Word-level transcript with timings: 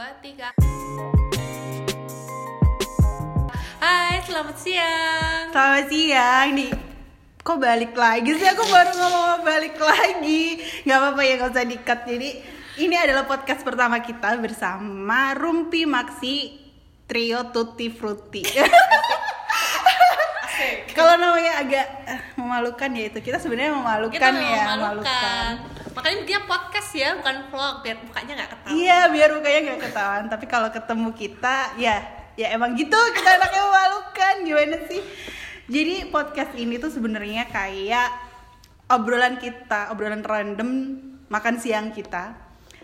dua, 0.00 0.16
tiga. 0.24 0.48
Hai, 3.84 4.24
selamat 4.24 4.56
siang. 4.56 5.52
Selamat 5.52 5.92
siang 5.92 6.48
nih. 6.56 6.72
Kok 7.44 7.60
balik 7.60 7.92
lagi 7.92 8.32
sih? 8.32 8.48
Aku 8.48 8.64
baru 8.64 8.96
ngomong 8.96 9.24
mau 9.28 9.40
balik 9.44 9.76
lagi. 9.76 10.56
Gak 10.88 10.96
apa-apa 10.96 11.20
ya, 11.20 11.36
gak 11.36 11.52
usah 11.52 11.68
dikat. 11.68 12.08
Jadi 12.08 12.32
ini 12.80 12.96
adalah 12.96 13.28
podcast 13.28 13.60
pertama 13.60 14.00
kita 14.00 14.40
bersama 14.40 15.36
Rumpi 15.36 15.84
Maxi 15.84 16.56
Trio 17.04 17.52
Tutti 17.52 17.92
Frutti. 17.92 18.40
Kalau 20.96 21.20
namanya 21.20 21.60
agak 21.60 21.86
eh, 22.08 22.20
memalukan 22.40 22.88
ya 22.96 23.12
itu 23.12 23.20
kita 23.20 23.36
sebenarnya 23.36 23.76
memalukan 23.76 24.16
Kita 24.16 24.32
ya, 24.32 24.64
memalukan. 24.80 25.79
Makanya 25.96 26.20
dia 26.26 26.40
podcast 26.46 26.90
ya, 26.94 27.18
bukan 27.18 27.36
vlog 27.50 27.74
biar 27.82 27.96
mukanya 28.02 28.32
nggak 28.38 28.50
ketahuan. 28.54 28.78
Iya, 28.78 28.98
biar 29.10 29.28
mukanya 29.34 29.60
gak 29.74 29.82
ketahuan. 29.90 30.24
Tapi 30.30 30.44
kalau 30.46 30.68
ketemu 30.70 31.08
kita, 31.14 31.56
ya, 31.76 31.96
ya 32.38 32.46
emang 32.54 32.78
gitu. 32.78 32.98
Kita 33.16 33.28
anaknya 33.36 33.62
memalukan. 33.66 34.34
Gimana 34.46 34.76
sih? 34.86 35.00
Jadi 35.70 35.94
podcast 36.10 36.52
ini 36.58 36.82
tuh 36.82 36.90
sebenarnya 36.90 37.46
kayak 37.50 38.10
obrolan 38.90 39.38
kita, 39.38 39.94
obrolan 39.94 40.26
random 40.26 40.70
makan 41.30 41.56
siang 41.62 41.94
kita. 41.94 42.34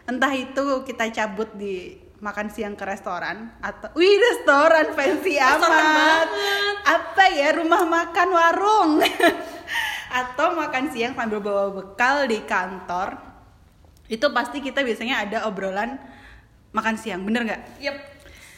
Entah 0.07 0.31
itu 0.31 0.87
kita 0.87 1.11
cabut 1.11 1.51
di 1.59 2.07
makan 2.17 2.49
siang 2.49 2.73
ke 2.79 2.85
restoran 2.89 3.53
atau 3.61 3.93
wih 3.93 4.17
restoran 4.17 4.97
fancy 4.97 5.37
amat 5.37 6.29
apa 6.89 7.25
ya 7.29 7.53
rumah 7.53 7.85
makan 7.85 8.29
warung 8.33 8.91
atau 10.11 10.55
makan 10.55 10.91
siang 10.95 11.13
sambil 11.13 11.43
bawa 11.43 11.73
bekal 11.75 12.27
di 12.27 12.41
kantor 12.47 13.19
itu 14.07 14.27
pasti 14.31 14.63
kita 14.63 14.87
biasanya 14.87 15.27
ada 15.27 15.39
obrolan 15.51 15.99
makan 16.71 16.95
siang 16.95 17.27
bener 17.27 17.43
nggak 17.47 17.63
Yep. 17.83 17.97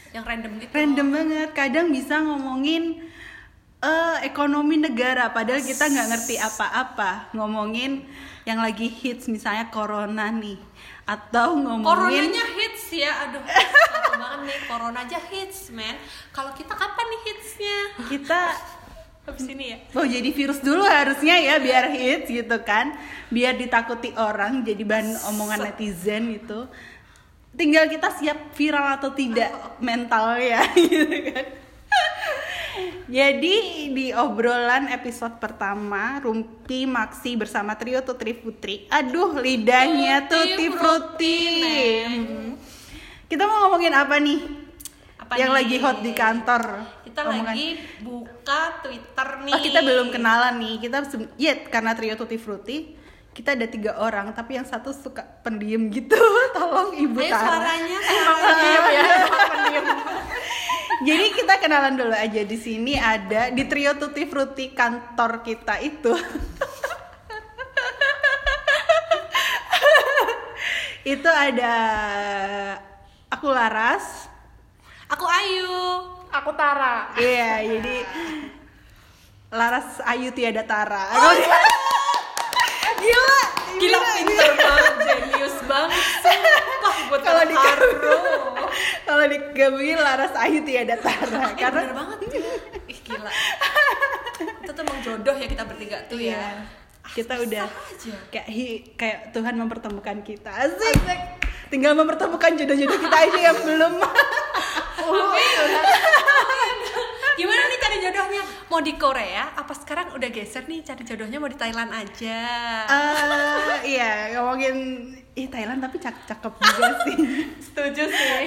Yang 0.09 0.25
random 0.25 0.51
gitu. 0.57 0.71
random 0.73 1.07
banget 1.13 1.49
kadang 1.53 1.87
bisa 1.93 2.17
ngomongin 2.21 3.05
eh 3.79 4.17
ekonomi 4.25 4.75
negara 4.75 5.29
padahal 5.31 5.61
kita 5.61 5.85
nggak 5.87 6.07
ngerti 6.11 6.35
apa-apa 6.41 7.31
ngomongin 7.37 8.03
yang 8.43 8.59
lagi 8.59 8.89
hits 8.89 9.29
misalnya 9.29 9.69
corona 9.69 10.33
nih 10.33 10.57
atau 11.09 11.57
ngomongin 11.57 12.29
Coronanya 12.29 12.45
hits 12.53 12.85
ya, 12.93 13.11
aduh 13.25 13.41
banget 14.19 14.39
nih, 14.45 14.59
corona 14.69 14.99
aja 15.01 15.17
hits 15.31 15.73
man. 15.73 15.97
Kalau 16.29 16.53
kita 16.53 16.73
kapan 16.75 17.05
nih 17.09 17.21
hitsnya? 17.25 17.77
kita 18.13 18.41
Habis 19.29 19.47
ini 19.53 19.65
ya. 19.69 19.77
Oh 19.93 20.05
jadi 20.05 20.29
virus 20.33 20.59
dulu 20.65 20.81
harusnya 20.81 21.37
ya 21.37 21.55
biar 21.61 21.93
hits 21.93 22.27
gitu 22.33 22.57
kan 22.65 22.97
Biar 23.29 23.53
ditakuti 23.53 24.09
orang 24.17 24.65
jadi 24.65 24.81
bahan 24.81 25.29
omongan 25.29 25.69
netizen 25.69 26.33
gitu 26.33 26.65
Tinggal 27.53 27.85
kita 27.89 28.09
siap 28.17 28.57
viral 28.57 28.97
atau 28.97 29.13
tidak 29.13 29.53
mentalnya 29.77 30.65
gitu 30.77 31.17
kan 31.29 31.45
Jadi 33.09 33.89
di 33.93 34.13
obrolan 34.13 34.89
episode 34.93 35.41
pertama 35.41 36.21
Rumpi 36.21 36.85
Maxi 36.85 37.37
bersama 37.37 37.73
trio 37.77 38.01
Tutri 38.05 38.33
Putri 38.37 38.85
Aduh 38.89 39.37
lidahnya 39.37 40.29
Frutti, 40.73 41.41
Neng. 41.61 42.13
Hmm. 42.13 42.49
Kita 43.29 43.45
mau 43.45 43.69
ngomongin 43.69 43.93
apa 43.93 44.17
nih? 44.17 44.41
Apa 45.21 45.37
yang 45.37 45.53
nih? 45.53 45.57
lagi 45.61 45.75
hot 45.77 45.97
di 46.01 46.11
kantor 46.17 46.63
Kita 47.19 47.27
Omongan- 47.35 47.51
lagi 47.51 47.67
buka 47.99 48.61
Twitter 48.79 49.27
nih. 49.43 49.53
Oh 49.53 49.59
kita 49.59 49.79
belum 49.83 50.07
kenalan 50.07 50.55
nih. 50.55 50.75
Kita 50.79 50.97
ya 51.35 51.53
karena 51.67 51.91
trio 51.91 52.15
Tutti 52.15 52.39
Frutti 52.39 52.77
kita 53.35 53.55
ada 53.55 53.67
tiga 53.69 53.95
orang 54.01 54.31
tapi 54.33 54.55
yang 54.55 54.63
satu 54.63 54.95
suka 54.95 55.23
pendiam 55.43 55.91
gitu. 55.91 56.15
Tolong 56.55 56.95
ibu 56.95 57.19
Ayo 57.19 57.31
Tara. 57.31 57.43
suaranya 57.59 57.99
emang 57.99 58.39
pendiam 58.39 58.85
ya, 58.87 59.03
pendiam. 59.51 59.85
Jadi 60.99 61.25
kita 61.31 61.53
kenalan 61.63 61.95
dulu 61.95 62.11
aja 62.11 62.41
di 62.43 62.57
sini 62.59 62.99
ada 62.99 63.51
di 63.51 63.63
trio 63.67 63.95
Tutti 63.95 64.23
Frutti 64.27 64.71
kantor 64.71 65.43
kita 65.43 65.79
itu. 65.83 66.11
itu 71.13 71.29
ada 71.31 71.75
aku 73.31 73.47
Laras. 73.51 74.27
Aku 75.09 75.25
Ayu. 75.25 76.18
Aku 76.31 76.51
Tara. 76.53 77.09
Iya, 77.15 77.51
jadi 77.67 77.95
Laras 79.49 79.97
Ayu 80.03 80.29
Tiada 80.29 80.61
Tara. 80.61 81.09
Oh, 81.11 81.33
gila. 81.35 81.59
Gila, 82.99 83.37
Gila 83.79 83.99
pinter 84.13 84.49
banget, 84.55 84.93
jenius 84.99 85.57
banget. 85.63 86.03
Sumpah 86.19 86.61
buat 87.07 87.21
Kalau 87.21 87.43
di 87.43 87.55
haru. 87.55 87.89
kalau 89.07 89.25
digabungin 89.25 89.97
Laras 89.97 90.33
Ayu 90.37 90.61
Tiada 90.61 90.95
Tara 90.95 91.41
Eh, 91.47 91.55
karena 91.55 91.81
bener 91.81 91.93
banget. 91.95 92.19
Ih 92.85 92.99
gila. 92.99 93.31
Itu 94.59 94.71
tuh 94.71 94.83
emang 94.83 94.99
jodoh 95.01 95.33
ya 95.33 95.47
kita 95.47 95.63
bertiga 95.63 95.97
tuh 96.05 96.19
Iya. 96.19 96.35
ya. 96.35 96.51
kita 97.09 97.33
Susah 97.33 97.41
udah 97.41 97.65
aja. 97.65 98.13
kayak 98.29 98.47
hi- 98.47 98.83
kayak 98.93 99.33
Tuhan 99.33 99.57
mempertemukan 99.57 100.21
kita 100.21 100.51
asik, 100.53 100.93
tinggal 101.69 101.93
mempertemukan 101.93 102.57
jodoh-jodoh 102.57 102.99
kita 102.99 103.17
aja 103.19 103.39
yang 103.39 103.59
belum 103.61 103.93
Gimana 107.39 107.61
nih 107.65 107.79
cari 107.79 107.97
jodohnya? 108.03 108.43
Mau 108.67 108.83
di 108.83 108.99
Korea? 108.99 109.55
Apa 109.55 109.71
sekarang 109.71 110.11
udah 110.11 110.27
geser 110.27 110.67
nih 110.67 110.83
cari 110.83 111.07
jodohnya 111.07 111.39
mau 111.39 111.47
di 111.47 111.55
Thailand 111.55 111.87
aja? 111.87 112.39
Eh, 112.83 113.79
iya 113.87 114.35
ngomongin 114.35 114.75
ih 115.33 115.47
Thailand 115.47 115.79
tapi 115.79 115.97
cakep 115.97 116.23
cakep 116.27 116.51
juga 116.51 116.87
sih 117.07 117.15
Setuju 117.63 118.03
sih. 118.11 118.43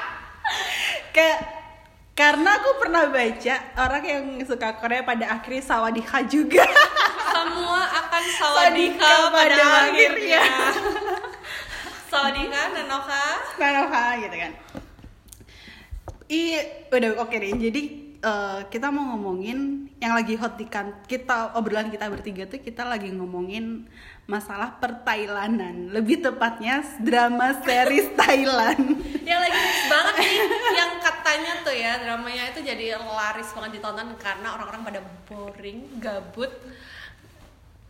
kayak 1.16 1.38
karena 2.14 2.62
aku 2.62 2.70
pernah 2.78 3.10
baca 3.10 3.54
orang 3.74 4.04
yang 4.04 4.24
suka 4.44 4.78
Korea 4.78 5.02
pada 5.02 5.34
akhirnya 5.34 5.64
sawadika 5.64 6.22
juga 6.22 6.62
Semua 7.30 7.82
akan 7.90 8.22
Sawadika 8.30 9.12
pada 9.32 9.56
pada 9.56 9.64
akhirnya. 9.88 10.42
Sawadika, 12.20 12.62
Nanoka. 12.76 13.24
Nanoha 13.56 14.04
gitu 14.20 14.36
kan 14.36 14.52
Iya, 16.28 16.60
udah 16.92 17.10
oke 17.24 17.32
deh. 17.32 17.48
Jadi 17.56 17.82
eh, 18.20 18.60
kita 18.68 18.92
mau 18.92 19.16
ngomongin 19.16 19.88
yang 20.04 20.12
lagi 20.12 20.36
hot 20.36 20.60
di 20.60 20.68
kan 20.68 21.00
kita 21.08 21.56
obrolan 21.56 21.88
kita 21.88 22.06
bertiga 22.12 22.44
tuh 22.44 22.60
kita 22.60 22.84
lagi 22.84 23.08
ngomongin 23.08 23.88
masalah 24.28 24.76
pertailanan. 24.76 25.88
Lebih 25.96 26.20
tepatnya 26.20 26.84
drama 27.00 27.56
series 27.64 28.12
Thailand. 28.20 29.00
yang 29.24 29.40
lagi 29.40 29.56
hits 29.56 29.84
banget 29.88 30.14
nih 30.20 30.34
yang 30.76 30.90
katanya 31.00 31.52
tuh 31.64 31.74
ya 31.74 31.92
dramanya 32.04 32.44
itu 32.52 32.60
jadi 32.68 33.00
laris 33.00 33.48
banget 33.56 33.80
ditonton 33.80 34.12
karena 34.20 34.60
orang-orang 34.60 34.82
pada 34.86 35.00
boring 35.24 35.88
gabut 35.98 36.52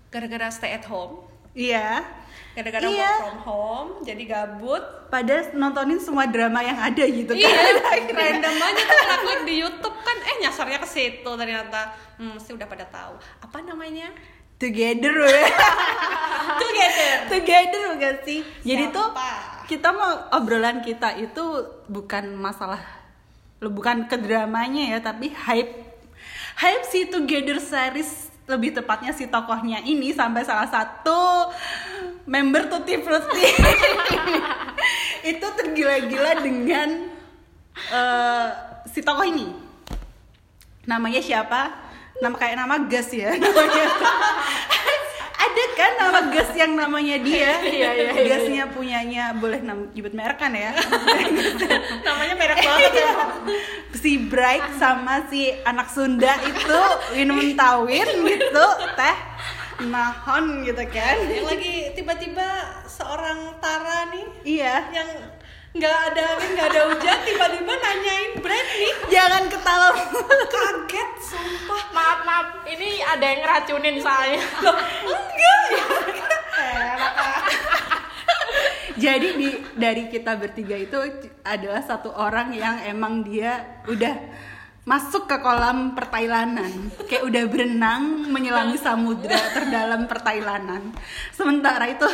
gara-gara 0.09 0.53
stay 0.53 0.77
at 0.77 0.85
home 0.89 1.25
Iya. 1.51 2.05
gara-gara 2.51 2.83
Iya. 2.83 3.11
work 3.11 3.19
from 3.21 3.39
home 3.43 3.91
jadi 4.03 4.23
gabut 4.27 4.83
Pada 5.07 5.51
nontonin 5.53 5.99
semua 5.99 6.27
drama 6.27 6.61
yang 6.61 6.75
ada 6.77 7.03
gitu 7.03 7.31
kan. 7.31 7.39
iya 7.39 8.11
random 8.21 8.55
aja 8.57 8.83
tuh 8.85 8.99
ngaklik 9.01 9.41
di 9.45 9.55
YouTube 9.59 9.97
kan 9.97 10.17
eh 10.21 10.37
nyasarnya 10.41 10.79
ke 10.79 10.89
situ 10.89 11.31
ternyata 11.31 11.91
hmm, 12.17 12.37
mesti 12.37 12.51
udah 12.51 12.67
pada 12.67 12.87
tahu 12.87 13.15
apa 13.41 13.59
namanya 13.61 14.11
Together 14.57 15.15
ya. 15.25 15.47
Together 16.61 17.13
Together 17.29 17.83
bukan 17.91 18.17
sih? 18.23 18.41
Jadi 18.61 18.85
Siapa? 18.87 18.95
tuh 18.95 19.09
kita 19.67 19.89
mau 19.89 20.11
obrolan 20.33 20.83
kita 20.83 21.17
itu 21.17 21.45
bukan 21.87 22.35
masalah 22.35 22.83
bukan 23.59 24.05
ke 24.05 24.17
dramanya 24.17 24.91
ya, 24.91 24.99
tapi 25.01 25.31
hype 25.31 25.71
hype 26.57 26.85
si 26.85 27.07
Together 27.07 27.57
series 27.57 28.30
lebih 28.51 28.75
tepatnya 28.75 29.15
si 29.15 29.31
tokohnya 29.31 29.79
ini 29.87 30.11
sampai 30.11 30.43
salah 30.43 30.67
satu 30.67 31.55
member 32.27 32.67
Tutti 32.67 32.99
Frutti 32.99 33.47
itu 35.31 35.47
tergila-gila 35.55 36.33
dengan 36.43 36.89
eh, 37.95 38.49
si 38.91 39.01
tokoh 39.01 39.23
ini. 39.23 39.47
Namanya 40.91 41.23
siapa? 41.23 41.71
Nama 42.19 42.37
kayak 42.37 42.57
nama 42.59 42.75
gas 42.91 43.15
ya 43.15 43.31
namanya. 43.39 43.85
Ada 45.41 45.65
kan 45.73 45.93
nama 45.97 46.21
gas 46.37 46.51
yang 46.53 46.73
namanya 46.77 47.17
dia? 47.25 47.57
Iya, 47.65 47.91
iya, 47.97 48.11
iya, 48.13 48.25
Gasnya 48.29 48.65
punyanya 48.69 49.25
boleh 49.33 49.65
nyebut 49.65 50.13
merek 50.13 50.37
kan 50.37 50.53
ya? 50.53 50.77
namanya 52.07 52.35
merek 52.37 52.59
banget 52.61 52.93
ya. 52.93 53.13
Si 53.97 54.21
Bright 54.29 54.77
sama 54.77 55.25
si 55.33 55.49
anak 55.65 55.89
Sunda 55.89 56.37
itu 56.45 56.81
minum 57.17 57.41
tawin 57.57 58.09
gitu 58.29 58.67
teh 59.01 59.17
nahon 59.89 60.61
gitu 60.69 60.85
kan. 60.93 61.17
Yang 61.25 61.47
lagi 61.57 61.75
tiba-tiba 61.97 62.49
seorang 62.85 63.57
Tara 63.65 64.13
nih 64.13 64.27
iya. 64.45 64.93
yang 64.93 65.40
nggak 65.71 65.97
ada 66.11 66.23
angin 66.35 66.51
nggak 66.59 66.69
ada 66.75 66.81
hujan 66.91 67.19
tiba-tiba 67.23 67.73
nanyain 67.79 68.33
Brad 68.43 68.69
nih. 68.75 68.95
Jangan 69.07 69.43
ketawa. 69.47 69.91
Kaget 70.51 71.11
sumpah. 71.23 71.83
Maaf 71.95 72.21
maaf, 72.27 72.47
ini 72.67 72.99
ada 73.07 73.23
yang 73.23 73.41
ngeracunin 73.47 73.97
soalnya. 74.03 74.43
loh 74.67 74.77
enggak. 75.07 75.67
Jadi 79.01 79.29
di 79.33 79.49
dari 79.79 80.13
kita 80.13 80.37
bertiga 80.37 80.77
itu 80.77 80.99
adalah 81.41 81.81
satu 81.81 82.13
orang 82.13 82.53
yang 82.53 82.85
emang 82.85 83.25
dia 83.25 83.81
udah 83.89 84.13
masuk 84.85 85.25
ke 85.25 85.41
kolam 85.41 85.97
pertailanan. 85.97 86.93
Kayak 87.09 87.25
udah 87.31 87.43
berenang 87.49 88.29
menyelami 88.29 88.77
samudra 88.77 89.41
terdalam 89.57 90.05
pertailanan. 90.05 90.93
Sementara 91.33 91.89
itu 91.89 92.05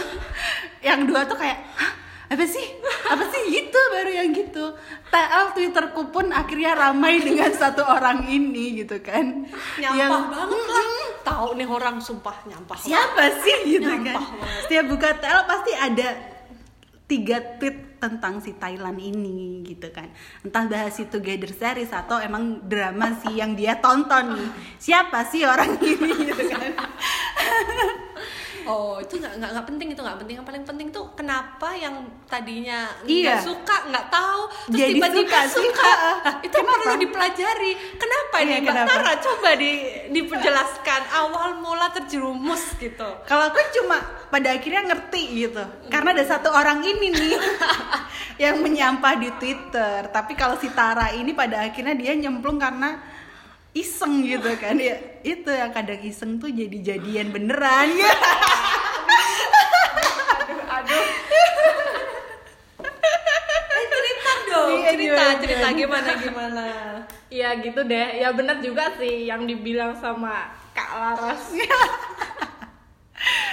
yang 0.85 1.09
dua 1.11 1.27
tuh 1.27 1.35
kayak 1.41 1.59
"Hah, 1.75 2.06
apa 2.27 2.45
sih? 2.45 2.67
Apa 3.07 3.25
sih? 3.31 3.43
Gitu 3.55 3.81
baru 3.95 4.11
yang 4.11 4.31
gitu. 4.35 4.75
TL 5.15 5.47
Twitterku 5.55 6.11
pun 6.11 6.35
akhirnya 6.35 6.75
ramai 6.75 7.23
dengan 7.23 7.51
satu 7.55 7.87
orang 7.87 8.27
ini 8.27 8.83
gitu 8.83 8.99
kan. 8.99 9.47
Nyampah 9.79 10.23
banget 10.27 10.63
lah. 10.67 10.87
Tahu 11.23 11.49
nih 11.59 11.69
orang 11.71 11.97
sumpah 12.03 12.47
nyampah 12.47 12.79
siapa 12.79 13.43
sih 13.43 13.79
gitu 13.79 13.91
kan? 14.03 14.19
Nyampah 14.19 14.31
banget. 14.43 14.63
setiap 14.67 14.85
buka 14.91 15.09
TL 15.23 15.43
pasti 15.47 15.73
ada 15.75 16.09
tiga 17.07 17.39
tweet 17.63 18.03
tentang 18.03 18.43
si 18.43 18.59
Thailand 18.59 18.99
ini 18.99 19.63
gitu 19.63 19.89
kan. 19.95 20.11
Entah 20.43 20.67
bahas 20.67 20.99
si 20.99 21.07
Together 21.07 21.55
series 21.55 21.95
atau 21.95 22.19
emang 22.19 22.67
drama 22.67 23.15
sih 23.23 23.39
yang 23.39 23.55
dia 23.55 23.79
tonton 23.79 24.35
nih. 24.35 24.51
Siapa 24.83 25.23
sih 25.31 25.47
orang 25.47 25.79
ini 25.79 26.11
gitu 26.27 26.43
kan 26.51 26.75
Oh 28.67 28.99
itu 28.99 29.17
nggak 29.17 29.39
nggak 29.39 29.67
penting 29.67 29.89
itu 29.95 30.01
nggak 30.03 30.19
penting. 30.21 30.35
Yang 30.37 30.47
paling 30.47 30.65
penting 30.67 30.87
tuh 30.91 31.05
kenapa 31.15 31.73
yang 31.73 31.95
tadinya 32.27 32.91
Iya. 33.03 33.39
suka 33.41 33.87
nggak 33.87 34.07
tahu 34.11 34.43
terus 34.69 34.81
Jadi 34.83 34.93
tiba-tiba 34.99 35.39
suka 35.47 35.63
suka. 35.63 35.91
Nah, 36.27 36.37
itu 36.43 36.53
Kenapa? 36.53 36.71
perlu 36.77 36.95
dipelajari. 36.99 37.73
Kenapa 37.97 38.37
Iya, 38.37 38.59
kenapa? 38.61 38.89
Tara 38.91 39.13
coba 39.19 39.51
di 39.55 39.73
diperjelaskan 40.11 41.03
awal 41.15 41.49
mula 41.57 41.89
terjerumus 41.91 42.75
gitu. 42.77 43.09
Kalau 43.25 43.45
aku 43.49 43.59
cuma 43.75 43.99
pada 44.29 44.53
akhirnya 44.53 44.83
ngerti 44.85 45.23
gitu. 45.47 45.63
Karena 45.89 46.13
ada 46.13 46.25
satu 46.27 46.51
orang 46.51 46.83
ini 46.83 47.09
nih 47.09 47.39
yang 48.45 48.61
menyampah 48.61 49.15
di 49.17 49.31
Twitter. 49.39 50.11
Tapi 50.11 50.35
kalau 50.35 50.59
si 50.59 50.69
Tara 50.71 51.11
ini 51.11 51.33
pada 51.33 51.63
akhirnya 51.63 51.95
dia 51.95 52.13
nyemplung 52.13 52.59
karena 52.59 52.99
iseng 53.77 54.25
gitu 54.25 54.49
kan. 54.57 54.75
Ya 54.75 54.97
itu 55.23 55.47
yang 55.47 55.69
kadang 55.71 56.01
iseng 56.01 56.37
tuh 56.37 56.49
jadi 56.49 56.97
jadian 56.97 57.29
beneran. 57.29 57.93
Ya 57.93 58.09
aduh 60.41 60.61
aduh. 60.67 61.05
Eh, 63.69 63.85
cerita 63.87 64.33
dong 64.47 64.69
Iya, 64.73 64.91
cerita 64.91 65.21
gimana, 65.29 65.37
cerita 65.37 65.69
gimana? 65.71 66.11
gimana 66.17 66.65
Iya 67.29 67.49
gitu 67.61 67.81
deh. 67.83 68.09
Ya 68.17 68.29
bener 68.31 68.57
juga 68.61 68.95
sih 68.97 69.27
yang 69.27 69.45
dibilang 69.45 69.93
sama 69.95 70.49
Kak 70.73 70.91
Laras. 70.95 71.45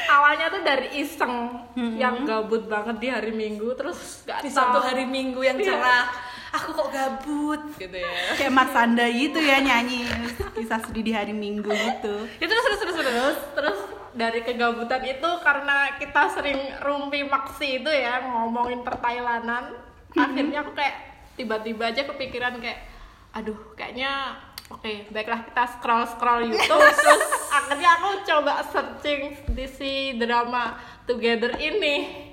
Awalnya 0.05 0.47
tuh 0.47 0.61
dari 0.61 0.87
iseng 0.95 1.65
yang 1.97 2.21
gabut 2.23 2.67
banget 2.67 2.95
di 2.99 3.07
hari 3.09 3.33
Minggu 3.33 3.73
terus 3.73 4.21
gak 4.21 4.39
di 4.39 4.47
tahu. 4.47 4.57
satu 4.61 4.79
hari 4.79 5.03
Minggu 5.03 5.41
yang 5.41 5.57
Iya. 5.57 5.65
cerah 5.67 6.05
aku 6.53 6.69
kok 6.77 6.89
gabut. 6.93 7.61
Gitu 7.81 7.97
ya. 7.97 8.37
Kayak 8.37 8.53
Marsanda 8.53 9.05
gitu 9.09 9.41
ya 9.41 9.57
nyanyi. 9.59 10.05
Kisah 10.53 10.79
sedih 10.85 11.03
di 11.03 11.11
hari 11.11 11.33
Minggu 11.33 11.73
gitu. 11.73 12.29
Itu 12.37 12.47
terus 12.47 12.65
terus 12.69 12.79
terus 12.85 12.97
terus. 13.01 13.37
Terus 13.57 13.79
dari 14.13 14.45
kegabutan 14.45 15.01
itu 15.01 15.29
karena 15.41 15.97
kita 15.97 16.29
sering 16.29 16.61
rumpi 16.85 17.25
maksi 17.25 17.81
itu 17.81 17.89
ya 17.89 18.21
ngomongin 18.21 18.85
pertailanan 18.85 19.73
akhirnya 20.13 20.61
aku 20.61 20.77
kayak 20.77 20.95
tiba-tiba 21.33 21.89
aja 21.89 22.05
kepikiran 22.05 22.61
kayak 22.61 22.85
aduh 23.33 23.57
kayaknya 23.73 24.37
oke 24.69 25.09
baiklah 25.09 25.41
kita 25.49 25.63
scroll 25.65 26.05
scroll 26.05 26.45
YouTube. 26.45 26.77
Terus 27.01 27.25
akhirnya 27.49 27.89
aku 27.97 28.09
coba 28.21 28.53
searching 28.69 29.33
di 29.57 29.65
si 29.65 30.13
drama 30.21 30.77
Together 31.09 31.57
ini. 31.57 32.29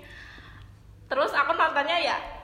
Terus 1.08 1.32
aku 1.32 1.56
nontonnya 1.56 1.96
ya 1.96 2.39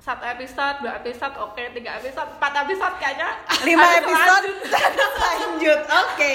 satu 0.00 0.24
episode, 0.24 0.80
dua 0.80 0.96
episode, 0.96 1.36
oke, 1.36 1.60
tiga 1.76 2.00
episode, 2.00 2.24
empat 2.40 2.52
episode 2.64 2.94
kayaknya. 2.96 3.36
Lima 3.68 3.88
episode. 4.00 4.48
lanjut. 4.48 4.56
lanjut 5.28 5.80
oke. 5.84 6.34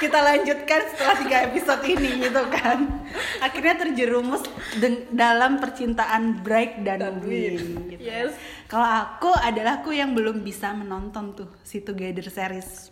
Kita 0.00 0.18
lanjutkan 0.24 0.80
setelah 0.88 1.16
tiga 1.20 1.36
episode 1.44 1.82
ini 1.84 2.24
gitu 2.24 2.42
kan. 2.48 3.04
Akhirnya 3.44 3.84
terjerumus 3.84 4.40
dalam 5.12 5.60
percintaan 5.60 6.40
Bright 6.40 6.80
dan 6.88 7.20
Win 7.20 7.92
gitu. 7.92 8.00
Yes. 8.00 8.32
kalau 8.64 8.88
aku 8.88 9.28
adalah 9.36 9.84
aku 9.84 9.92
yang 9.92 10.16
belum 10.16 10.40
bisa 10.40 10.72
menonton 10.72 11.36
tuh 11.36 11.52
si 11.60 11.84
Together 11.84 12.24
series. 12.32 12.88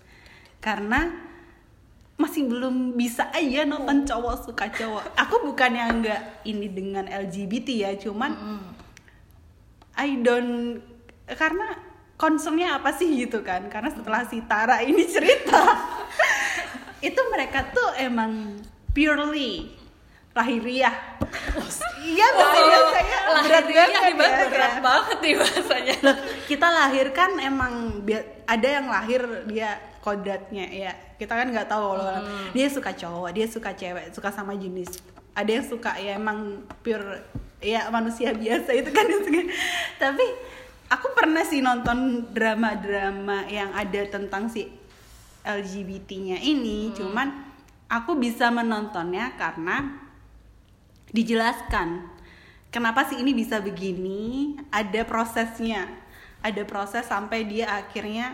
Karena 0.61 1.09
masih 2.21 2.45
belum 2.45 2.93
bisa 2.93 3.33
aja 3.33 3.65
nonton 3.65 4.05
cowok 4.05 4.53
suka 4.53 4.69
cowok. 4.69 5.17
Aku 5.17 5.49
bukan 5.49 5.73
yang 5.73 6.05
nggak 6.05 6.45
ini 6.45 6.69
dengan 6.69 7.09
LGBT 7.09 7.89
ya 7.89 7.91
cuman 7.97 8.37
I 10.01 10.17
don't 10.25 10.81
karena 11.29 11.77
concernnya 12.17 12.81
apa 12.81 12.97
sih 12.97 13.09
gitu 13.21 13.45
kan? 13.45 13.69
Karena 13.69 13.93
setelah 13.93 14.25
si 14.25 14.41
Tara 14.49 14.81
ini 14.81 15.05
cerita 15.05 15.61
itu 17.09 17.21
mereka 17.29 17.69
tuh 17.69 17.97
emang 18.01 18.61
purely 18.97 19.77
lahiriah. 20.33 21.21
Iya 22.01 22.27
bahasanya 22.33 22.79
saya 22.91 23.19
berat 23.45 23.67
Lahiriah 23.69 23.87
banget 23.87 24.13
Mbak, 24.17 24.31
ya, 24.31 24.47
berat 24.49 24.77
banget 24.81 25.17
nih 25.21 25.35
bahasanya. 25.37 25.95
Loh, 26.01 26.17
kita 26.49 26.67
lahir 26.73 27.07
kan 27.13 27.31
emang 27.37 27.73
ada 28.49 28.69
yang 28.69 28.87
lahir 28.89 29.21
dia 29.45 29.77
kodratnya 30.01 30.67
ya. 30.73 30.93
Kita 31.21 31.37
kan 31.37 31.53
nggak 31.53 31.69
tahu 31.69 32.01
loh. 32.01 32.25
Dia 32.57 32.67
suka 32.73 32.97
cowok 32.97 33.31
dia 33.37 33.47
suka 33.47 33.77
cewek 33.77 34.17
suka 34.17 34.33
sama 34.33 34.57
jenis. 34.57 35.01
Ada 35.37 35.61
yang 35.61 35.67
suka 35.69 35.93
ya 36.01 36.17
emang 36.17 36.65
pure 36.81 37.21
ya 37.61 37.89
manusia 37.93 38.33
biasa 38.33 38.73
itu 38.75 38.91
kan. 38.91 39.07
Tapi 40.03 40.27
aku 40.91 41.07
pernah 41.15 41.45
sih 41.47 41.61
nonton 41.63 42.29
drama-drama 42.33 43.47
yang 43.47 43.71
ada 43.77 44.03
tentang 44.11 44.49
si 44.51 44.67
LGBT-nya 45.45 46.41
ini. 46.41 46.93
Cuman 46.97 47.31
aku 47.87 48.17
bisa 48.17 48.49
menontonnya 48.53 49.37
karena 49.37 50.09
dijelaskan 51.13 52.09
kenapa 52.73 53.07
sih 53.07 53.21
ini 53.21 53.33
bisa 53.37 53.61
begini. 53.63 54.57
Ada 54.73 55.07
prosesnya. 55.07 55.87
Ada 56.41 56.65
proses 56.65 57.05
sampai 57.05 57.45
dia 57.45 57.69
akhirnya 57.69 58.33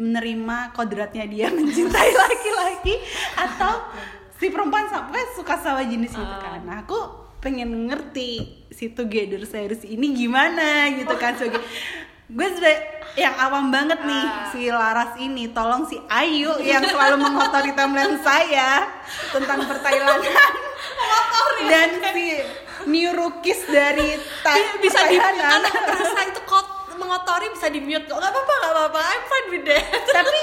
menerima 0.00 0.72
kodratnya 0.72 1.28
dia 1.28 1.52
mencintai 1.56 2.12
laki-laki 2.16 2.96
atau 3.36 3.92
si 4.40 4.48
perempuan 4.48 4.88
sampai 4.88 5.20
suka 5.36 5.60
sama 5.60 5.84
jenis 5.84 6.16
itu 6.16 6.36
kan. 6.40 6.64
Nah, 6.64 6.82
aku 6.82 6.96
pengen 7.42 7.90
ngerti 7.90 8.61
si 8.82 8.90
Together 8.90 9.46
series 9.46 9.86
ini 9.86 10.10
gimana 10.10 10.90
gitu 10.90 11.14
kan 11.14 11.38
sebagai 11.38 11.62
gue 12.26 12.48
sebagai 12.50 12.82
yang 13.14 13.30
awam 13.38 13.70
banget 13.70 14.02
nih 14.02 14.24
si 14.50 14.66
Laras 14.66 15.14
ini 15.22 15.54
tolong 15.54 15.86
si 15.86 16.02
Ayu 16.10 16.58
yang 16.58 16.82
selalu 16.82 17.22
mengotori 17.22 17.70
timeline 17.78 18.18
saya 18.24 18.88
tentang 19.30 19.68
pertailanan. 19.68 20.32
Dan 21.62 21.88
si 22.10 22.26
Nurukis 22.88 23.62
dari 23.68 24.16
ta- 24.42 24.56
Iya, 24.58 24.72
bisa 24.80 25.00
di 25.06 25.14
merasa 25.20 26.20
itu 26.24 26.40
kot 26.42 26.66
mengotori 26.96 27.52
bisa 27.52 27.68
di 27.68 27.78
mute. 27.78 28.08
Kok 28.08 28.16
nggak 28.16 28.32
apa-apa 28.32 28.52
nggak 28.58 28.72
apa-apa. 28.74 29.00
I'm 29.04 29.24
fine 29.28 29.46
with 29.52 29.64
that. 29.68 29.84
Tapi 30.10 30.38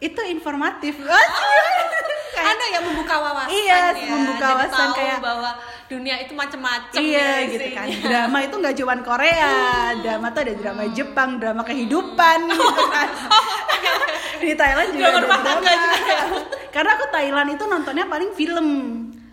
itu 0.00 0.20
informatif. 0.30 0.94
Kayak- 1.02 2.46
ada 2.54 2.64
yang 2.70 2.82
membuka 2.86 3.14
wawasan 3.18 3.50
Iya, 3.50 3.80
ya. 3.90 4.06
membuka 4.06 4.46
wawasan 4.54 4.88
kayak- 4.94 5.18
bahwa 5.18 5.50
dunia 5.94 6.14
itu 6.18 6.32
macam-macam 6.32 6.98
iya 6.98 7.28
ya 7.40 7.48
gitu 7.48 7.68
kan. 7.70 7.86
Drama 8.02 8.38
itu 8.40 8.54
nggak 8.56 8.74
cuma 8.76 8.94
Korea. 9.00 9.54
Drama 9.96 10.26
tuh 10.28 10.40
ada 10.42 10.54
drama 10.54 10.82
Jepang 10.90 11.30
drama 11.36 11.62
kehidupan 11.62 12.38
gitu 12.50 12.84
kan. 12.88 13.08
Di 14.42 14.52
Thailand 14.52 14.88
juga 14.90 15.06
Drama 15.14 15.34
ada 15.34 15.40
drama. 15.40 15.60
juga. 15.62 15.74
karena 16.68 16.90
aku 16.92 17.04
Thailand 17.08 17.48
itu 17.50 17.64
nontonnya 17.64 18.04
paling 18.04 18.30
film. 18.34 18.68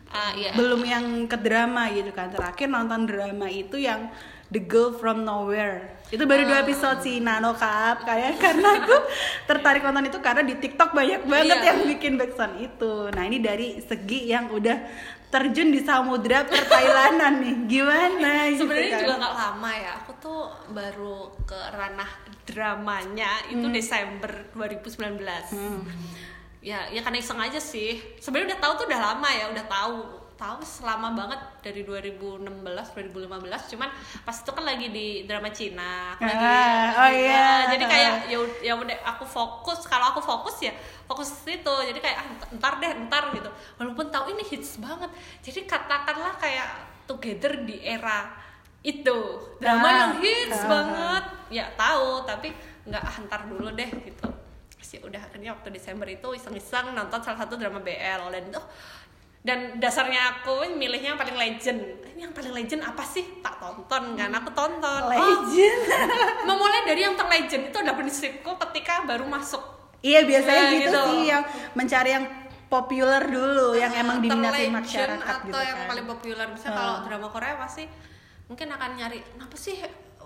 Ah 0.08 0.32
iya. 0.34 0.52
Belum 0.54 0.82
yang 0.84 1.04
ke 1.26 1.36
drama 1.36 1.90
gitu 1.90 2.12
kan. 2.12 2.30
Terakhir 2.30 2.68
nonton 2.68 3.04
drama 3.06 3.48
itu 3.48 3.76
yang 3.76 4.12
The 4.48 4.60
Girl 4.62 4.92
from 4.94 5.24
Nowhere. 5.24 5.96
Itu 6.08 6.28
baru 6.28 6.44
Ah. 6.44 6.48
dua 6.50 6.60
episode 6.62 7.00
si 7.00 7.18
Nano 7.18 7.56
Cup 7.56 8.04
kayak. 8.04 8.36
Karena 8.44 8.78
aku 8.78 8.96
tertarik 9.46 9.80
nonton 9.82 10.06
itu 10.06 10.20
karena 10.20 10.44
di 10.44 10.56
TikTok 10.56 10.92
banyak 10.92 11.24
banget 11.24 11.58
Iya. 11.58 11.68
yang 11.72 11.80
bikin 11.88 12.14
backsound 12.16 12.60
itu. 12.60 13.08
Nah 13.10 13.24
ini 13.24 13.40
dari 13.40 13.80
segi 13.80 14.28
yang 14.28 14.52
udah 14.52 14.76
terjun 15.32 15.72
di 15.72 15.80
samudra 15.82 16.44
pertailanan 16.44 17.40
nih. 17.40 17.56
Gimana 17.66 18.32
gitu 18.52 18.68
sebenarnya 18.68 18.92
kan. 18.92 19.00
juga 19.02 19.16
nggak 19.18 19.36
lama 19.36 19.72
ya. 19.74 19.92
Aku 20.04 20.12
tuh 20.20 20.42
baru 20.76 21.18
ke 21.48 21.60
ranah 21.72 22.12
dramanya 22.44 23.32
itu 23.48 23.64
Hmm. 23.64 23.72
Desember 23.74 24.32
2019 24.54 25.24
ya 26.62 26.86
ya 26.94 27.02
karena 27.02 27.18
iseng 27.18 27.42
aja 27.42 27.58
sih. 27.58 27.98
Sebenarnya 28.22 28.54
udah 28.54 28.60
tahu 28.62 28.74
tuh 28.78 28.86
udah 28.92 29.02
lama 29.02 29.30
ya 29.34 29.46
udah 29.50 29.66
tahu 29.66 29.98
tahu 30.42 30.58
selama 30.60 31.14
banget 31.14 31.38
dari 31.62 31.86
2016 31.86 32.66
2015 32.66 33.30
cuman 33.70 33.90
pas 34.26 34.34
itu 34.34 34.50
kan 34.50 34.66
lagi 34.66 34.90
di 34.90 35.08
drama 35.24 35.54
Cina 35.54 36.18
aku 36.18 36.26
lagi, 36.26 36.42
Ah, 36.42 36.50
oh 36.98 37.06
lagi- 37.06 37.22
iya. 37.22 37.38
ya, 37.38 37.50
jadi 37.70 37.84
kayak 37.86 38.14
ya 38.26 38.38
ya 38.60 38.74
udah 38.74 38.98
aku 39.06 39.22
fokus 39.24 39.86
kalau 39.86 40.10
aku 40.10 40.18
fokus 40.20 40.66
ya 40.66 40.74
fokus 41.06 41.30
ke 41.38 41.54
situ. 41.54 41.76
Jadi 41.86 42.00
kayak 42.00 42.18
ah, 42.18 42.28
ntar 42.56 42.80
deh 42.80 42.90
ntar 43.06 43.30
gitu. 43.32 43.52
Walaupun 43.76 44.10
tahu 44.10 44.32
ini 44.32 44.42
hits 44.42 44.80
banget. 44.80 45.12
Jadi 45.42 45.68
katakanlah 45.68 46.34
kayak 46.36 46.70
together 47.06 47.62
di 47.62 47.78
era 47.78 48.32
itu. 48.82 49.20
Drama 49.60 49.86
Ah, 49.86 49.94
yang 49.94 50.14
hits 50.18 50.58
ah, 50.58 50.66
banget. 50.66 51.24
Ya 51.52 51.70
tahu 51.76 52.24
tapi 52.24 52.50
nggak 52.88 53.04
ah 53.04 53.16
ntar 53.28 53.46
dulu 53.46 53.76
deh 53.76 53.92
gitu. 53.92 54.26
Terus 54.74 54.90
ya 54.90 55.00
udah 55.04 55.22
akhirnya 55.22 55.52
waktu 55.54 55.70
Desember 55.70 56.08
itu 56.08 56.28
iseng-iseng 56.32 56.96
nonton 56.96 57.20
salah 57.20 57.38
satu 57.38 57.54
drama 57.54 57.78
BL 57.78 58.32
dan 58.32 58.44
oh, 58.56 58.66
dan 59.42 59.82
dasarnya 59.82 60.38
aku 60.38 60.70
milihnya 60.78 61.18
yang 61.18 61.20
paling 61.20 61.34
legend 61.34 61.82
ini 62.14 62.22
yang 62.22 62.34
paling 62.34 62.54
legend 62.54 62.86
apa 62.86 63.02
sih 63.02 63.42
tak 63.42 63.58
tonton 63.58 64.14
kan 64.14 64.30
aku 64.30 64.54
tonton 64.54 65.02
oh, 65.02 65.10
Legend. 65.10 65.82
memulai 66.48 66.86
dari 66.86 67.02
yang 67.02 67.18
terlegend 67.18 67.74
itu 67.74 67.78
adalah 67.82 67.98
prinsipku 67.98 68.52
ketika 68.70 69.02
baru 69.02 69.26
masuk 69.26 69.62
iya 70.02 70.22
biasanya 70.22 70.62
Ya, 70.62 70.74
gitu, 70.78 70.90
gitu. 70.94 71.02
sih 71.10 71.22
yang 71.28 71.44
mencari 71.74 72.10
yang 72.14 72.26
populer 72.72 73.20
dulu, 73.28 73.76
yang 73.76 73.92
emang 73.92 74.24
diminati 74.24 74.72
masyarakat 74.72 75.20
atau 75.20 75.44
gitu 75.44 75.60
yang 75.60 75.76
kan. 75.76 75.88
paling 75.92 76.06
populer 76.08 76.48
misalnya 76.48 76.72
Hmm. 76.72 76.80
kalau 76.80 76.96
drama 77.04 77.28
Korea 77.28 77.60
pasti 77.60 77.84
mungkin 78.48 78.68
akan 78.72 78.90
nyari 78.96 79.20
apa 79.44 79.56
sih 79.60 79.76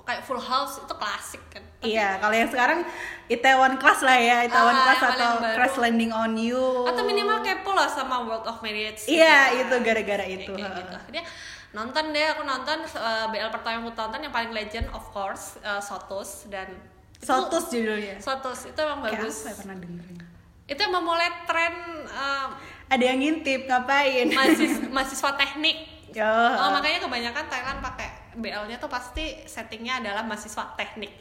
kayak 0.05 0.21
Full 0.21 0.37
House 0.39 0.79
itu 0.79 0.93
klasik 0.93 1.41
kan 1.49 1.65
Tapi- 1.75 1.91
Iya, 1.91 2.17
kalau 2.17 2.31
yang 2.31 2.47
sekarang 2.47 2.79
Itaewon 3.25 3.75
Class 3.75 3.99
lah 3.99 4.15
ya, 4.15 4.37
Itaewon 4.41 4.71
Ah, 4.71 4.83
Class 4.83 5.01
atau. 5.07 5.31
Crash 5.51 5.77
Landing 5.77 6.09
on 6.09 6.33
You. 6.35 6.85
atau 6.85 7.01
minimal 7.03 7.41
kepo 7.41 7.71
lah 7.71 7.85
sama 7.85 8.21
World 8.21 8.41
of 8.43 8.57
Marriage 8.59 9.05
Iya, 9.05 9.53
gitu. 9.55 9.73
itu 9.73 9.75
gara-gara 9.83 10.23
Kayak- 10.23 10.39
itu. 10.39 10.51
kayak 10.51 10.65
heeh. 10.67 10.77
gitu. 10.79 10.93
Akhirnya 10.95 11.23
nonton 11.71 12.03
deh 12.09 12.25
aku 12.27 12.41
nonton 12.41 12.77
uh, 12.87 13.25
BL 13.27 13.49
pertama 13.49 13.71
yang 13.71 13.83
aku 13.83 13.93
tonton 13.93 14.19
yang 14.19 14.31
paling 14.31 14.51
legend 14.51 14.87
of 14.89 15.03
course 15.07 15.57
uh, 15.59 15.77
Sotus 15.77 16.47
dan 16.47 16.69
itu- 17.15 17.25
Sotus 17.25 17.65
judulnya. 17.67 18.15
Sotus 18.17 18.59
itu 18.67 18.79
emang 18.79 19.01
Kayak 19.03 19.19
bagus 19.19 19.35
apa 19.39 19.47
ya 19.47 19.55
pernah 19.57 19.75
dengerin? 19.75 20.17
itu 20.65 20.79
yang 20.79 20.93
memulai 20.95 21.29
tren 21.43 21.73
uh, 22.07 22.47
Ada 22.87 23.03
yang 23.05 23.19
ngintip 23.19 23.65
ngapain? 23.65 24.25
mahasiswa, 24.27 24.89
mahasiswa 24.95 25.31
teknik 25.35 25.77
Yo. 26.09 26.25
oh 26.25 26.69
makanya 26.71 27.01
kebanyakan 27.01 27.45
Thailand 27.45 27.79
pakai 27.83 28.09
BL-nya 28.35 28.75
tuh 28.75 28.87
pasti 28.87 29.23
settingnya 29.41 29.99
adalah 29.99 30.21
mahasiswa 30.21 30.75
teknik 30.75 31.11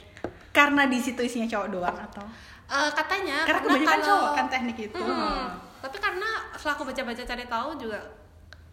Karena 0.50 0.84
di 0.84 0.98
situ 0.98 1.18
isinya 1.20 1.48
cowok 1.48 1.68
doang 1.68 1.96
atau? 1.96 2.22
Eh, 2.64 2.90
katanya 2.92 3.42
Karena 3.42 3.60
kebanyakan 3.60 3.86
kalau- 3.92 4.06
cowok 4.08 4.30
kan 4.32 4.46
teknik 4.48 4.78
itu. 4.84 4.98
Mm, 5.00 5.46
tapi 5.80 5.96
karena 5.98 6.28
setelah 6.52 6.74
aku 6.74 6.84
baca-baca 6.84 7.22
cari 7.24 7.44
tahu 7.44 7.68
juga 7.76 8.00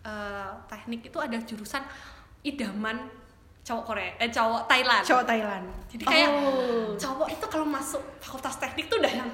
eh, 0.02 0.50
teknik 0.66 1.02
itu 1.04 1.18
ada 1.18 1.38
jurusan 1.38 1.84
idaman 2.42 2.98
cowok 3.62 3.84
Korea 3.84 4.10
eh 4.18 4.28
cowok 4.28 4.66
Thailand 4.66 5.04
Cowok 5.04 5.26
Thailand. 5.28 5.66
jadi 5.86 6.04
kayak 6.04 6.30
Oh. 6.32 6.90
cowok 6.96 7.28
itu 7.30 7.46
kalau 7.48 7.68
masuk 7.68 8.02
fakultas 8.18 8.58
teknik 8.58 8.88
tuh 8.88 8.98
udah 8.98 9.14
yang 9.16 9.30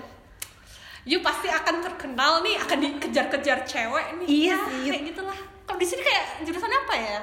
you 1.06 1.20
pasti 1.22 1.48
akan 1.48 1.80
terkenal 1.82 2.42
nih 2.42 2.56
akan 2.58 2.78
dikejar-kejar 2.82 3.64
cewek 3.64 4.08
nih 4.18 4.28
Iya 4.28 4.52
Ya, 4.52 4.58
sih. 4.60 4.84
kayak 4.90 5.04
gitulah 5.08 5.38
kalau 5.64 5.78
di 5.78 5.88
sini 5.88 6.02
kayak 6.02 6.24
jurusan 6.44 6.68
apa 6.70 6.94
ya 6.94 7.18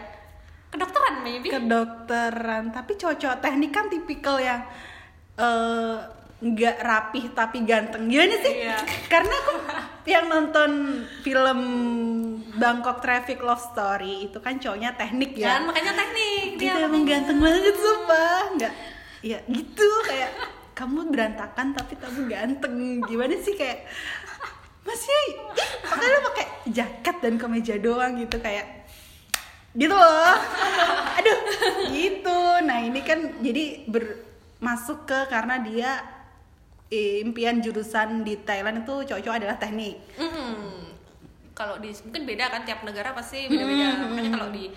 kedokteran 0.74 1.14
maybe. 1.22 1.48
Kedokteran. 1.54 2.74
Tapi 2.74 2.92
cowok-cowok 2.98 3.38
teknik 3.38 3.70
kan 3.70 3.86
tipikal 3.86 4.36
yang 4.42 4.66
eh, 5.38 5.96
nggak 6.44 6.76
rapih 6.82 7.24
tapi 7.32 7.62
ganteng. 7.62 8.10
Gimana 8.10 8.34
sih? 8.42 8.52
Iya. 8.66 8.78
karena 9.12 9.34
aku 9.46 9.52
yang 10.04 10.26
nonton 10.28 10.70
film 11.22 11.60
Bangkok 12.58 13.00
Traffic 13.00 13.40
Love 13.40 13.62
Story 13.62 14.28
itu 14.28 14.38
kan 14.42 14.58
cowoknya 14.58 14.98
teknik 14.98 15.38
ya. 15.38 15.56
Dan 15.56 15.70
makanya 15.70 15.94
teknik. 15.94 16.58
Dia 16.58 16.76
dia 16.76 16.84
emang 16.84 17.06
ganteng 17.06 17.38
banget 17.38 17.76
sumpah. 17.78 18.40
Nggak 18.58 18.74
ya 19.24 19.40
gitu 19.48 19.88
kayak 20.04 20.30
kamu 20.76 21.08
berantakan 21.08 21.72
tapi 21.72 21.94
kamu 21.96 22.28
ganteng. 22.28 22.74
Gimana 23.08 23.34
sih 23.40 23.54
kayak 23.56 23.88
masih 24.84 25.08
ih, 25.08 25.32
makanya 25.88 26.18
pakai 26.28 26.46
jaket 26.68 27.16
dan 27.24 27.34
kemeja 27.40 27.80
doang 27.80 28.20
gitu 28.20 28.36
kayak 28.36 28.83
gitu 29.74 29.94
loh 29.94 30.34
aduh 31.18 31.38
gitu 31.90 32.40
nah 32.62 32.78
ini 32.78 33.00
kan 33.02 33.38
jadi 33.42 33.84
ber 33.90 34.22
masuk 34.62 35.04
ke 35.04 35.18
karena 35.28 35.60
dia 35.60 35.90
impian 36.94 37.58
jurusan 37.58 38.22
di 38.22 38.38
Thailand 38.46 38.86
itu 38.86 38.94
cowok-cowok 39.10 39.36
adalah 39.36 39.56
teknik 39.58 39.98
Mm-mm. 40.16 40.94
Kalau 41.54 41.78
di 41.78 41.94
mungkin 42.02 42.26
beda 42.26 42.50
kan 42.50 42.66
tiap 42.66 42.82
negara 42.82 43.14
pasti 43.14 43.46
beda-beda. 43.46 43.86
Hmm, 43.94 44.10
Makanya 44.10 44.30
kalau 44.34 44.50
di 44.50 44.74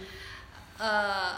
eh, 0.77 1.31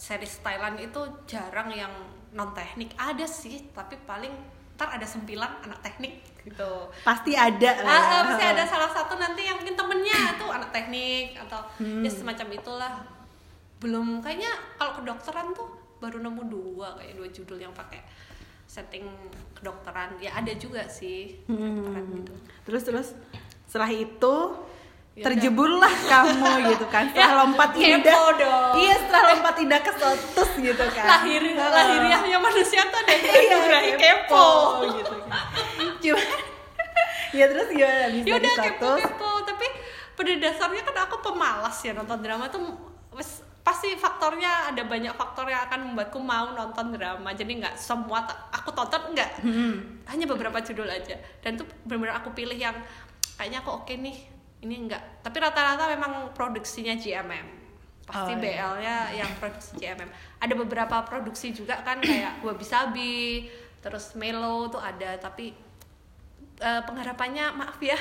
series 0.00 0.40
Thailand 0.40 0.80
itu 0.80 1.00
jarang 1.28 1.68
yang 1.68 1.92
non 2.32 2.56
teknik. 2.56 2.96
Ada 2.96 3.28
sih, 3.28 3.68
tapi 3.76 4.00
paling 4.08 4.32
ntar 4.80 4.88
ada 4.96 5.04
sembilan 5.04 5.68
anak 5.68 5.84
teknik 5.84 6.37
gitu. 6.42 6.72
pasti 7.02 7.32
ada 7.32 7.72
lah 7.82 8.02
ah, 8.02 8.22
pasti 8.26 8.44
ada 8.44 8.64
salah 8.64 8.88
satu 8.88 9.14
nanti 9.14 9.42
yang 9.42 9.56
mungkin 9.56 9.74
temennya 9.74 10.36
tuh 10.36 10.48
anak 10.48 10.70
teknik 10.70 11.34
atau 11.38 11.60
Hmm. 11.76 12.02
ya 12.02 12.10
semacam 12.10 12.48
itulah. 12.52 12.92
Belum 13.78 14.18
kayaknya 14.18 14.50
kalau 14.74 14.98
kedokteran 14.98 15.54
tuh 15.54 15.68
baru 15.98 16.18
nemu 16.18 16.42
dua 16.46 16.98
kayak 16.98 17.14
dua 17.14 17.28
judul 17.28 17.58
yang 17.58 17.70
pakai 17.70 18.02
setting 18.66 19.06
kedokteran. 19.52 20.18
Ya 20.18 20.34
ada 20.34 20.50
juga 20.54 20.82
sih 20.84 21.38
kedokteran 21.46 22.04
Hmm. 22.04 22.16
gitu. 22.18 22.34
Terus 22.64 22.82
terus 22.82 23.08
setelah 23.64 23.90
itu 23.90 24.34
terjeburlah 25.20 25.94
kamu 26.04 26.46
gitu 26.68 26.86
kan. 26.86 27.04
Setelah 27.10 27.28
Ya, 27.28 27.38
lompat 27.38 27.70
indah. 27.74 28.16
dong. 28.34 28.72
iya 28.76 28.94
setelah 28.96 29.22
lompat 29.32 29.54
indah 29.58 29.80
ke 29.80 29.92
Sotus 29.92 30.50
gitu 30.56 30.84
kan. 30.90 31.06
Lahir 31.08 31.42
Heeh. 31.42 31.58
lahiriahnya 31.58 32.38
manusia 32.38 32.82
tuh 32.86 32.98
ada 32.98 33.14
iya 33.14 33.56
berahi 33.58 33.92
kepo 33.92 34.46
kepo. 34.78 34.94
gitu 34.94 35.14
kan. 35.22 35.42
Cuma 35.98 36.22
ya 37.38 37.44
terus 37.46 37.68
gimana? 37.68 38.04
Bisa 38.08 38.24
ya 38.24 38.36
di 38.36 38.48
udah 38.48 38.54
kepo 38.64 38.90
kepo. 38.96 39.30
Tapi 39.44 39.66
pada 40.12 40.32
dasarnya 40.36 40.82
kan 40.82 40.96
aku 41.04 41.16
pemalas 41.22 41.76
ya 41.78 41.92
nonton 41.92 42.18
drama 42.18 42.46
tuh 42.48 42.62
pasti 43.60 43.92
faktornya 43.94 44.72
ada 44.72 44.80
banyak 44.82 45.12
faktor 45.12 45.44
yang 45.44 45.60
akan 45.62 45.92
membuatku 45.92 46.16
mau 46.18 46.50
nonton 46.50 46.88
drama. 46.90 47.30
Jadi 47.30 47.52
nggak 47.58 47.74
semua 47.74 48.24
aku 48.48 48.70
tonton 48.70 49.12
nggak. 49.12 49.30
Hmm. 49.40 50.00
hanya 50.04 50.24
beberapa 50.24 50.56
judul 50.58 50.86
aja. 50.86 51.14
Dan 51.38 51.54
tuh 51.54 51.68
benar-benar 51.84 52.18
aku 52.18 52.32
pilih 52.32 52.56
yang 52.56 52.72
kayaknya 53.36 53.60
aku 53.60 53.70
oke 53.76 53.92
nih 53.92 54.16
ini 54.60 54.74
enggak. 54.78 55.22
Tapi 55.22 55.36
rata-rata 55.38 55.86
memang 55.88 56.32
produksinya 56.32 56.94
GMM 56.94 57.46
pasti 58.02 58.32
Oh, 58.32 58.40
iya. 58.40 58.72
BL-nya 58.72 58.96
yang 59.14 59.30
produksi 59.36 59.76
GMM 59.76 60.08
ada 60.40 60.54
beberapa 60.56 60.96
produksi 61.04 61.52
juga 61.52 61.76
kan 61.82 62.00
kayak 62.00 62.40
Wabi 62.40 62.64
Sabi 62.64 63.44
terus 63.78 64.14
Melo 64.14 64.66
tuh 64.66 64.80
ada. 64.80 65.14
Tapi 65.16 65.52
eh, 66.58 66.80
pengharapannya 66.82 67.52
maaf 67.52 67.76
ya 67.78 68.00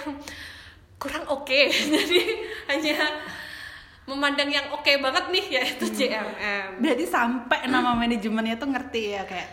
kurang 0.96 1.28
oke. 1.28 1.60
Jadi 1.94 2.20
hanya 2.68 2.98
memandang 4.04 4.48
yang 4.48 4.72
oke 4.72 4.88
banget 4.98 5.26
nih 5.30 5.46
yaitu 5.54 5.84
Hmm. 5.84 5.94
JMM 5.94 6.68
berarti 6.80 7.06
sampai 7.06 7.60
nama 7.68 7.92
manajemennya 7.92 8.56
tuh 8.56 8.72
ngerti 8.72 9.14
ya 9.14 9.24
kayak 9.24 9.50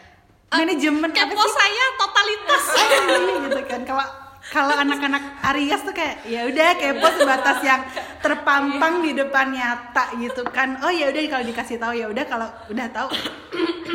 Eh, 0.46 0.62
manajemen 0.62 1.10
apa 1.10 1.18
kepo 1.26 1.42
sih? 1.42 1.50
saya 1.50 1.84
totalitas. 1.98 2.64
Gitu 3.42 3.60
kan. 3.66 3.80
Kalau 3.82 4.06
kalau 4.52 4.76
anak-anak 4.76 5.40
Aries 5.52 5.80
tuh 5.80 5.94
kayak 5.96 6.24
ya 6.28 6.44
udah 6.44 6.68
kepo 6.76 7.08
sebatas 7.16 7.58
yang 7.64 7.80
terpampang 8.20 9.00
di 9.00 9.16
depan 9.16 9.52
nyata 9.52 10.12
gitu 10.20 10.44
kan. 10.48 10.80
Oh 10.84 10.92
ya 10.92 11.08
udah 11.08 11.20
kalau 11.28 11.44
dikasih 11.44 11.76
tahu 11.80 11.92
ya 11.96 12.06
udah 12.08 12.24
kalau 12.28 12.48
udah 12.68 12.86
tahu 12.92 13.08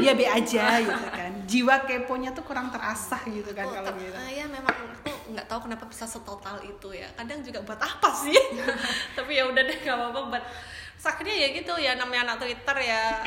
ya 0.02 0.18
be 0.18 0.26
aja 0.26 0.82
gitu 0.82 1.06
kan. 1.14 1.32
Jiwa 1.50 1.76
keponya 1.86 2.34
tuh 2.34 2.46
kurang 2.46 2.70
terasah 2.70 3.22
gitu 3.26 3.54
kan 3.54 3.66
Oh, 3.66 3.74
kalau 3.74 3.94
gitu. 3.98 4.14
eh, 4.14 4.42
ya 4.42 4.46
memang 4.46 4.74
aku 4.74 5.10
nggak 5.34 5.46
tahu 5.46 5.70
kenapa 5.70 5.86
bisa 5.86 6.06
setotal 6.06 6.58
itu 6.62 6.90
ya. 6.94 7.10
Kadang 7.14 7.42
juga 7.42 7.62
buat 7.62 7.82
apa 7.82 8.10
sih? 8.14 8.38
Tapi 9.18 9.32
ya 9.38 9.50
udah 9.50 9.62
deh 9.66 9.78
nggak 9.86 9.98
apa-apa 9.98 10.22
buat 10.30 10.44
Terus 11.00 11.16
akhirnya 11.16 11.36
ya 11.40 11.48
gitu 11.56 11.74
ya 11.80 11.92
namanya 11.96 12.22
anak 12.36 12.44
Twitter 12.44 12.78
ya 12.84 13.24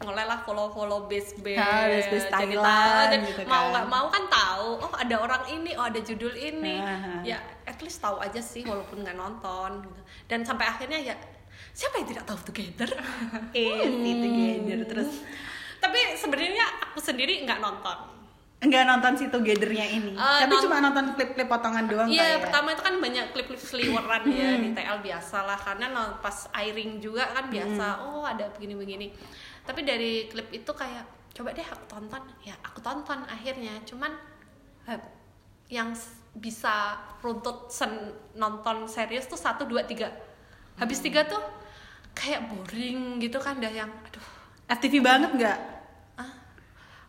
mulailah 0.00 0.40
follow 0.40 0.68
follow 0.70 1.04
base 1.04 1.36
base, 1.36 1.56
Ah, 1.56 1.84
base-base 1.86 2.24
Jadi 2.24 2.56
Thailand 2.56 2.64
tahu, 2.64 3.04
dan 3.06 3.20
gitu 3.22 3.40
mau 3.44 3.52
kan. 3.58 3.68
nggak 3.70 3.86
mau 3.86 4.06
kan 4.08 4.24
tahu 4.26 4.68
oh 4.80 4.92
ada 4.94 5.16
orang 5.18 5.42
ini 5.46 5.70
oh 5.74 5.84
ada 5.84 6.00
judul 6.00 6.32
ini 6.32 6.76
Ah. 6.76 7.20
ya 7.22 7.36
at 7.62 7.76
least 7.78 8.00
tahu 8.00 8.16
aja 8.16 8.40
sih 8.42 8.64
walaupun 8.64 8.96
nggak 8.98 9.12
nonton 9.14 9.84
gitu. 9.84 10.00
dan 10.24 10.40
sampai 10.40 10.64
akhirnya 10.66 10.96
ya 10.98 11.14
siapa 11.70 12.00
yang 12.00 12.08
tidak 12.08 12.24
tahu 12.24 12.40
together 12.42 12.88
eh 13.52 13.84
itu 13.84 14.16
together 14.18 14.78
terus 14.86 15.10
tapi 15.76 15.96
sebenarnya 16.14 16.64
aku 16.82 16.98
sendiri 16.98 17.44
nggak 17.44 17.60
nonton 17.60 17.98
enggak 18.58 18.84
nonton 18.84 19.12
si 19.14 19.24
togethernya 19.26 19.84
ini 19.86 20.12
Eh, 20.12 20.38
tapi 20.38 20.48
non- 20.50 20.62
cuma 20.62 20.76
nonton 20.78 21.04
klip-klip 21.14 21.44
potongan 21.46 21.84
doang 21.86 22.08
Iya, 22.08 22.24
kayak 22.26 22.40
pertama 22.42 22.68
itu 22.70 22.82
kan 22.82 22.94
banyak 22.94 23.24
klip-klip 23.30 23.56
seliweran 23.58 24.22
ya 24.26 24.52
di 24.54 24.68
TL 24.70 24.98
biasa 24.98 25.36
lah 25.42 25.56
karena 25.56 25.88
pas 26.20 26.44
airing 26.54 27.00
juga 27.00 27.24
kan 27.30 27.48
biasa. 27.48 27.86
Oh, 28.02 28.20
ada 28.22 28.48
begini-begini. 28.50 29.16
Tapi 29.70 29.86
dari 29.86 30.26
klip 30.26 30.50
itu 30.50 30.66
kayak 30.66 31.06
coba 31.30 31.54
deh 31.54 31.62
aku 31.62 31.86
tonton. 31.86 32.22
Ya, 32.42 32.58
aku 32.60 32.82
tonton 32.82 33.22
akhirnya. 33.24 33.78
Cuman 33.86 34.10
eh, 34.84 34.98
yang 35.70 35.94
bisa 36.32 36.98
runtut 37.22 37.70
sen 37.70 37.90
nonton 38.34 38.90
serius 38.90 39.24
tuh 39.24 39.38
satu 39.38 39.62
dua 39.62 39.86
tiga. 39.86 40.10
Habis 40.74 40.98
tiga 40.98 41.22
tuh 41.22 41.38
kayak 42.12 42.50
boring 42.50 43.22
gitu 43.22 43.38
kan 43.38 43.56
dah 43.56 43.70
yang 43.70 43.86
aduh. 44.02 44.26
FTV 44.68 44.98
banget 44.98 45.30
nggak? 45.32 45.58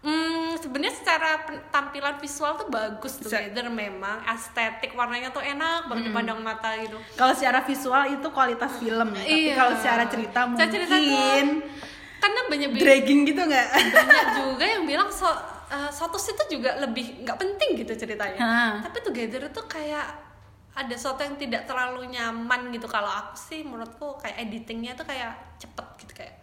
Hmm, 0.01 0.57
sebenarnya 0.57 0.97
secara 0.97 1.29
tampilan 1.69 2.17
visual 2.17 2.57
tuh 2.57 2.65
bagus 2.67 3.21
tuh 3.21 3.29
Se- 3.29 3.37
Gather 3.37 3.69
memang. 3.69 4.25
Estetik 4.25 4.93
warnanya 4.93 5.29
tuh 5.29 5.41
enak 5.41 5.85
banget 5.85 6.09
dipandang 6.09 6.41
mata 6.41 6.73
gitu. 6.73 6.97
Kalau 7.13 7.33
secara 7.33 7.61
visual 7.61 8.09
itu 8.09 8.27
kualitas 8.29 8.81
film, 8.81 9.13
tapi 9.13 9.29
Iya. 9.29 9.53
kalau 9.53 9.77
secara 9.77 10.09
cerita 10.09 10.39
Secara 10.49 10.71
cerita 10.71 10.89
tuh- 10.91 11.05
mungkin 11.05 11.47
karena 12.21 12.39
banyak 12.47 12.69
dragging 12.77 13.25
gitu 13.25 13.41
nggak? 13.41 13.67
banyak 13.73 14.27
juga 14.37 14.65
yang 14.65 14.83
bilang 14.85 15.09
so, 15.09 15.25
uh, 15.25 15.89
Sotos 15.89 16.29
itu 16.29 16.59
juga 16.59 16.77
lebih 16.77 17.25
nggak 17.25 17.37
penting 17.39 17.81
gitu 17.81 17.93
ceritanya 17.97 18.39
Hah. 18.39 18.73
tapi 18.85 19.01
Together 19.01 19.49
itu 19.49 19.61
kayak 19.65 20.07
ada 20.71 20.95
sesuatu 20.95 21.25
yang 21.27 21.35
tidak 21.35 21.67
terlalu 21.67 22.07
nyaman 22.15 22.71
gitu 22.71 22.87
kalau 22.87 23.11
aku 23.11 23.35
sih 23.35 23.65
menurutku 23.67 24.15
kayak 24.23 24.47
editingnya 24.47 24.95
tuh 24.95 25.03
kayak 25.03 25.59
cepet 25.59 25.87
gitu 26.05 26.13
kayak 26.23 26.40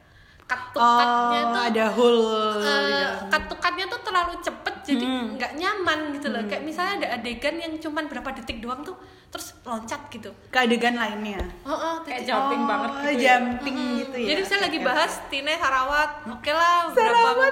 cut-cutnya 0.48 1.04
Oh, 1.44 1.52
tuh 1.52 1.62
ada 1.62 1.84
hole. 1.86 2.24
uh, 2.58 3.12
cut-cutnya 3.28 3.84
tuh 3.86 4.00
terlalu 4.00 4.34
cepet 4.40 4.74
jadi 4.82 5.04
Hmm. 5.04 5.36
nggak 5.36 5.52
nyaman 5.54 5.98
gitu 6.10 6.28
loh 6.28 6.42
kayak 6.42 6.62
misalnya 6.62 6.94
ada 6.98 7.08
adegan 7.14 7.54
yang 7.54 7.76
cuman 7.76 8.08
berapa 8.08 8.32
detik 8.32 8.58
doang 8.58 8.80
tuh 8.80 8.96
terus 9.28 9.52
loncat 9.62 10.00
gitu 10.08 10.32
Ke 10.48 10.64
adegan 10.64 10.96
lainnya. 10.96 11.36
oh, 11.60 11.70
oh, 11.70 11.94
kayak 12.00 12.24
titik- 12.24 12.32
jumping 12.32 12.62
Oh, 12.62 12.66
banget 12.66 12.90
gitu 12.90 13.04
ya. 13.20 13.36
jumping 13.36 13.76
gitu 14.00 14.16
ya. 14.16 14.26
jadi 14.26 14.40
misalnya 14.40 14.58
Oke, 14.58 14.66
lagi 14.66 14.80
bahas 14.82 15.12
oke. 15.14 15.26
Tine 15.28 15.52
Sarawat, 15.54 16.10
oke 16.26 16.50
lah 16.50 16.76
Sarawat. 16.88 17.36
berapa 17.36 17.46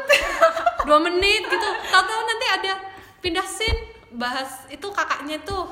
dua 0.88 0.98
menit 1.02 1.42
gitu. 1.44 1.68
Tahu-tahu 1.86 2.20
nanti 2.24 2.46
ada 2.50 2.72
pindah 3.18 3.44
scene 3.44 3.80
bahas 4.10 4.64
itu 4.66 4.86
kakaknya 4.88 5.36
tuh 5.42 5.68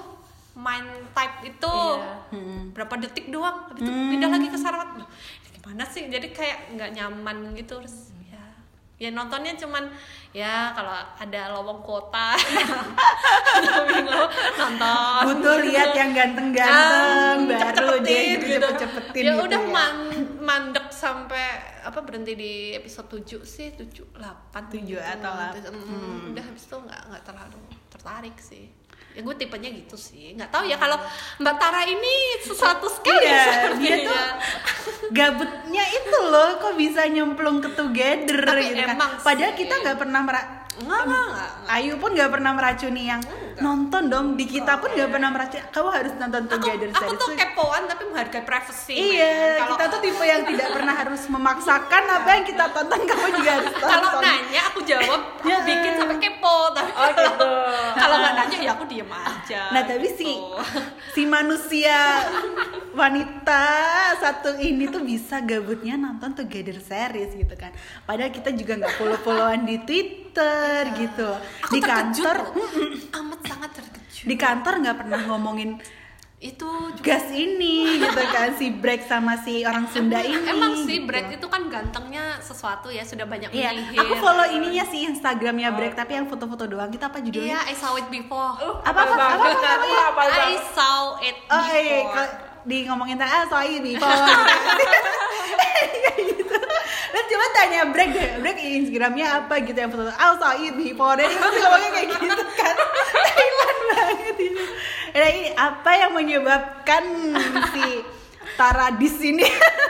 main 0.55 0.85
type 1.11 1.37
itu 1.49 1.73
Iya. 1.73 2.13
Hmm. 2.31 2.71
berapa 2.71 2.95
detik 3.01 3.27
doang, 3.29 3.65
habis 3.67 3.81
itu 3.81 3.91
pindah 3.91 4.29
lagi 4.29 4.47
ke 4.47 4.59
Sarawat. 4.61 5.01
Gimana 5.65 5.85
sih? 5.87 6.07
Jadi 6.07 6.29
kayak 6.31 6.59
nggak 6.71 6.91
nyaman 6.93 7.37
gitu 7.55 7.81
terus 7.81 8.13
ya 8.23 8.45
ya 8.97 9.09
nontonnya 9.11 9.57
cuman 9.57 9.89
ya 10.31 10.71
kalau 10.71 10.93
ada 11.17 11.51
lowong 11.51 11.81
kota 11.81 12.37
nonton 14.55 15.23
Butuh 15.27 15.57
lihat 15.63 15.91
yang 15.93 16.11
ganteng-ganteng 16.13 17.49
Ah, 17.51 17.75
baru 17.75 17.99
deh 17.99 18.05
cepet-cepetin 18.05 18.39
gitu, 18.45 18.67
cepet-cepetin 18.71 19.23
ya 19.23 19.33
gitu 19.33 19.43
udah 19.43 19.61
ya. 19.61 19.69
man- 19.69 20.13
mandek 20.39 20.87
sampai 20.91 21.45
apa 21.81 21.99
berhenti 22.01 22.33
di 22.35 22.53
episode 22.73 23.09
7 23.11 23.43
sih 23.45 23.73
7 23.73 24.15
8 24.15 24.71
Tujuh 24.71 25.01
atau 25.01 25.33
delapan. 25.33 25.73
Hmm. 25.75 26.31
udah 26.31 26.45
habis 26.45 26.63
itu 26.63 26.77
nggak 26.77 27.01
nggak 27.09 27.23
terlalu 27.25 27.59
tertarik 27.89 28.37
sih 28.39 28.65
ya 29.11 29.23
gue 29.23 29.35
tipenya 29.37 29.71
gitu 29.71 29.95
sih 29.97 30.35
nggak 30.35 30.51
tahu 30.51 30.67
ya 30.67 30.75
kalau 30.75 30.99
Mbak 31.39 31.55
Tara 31.57 31.83
ini 31.85 32.15
sesuatu 32.41 32.87
sekali 32.89 33.23
Iya, 33.25 33.43
sepertinya. 33.49 33.79
dia 33.87 33.97
tuh 34.05 34.23
gabutnya 35.15 35.85
itu 35.87 36.19
loh 36.27 36.59
kok 36.59 36.75
bisa 36.75 37.07
nyemplung 37.07 37.63
ke 37.63 37.71
together 37.73 38.43
Tapi 38.43 38.75
gitu 38.75 38.83
kan. 38.83 38.99
Padahal 39.23 39.55
kita 39.55 39.75
nggak 39.79 39.97
pernah 39.97 40.21
mera- 40.21 40.51
Nggak, 40.75 41.03
nggak, 41.07 41.25
nggak. 41.31 41.51
Ayu 41.71 41.95
pun 41.97 42.11
nggak 42.13 42.31
pernah 42.35 42.51
meracuni 42.51 43.07
yang 43.07 43.23
nonton 43.57 44.03
dong 44.05 44.27
di 44.35 44.45
kita 44.45 44.77
pun 44.77 44.89
nggak 44.89 45.09
pernah 45.09 45.29
meracuni 45.29 45.63
kamu 45.67 45.89
harus 45.89 46.13
nonton 46.15 46.43
aku, 46.43 46.53
together 46.53 46.89
aku 46.89 46.99
series 47.01 47.21
tuh 47.21 47.31
kepoan 47.35 47.83
tapi 47.85 48.03
menghargai 48.05 48.43
privacy 48.43 48.97
Iya. 49.15 49.35
Kalau- 49.57 49.71
kita 49.71 49.85
tuh 49.87 50.01
tipe 50.01 50.25
yang 50.25 50.43
tidak 50.45 50.69
pernah 50.71 50.95
harus 50.95 51.23
memaksakan 51.25 52.03
apa 52.09 52.29
yang 52.33 52.45
kita 52.45 52.65
tonton 52.69 53.01
kamu 53.01 53.27
juga 53.33 53.51
harus 53.55 53.73
tonton. 53.77 53.91
kalau 53.93 54.11
nanya 54.21 54.61
aku 54.65 54.79
jawab 54.83 55.21
aku 55.37 55.45
Ya. 55.45 55.59
bikin 55.61 55.93
sampai 55.95 56.19
kepo 56.19 56.57
tapi 56.71 56.91
Oh 56.91 57.09
gitu. 57.11 57.51
kalau 58.01 58.17
nggak 58.17 58.35
nanya 58.35 58.57
ya 58.61 58.71
aku 58.73 58.85
diem 58.85 59.09
aja 59.09 59.63
Nah 59.71 59.83
tapi 59.83 60.09
si 60.09 60.25
gitu. 60.25 60.57
si 61.13 61.23
manusia 61.25 61.99
wanita 62.91 63.65
satu 64.17 64.55
ini 64.57 64.87
tuh 64.87 65.01
bisa 65.01 65.41
gabutnya 65.41 65.95
nonton 65.97 66.33
Together 66.35 66.75
series 66.77 67.31
gitu 67.33 67.55
kan. 67.55 67.71
Padahal 68.03 68.31
kita 68.31 68.51
juga 68.51 68.75
nggak 68.77 68.95
follow-followan 68.97 69.63
di 69.63 69.77
Twitter 69.81 70.25
gitu. 70.97 71.29
aku 71.61 71.71
di 71.71 71.81
kantor 71.81 72.37
amat 73.13 73.41
sangat 73.45 73.71
terkejut 73.73 74.25
di 74.25 74.35
kantor 74.35 74.75
nggak 74.81 74.97
pernah 74.99 75.21
ngomongin 75.27 75.71
itu 76.45 76.69
juga 77.01 77.17
gas 77.17 77.33
ini 77.33 78.05
gitu 78.05 78.21
kan 78.29 78.53
si 78.53 78.69
break 78.69 79.09
sama 79.09 79.41
si 79.41 79.65
orang 79.65 79.89
Sunda 79.89 80.21
ini. 80.21 80.45
emang 80.45 80.77
sih 80.85 81.01
gitu. 81.01 81.09
Brad 81.09 81.33
itu 81.33 81.47
kan 81.49 81.73
gantengnya 81.73 82.37
sesuatu 82.45 82.93
ya 82.93 83.01
sudah 83.01 83.25
banyak 83.25 83.49
Iya, 83.49 83.73
menyihir 83.73 83.97
aku 83.97 84.15
follow 84.21 84.45
ininya 84.53 84.85
sih 84.85 85.09
Instagramnya 85.09 85.73
break 85.73 85.97
tapi 85.97 86.21
yang 86.21 86.29
foto-foto 86.29 86.69
doang. 86.69 86.93
Kita 86.93 87.09
apa 87.09 87.25
judulnya? 87.25 87.65
iya 87.65 87.73
I 87.73 87.73
saw 87.73 87.97
it 87.97 88.13
before 88.13 88.61
Uh, 88.61 88.77
Apa, 88.85 89.09
apa, 89.09 89.15
apa, 89.17 89.25
apa, 89.41 89.49
apa, 89.57 90.03
apa, 90.13 90.23
I 90.45 90.57
saw 90.77 91.17
it 91.25 91.37
Oh 91.49 91.65
iya, 91.65 91.81
iya, 91.81 91.97
before 92.05 92.29
di 92.65 92.85
ngomongin 92.85 93.15
tentang 93.15 93.31
ah 93.31 93.45
soal 93.45 93.65
ini 93.71 93.97
kayak 96.01 96.21
gitu. 96.27 96.57
Dan 97.07 97.23
coba 97.25 97.47
tanya 97.53 97.81
break 97.87 98.11
deh, 98.11 98.31
break 98.41 98.57
Instagramnya 98.59 99.27
apa 99.39 99.55
gitu 99.61 99.77
yang 99.77 99.89
foto 99.89 100.09
ah 100.09 100.33
soal 100.35 100.59
ini 100.59 100.71
before 100.73 101.15
dan 101.15 101.29
pasti 101.31 101.59
ngomongnya 101.59 101.91
kayak 101.91 102.09
gitu 102.11 102.43
kan. 102.55 102.75
Thailand 103.29 103.81
banget 103.91 104.37
itu. 104.43 104.63
Nah 105.15 105.29
ini 105.31 105.49
apa 105.53 105.91
yang 105.95 106.11
menyebabkan 106.13 107.03
si 107.71 107.87
Tara 108.55 108.91
di 108.91 109.07
sini 109.07 109.45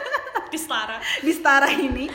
di 0.53 0.59
Stara 0.59 0.97
di 1.21 1.33
Stara 1.33 1.69
ini 1.69 2.07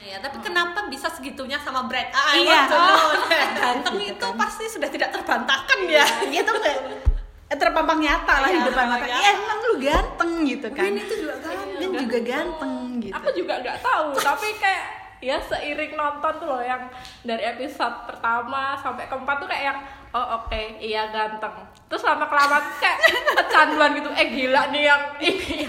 Iya, 0.00 0.16
tapi 0.18 0.40
kenapa 0.40 0.88
bisa 0.88 1.06
segitunya 1.06 1.60
sama 1.60 1.84
Brad? 1.84 2.08
Ah, 2.10 2.32
Iya. 2.32 2.66
know. 2.66 3.14
Ganteng 3.54 3.94
Gitu 4.00 4.10
itu 4.10 4.26
kan. 4.26 4.32
pasti 4.34 4.64
sudah 4.66 4.88
tidak 4.88 5.12
terbantahkan 5.12 5.78
ya. 5.86 6.02
dia 6.26 6.40
tuh 6.40 6.56
kayak 7.50 7.58
terpampang 7.58 7.98
nyata 7.98 8.34
lah 8.36 8.46
di 8.46 8.54
Iya, 8.54 8.66
depan 8.70 8.86
mata. 8.86 9.04
iya. 9.04 9.16
Iya 9.16 9.30
emang 9.34 9.58
lu 9.60 9.74
ganteng 9.76 10.32
gitu 10.46 10.68
kan. 10.70 10.84
Win 10.86 10.96
itu 10.96 11.14
juga 11.18 11.34
ganteng. 11.36 11.74
Dan 11.74 11.90
juga 11.98 12.18
ganteng 12.22 12.72
gitu. 13.00 13.12
Aku 13.12 13.28
juga 13.34 13.54
nggak 13.58 13.78
tahu, 13.80 14.06
tapi 14.16 14.48
kayak 14.56 14.84
ya 15.20 15.36
seiring 15.42 15.92
nonton 15.92 16.32
tuh 16.32 16.46
loh 16.46 16.62
yang 16.62 16.86
dari 17.20 17.44
episode 17.44 18.06
pertama 18.06 18.72
sampai 18.76 19.04
keempat 19.04 19.36
tuh 19.36 19.44
kayak 19.44 19.64
yang 19.66 19.78
oh 20.10 20.40
oke 20.40 20.62
iya 20.80 21.12
ganteng 21.12 21.52
terus 21.86 22.00
lama 22.00 22.24
kelamaan 22.24 22.64
kayak 22.80 22.96
kecanduan 23.36 23.92
gitu 23.92 24.08
eh 24.10 24.28
gila 24.30 24.72
nih 24.72 24.82
yang 24.86 25.02
ini 25.20 25.68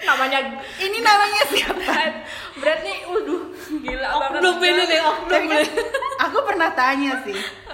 namanya 0.00 0.38
Ini 0.76 0.98
namanya 1.00 1.42
siapa? 1.46 1.96
Nih 2.60 2.98
udah 3.06 3.40
gila 3.78 4.08
banget 4.20 4.36
Oknum 4.36 4.56
ini 4.60 4.84
kan 4.84 5.40
ini. 5.40 5.60
aku 6.18 6.38
pernah 6.42 6.68
tanya 6.70 7.12
sih 7.22 7.36
Eh, 7.36 7.69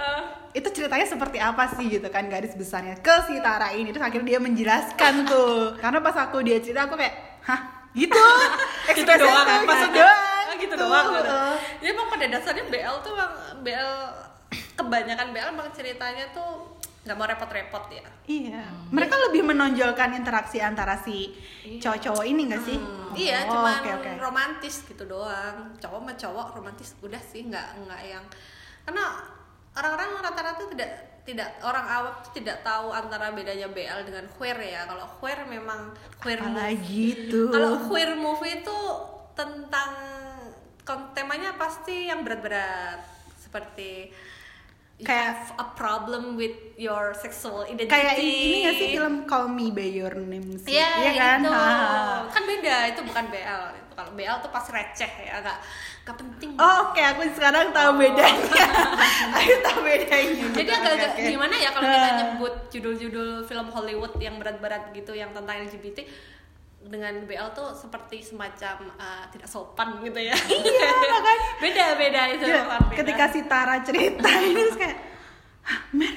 itu 0.57 0.69
ceritanya 0.73 1.05
seperti 1.05 1.37
apa 1.37 1.69
sih 1.69 1.85
gitu 1.87 2.09
kan 2.09 2.25
garis 2.27 2.57
besarnya 2.57 2.97
ke 2.97 3.13
si 3.29 3.37
Tara 3.39 3.71
ini. 3.71 3.93
Terus 3.93 4.01
akhirnya 4.03 4.29
dia 4.33 4.41
menjelaskan 4.41 5.15
tuh. 5.25 5.77
Karena 5.77 6.01
pas 6.01 6.17
aku 6.17 6.41
dia 6.41 6.57
cerita 6.59 6.89
aku 6.89 6.97
kayak 6.97 7.13
hah 7.45 7.61
gitu? 7.93 8.17
Gitu 8.87 9.05
doang 9.05 9.45
Ekspresinya 9.45 9.45
kan 9.45 9.59
gitu 9.61 9.69
maksudnya 9.69 10.01
doang 10.01 10.47
Ah, 10.47 10.55
gitu 10.57 10.75
doang 10.75 11.07
gitu. 11.13 11.41
Jadi 11.77 11.89
emang 11.91 12.09
pada 12.09 12.25
dasarnya 12.27 12.65
BL 12.67 12.97
tuh 13.03 13.11
emang 13.13 13.33
BL 13.61 13.93
kebanyakan 14.73 15.27
BL 15.31 15.49
emang 15.51 15.69
ceritanya 15.71 16.25
tuh 16.33 16.51
nggak 17.03 17.15
mau 17.15 17.29
repot-repot 17.29 17.85
ya. 17.93 18.07
iya. 18.27 18.67
Mereka 18.91 19.15
lebih 19.29 19.43
menonjolkan 19.45 20.17
interaksi 20.17 20.59
antara 20.59 20.99
si 20.99 21.31
cowok-cowok 21.79 22.25
ini 22.25 22.51
gak 22.51 22.63
sih? 22.65 22.79
Iya, 23.15 23.47
Oh, 23.47 23.55
cuman 23.55 23.79
oke, 23.79 23.91
oke. 23.95 24.11
romantis 24.19 24.83
gitu 24.83 25.07
doang. 25.07 25.71
Cowok 25.79 25.99
sama 26.03 26.13
cowok 26.17 26.47
romantis 26.57 26.99
udah 26.99 27.21
sih 27.21 27.47
nggak 27.47 27.85
nggak 27.85 28.01
yang 28.03 28.25
karena 28.83 29.05
orang-orang 29.77 30.09
rata-rata 30.23 30.65
tidak 30.69 30.91
tidak 31.23 31.49
orang 31.61 31.83
awam 31.85 32.15
tuh 32.21 32.33
tidak 32.33 32.63
tahu 32.63 32.89
antara 32.89 33.31
bedanya 33.31 33.67
BL 33.67 34.01
dengan 34.03 34.25
queer 34.31 34.57
ya. 34.59 34.87
Kalau 34.87 35.07
queer 35.19 35.43
memang 35.45 35.91
queer 36.17 36.39
apalagi 36.39 37.27
tuh 37.27 37.51
Kalau 37.51 37.83
queer 37.85 38.15
movie 38.15 38.61
itu 38.61 38.79
tentang 39.35 39.91
temanya 41.13 41.55
pasti 41.55 42.07
yang 42.07 42.23
berat-berat 42.23 43.03
seperti 43.37 44.15
you 44.97 45.05
Kayak- 45.05 45.27
have 45.27 45.59
a 45.59 45.67
problem 45.75 46.39
with 46.39 46.55
your 46.77 47.11
sexual 47.13 47.61
identity. 47.65 47.91
kayak 47.91 48.15
ini 48.17 48.59
gak 48.63 48.75
sih 48.75 48.89
film 48.95 49.27
Call 49.27 49.51
Me 49.51 49.69
by 49.69 49.93
Your 49.93 50.15
Name 50.15 50.57
sih 50.57 50.73
Iya, 50.73 50.89
Iya 50.97 51.13
kan 51.13 51.39
itu. 51.39 51.51
Ha. 51.51 51.67
Kan 52.33 52.43
beda, 52.47 52.77
itu 52.89 53.01
bukan 53.03 53.25
BL. 53.29 53.63
Itu 53.77 53.93
Kalau 53.93 54.13
BL 54.15 54.37
tuh 54.39 54.49
pasti 54.49 54.71
receh 54.73 55.13
ya, 55.27 55.43
nggak 55.43 55.59
nggak 56.07 56.23
penting. 56.23 56.51
Oh, 56.55 56.75
oke 56.87 57.03
aku 57.03 57.27
sekarang 57.35 57.75
tahu 57.75 57.99
bedanya. 57.99 58.47
aku 59.43 59.55
tahu 59.59 59.79
bedanya. 59.83 60.47
Jadi 60.55 60.71
agak-agak 60.71 61.11
oke. 61.13 61.23
gimana 61.27 61.55
ya 61.59 61.75
kalau 61.75 61.87
kita 61.91 62.07
Ah. 62.07 62.15
nyebut 62.15 62.55
judul-judul 62.71 63.31
film 63.43 63.67
Hollywood 63.67 64.15
yang 64.23 64.39
berat-berat 64.39 64.95
gitu 64.95 65.13
yang 65.13 65.35
tentang 65.35 65.67
LGBT 65.67 66.07
dengan 66.87 67.27
BL 67.27 67.51
tuh 67.51 67.75
seperti 67.75 68.23
semacam 68.23 68.87
uh, 68.95 69.27
tidak 69.35 69.51
sopan 69.51 69.99
gitu 69.99 70.23
ya. 70.23 70.31
Iya, 70.39 70.91
makanya. 71.11 71.47
Beda-beda 71.67 72.23
itu. 72.31 72.45
Ya, 72.47 72.63
beda. 72.63 72.95
ketika 72.95 73.25
si 73.27 73.41
Tara 73.43 73.83
cerita 73.83 74.31
ini 74.31 74.55
terus 74.63 74.79
kayak, 74.79 74.97
"Hah, 75.67 75.81
men, 75.91 76.15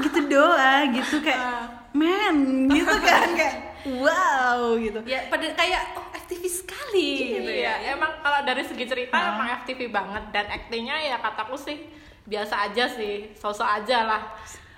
gitu 0.00 0.20
doang, 0.32 0.86
gitu 0.96 1.20
kayak, 1.20 1.68
men, 1.92 2.36
gitu 2.72 2.96
kan 3.04 3.28
kayak, 3.36 3.54
wow, 4.00 4.72
gitu. 4.80 5.04
ya 5.04 5.28
pada 5.28 5.44
kayak 5.52 5.92
oh 5.92 6.08
aktivis 6.30 6.62
sekali 6.62 7.10
gitu 7.34 7.50
iya, 7.50 7.74
ya. 7.82 7.98
emang 7.98 8.22
kalau 8.22 8.46
dari 8.46 8.62
segi 8.62 8.86
cerita 8.86 9.10
Ah. 9.12 9.34
emang 9.34 9.50
FTV 9.58 9.90
banget 9.90 10.30
dan 10.30 10.46
aktingnya 10.46 10.94
ya 11.02 11.18
kataku 11.18 11.58
sih 11.58 11.90
biasa 12.22 12.70
aja 12.70 12.86
sih, 12.86 13.34
sosok 13.34 13.66
aja 13.66 14.06
lah. 14.06 14.22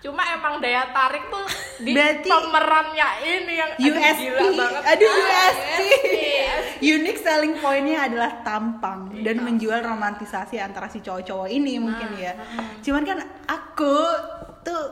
cuma 0.01 0.25
emang 0.27 0.59
daya 0.59 0.89
tarik 0.89 1.29
tuh 1.29 1.45
di 1.79 1.93
Berarti- 1.93 2.27
pemerannya 2.27 3.09
ini 3.23 3.53
yang 3.55 3.71
aduh, 3.71 3.93
USP, 3.93 4.19
gila 4.25 4.51
banget 4.57 4.83
aduh 4.89 5.07
Ah, 5.07 5.21
USP. 5.21 5.79
Unique 6.83 7.21
selling 7.21 7.55
pointnya 7.57 8.09
adalah 8.09 8.43
tampang 8.43 8.99
dan 9.21 9.37
menjual 9.39 9.79
romantisasi 9.79 10.57
antara 10.59 10.89
si 10.89 10.99
cowok-cowok 10.99 11.47
ini 11.49 11.77
mungkin 11.77 12.17
ya. 12.17 12.33
Cuman 12.81 13.05
kan 13.05 13.19
aku 13.45 13.95
tuh 14.63 14.83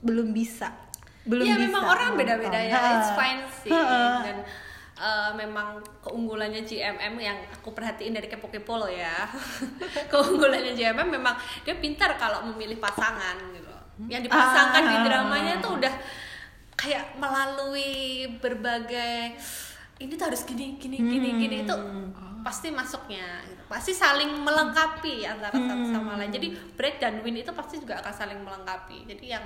belum 0.00 0.30
bisa, 0.30 0.70
belum 1.24 1.42
Iya 1.42 1.58
bisa. 1.58 1.64
memang 1.66 1.84
orang 1.84 2.10
beda-beda 2.14 2.56
ya, 2.56 2.78
it's 2.94 3.12
fine 3.12 3.42
sih 3.58 3.68
dan 3.68 4.46
eh, 4.94 5.30
memang 5.34 5.78
keunggulannya 6.00 6.62
GMM 6.62 7.14
yang 7.18 7.38
aku 7.50 7.74
perhatiin 7.74 8.14
dari 8.14 8.30
kepo-kepo 8.30 8.78
lo 8.78 8.88
ya. 8.88 9.26
Keunggulannya 10.12 10.72
GMM 10.72 11.08
memang 11.10 11.34
dia 11.62 11.74
pintar 11.76 12.14
kalau 12.14 12.46
memilih 12.46 12.78
pasangan 12.78 13.34
gitu. 13.50 13.74
Yang 14.06 14.30
dipasangkan 14.30 14.82
di 14.86 14.96
Ah. 14.96 15.02
dramanya 15.02 15.54
tuh 15.58 15.78
udah 15.78 15.94
kayak 16.74 17.14
melalui 17.16 18.26
berbagai 18.42 19.38
ini 20.02 20.12
tuh 20.18 20.26
harus 20.26 20.42
gini 20.42 20.74
gini 20.78 20.98
gini 20.98 21.28
gini. 21.38 21.56
Itu 21.62 21.74
pasti 22.44 22.68
masuknya 22.68 23.40
gitu. 23.48 23.62
pasti 23.64 23.96
saling 23.96 24.28
melengkapi 24.44 25.24
antara 25.24 25.54
satu 25.56 25.84
sama 25.90 26.20
lain. 26.20 26.28
Jadi 26.30 26.52
break 26.76 27.00
dan 27.00 27.24
win 27.24 27.40
itu 27.40 27.50
pasti 27.56 27.80
juga 27.80 27.98
akan 28.04 28.12
saling 28.12 28.38
melengkapi. 28.44 29.08
Jadi 29.08 29.32
yang 29.32 29.42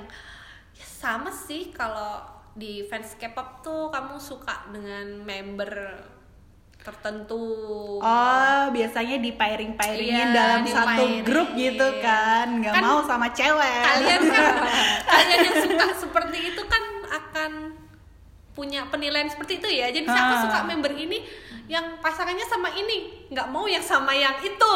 ya 0.74 0.84
sama 0.84 1.30
sih 1.30 1.70
kalau 1.70 2.20
di 2.58 2.82
fans 2.82 3.14
K-pop 3.14 3.62
tuh 3.62 3.86
kamu 3.88 4.18
suka 4.18 4.66
dengan 4.68 5.22
member 5.22 5.70
tertentu 6.80 7.38
Oh, 7.98 8.62
biasanya 8.68 9.16
di 9.16 9.30
pairing-pairingin 9.32 10.26
Iya, 10.26 10.34
dalam 10.34 10.62
satu 10.64 10.86
pairing. 10.96 11.22
grup 11.22 11.48
gitu 11.54 11.88
kan, 12.00 12.46
nggak 12.56 12.72
Kan 12.72 12.82
mau 12.82 13.00
sama 13.02 13.30
cewek. 13.30 13.82
kalian 13.84 14.20
kan 14.26 14.54
kalian 15.12 15.40
yang 15.44 15.56
suka 15.60 15.86
seperti 15.96 16.38
itu 16.48 16.62
kan 16.64 16.82
akan 17.08 17.50
punya 18.52 18.86
penilaian 18.86 19.28
seperti 19.28 19.58
itu 19.58 19.68
ya 19.70 19.86
jadi 19.88 20.02
saya 20.04 20.22
aku 20.24 20.34
Ah. 20.34 20.42
suka 20.44 20.58
member 20.64 20.90
ini 20.92 21.18
yang 21.68 22.00
pasangannya 22.00 22.48
sama 22.48 22.72
ini 22.72 23.28
nggak 23.28 23.48
mau 23.52 23.68
yang 23.68 23.84
sama 23.84 24.16
yang 24.16 24.32
itu 24.40 24.74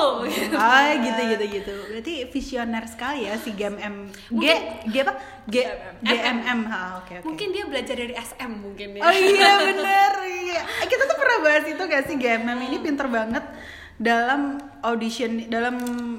Oh 0.53 0.89
gitu 1.09 1.21
gitu 1.25 1.45
gitu. 1.49 1.75
Berarti 1.89 2.15
visioner 2.29 2.85
sekali 2.85 3.25
ya 3.25 3.41
si 3.41 3.57
GMM. 3.57 4.13
G 4.29 4.45
G 4.93 4.95
apa? 5.01 5.17
G 5.49 5.57
GMM. 6.05 6.61
Ha, 6.69 7.01
oke 7.01 7.13
oke. 7.19 7.25
mungkin 7.25 7.49
dia 7.49 7.65
belajar 7.65 7.97
dari 7.97 8.13
SM 8.13 8.53
mungkin 8.61 9.01
ya 9.01 9.03
Oh 9.09 9.15
iya 9.17 9.53
bener 9.73 10.13
iya. 10.29 10.61
Kita 10.85 11.09
tuh 11.09 11.17
pernah 11.17 11.39
bahas 11.41 11.65
itu 11.65 11.81
gak 11.81 12.05
sih 12.13 12.17
GMM 12.21 12.59
ini 12.61 12.77
pinter 12.85 13.09
banget 13.09 13.45
dalam 13.97 14.61
audition 14.85 15.49
dalam 15.49 15.77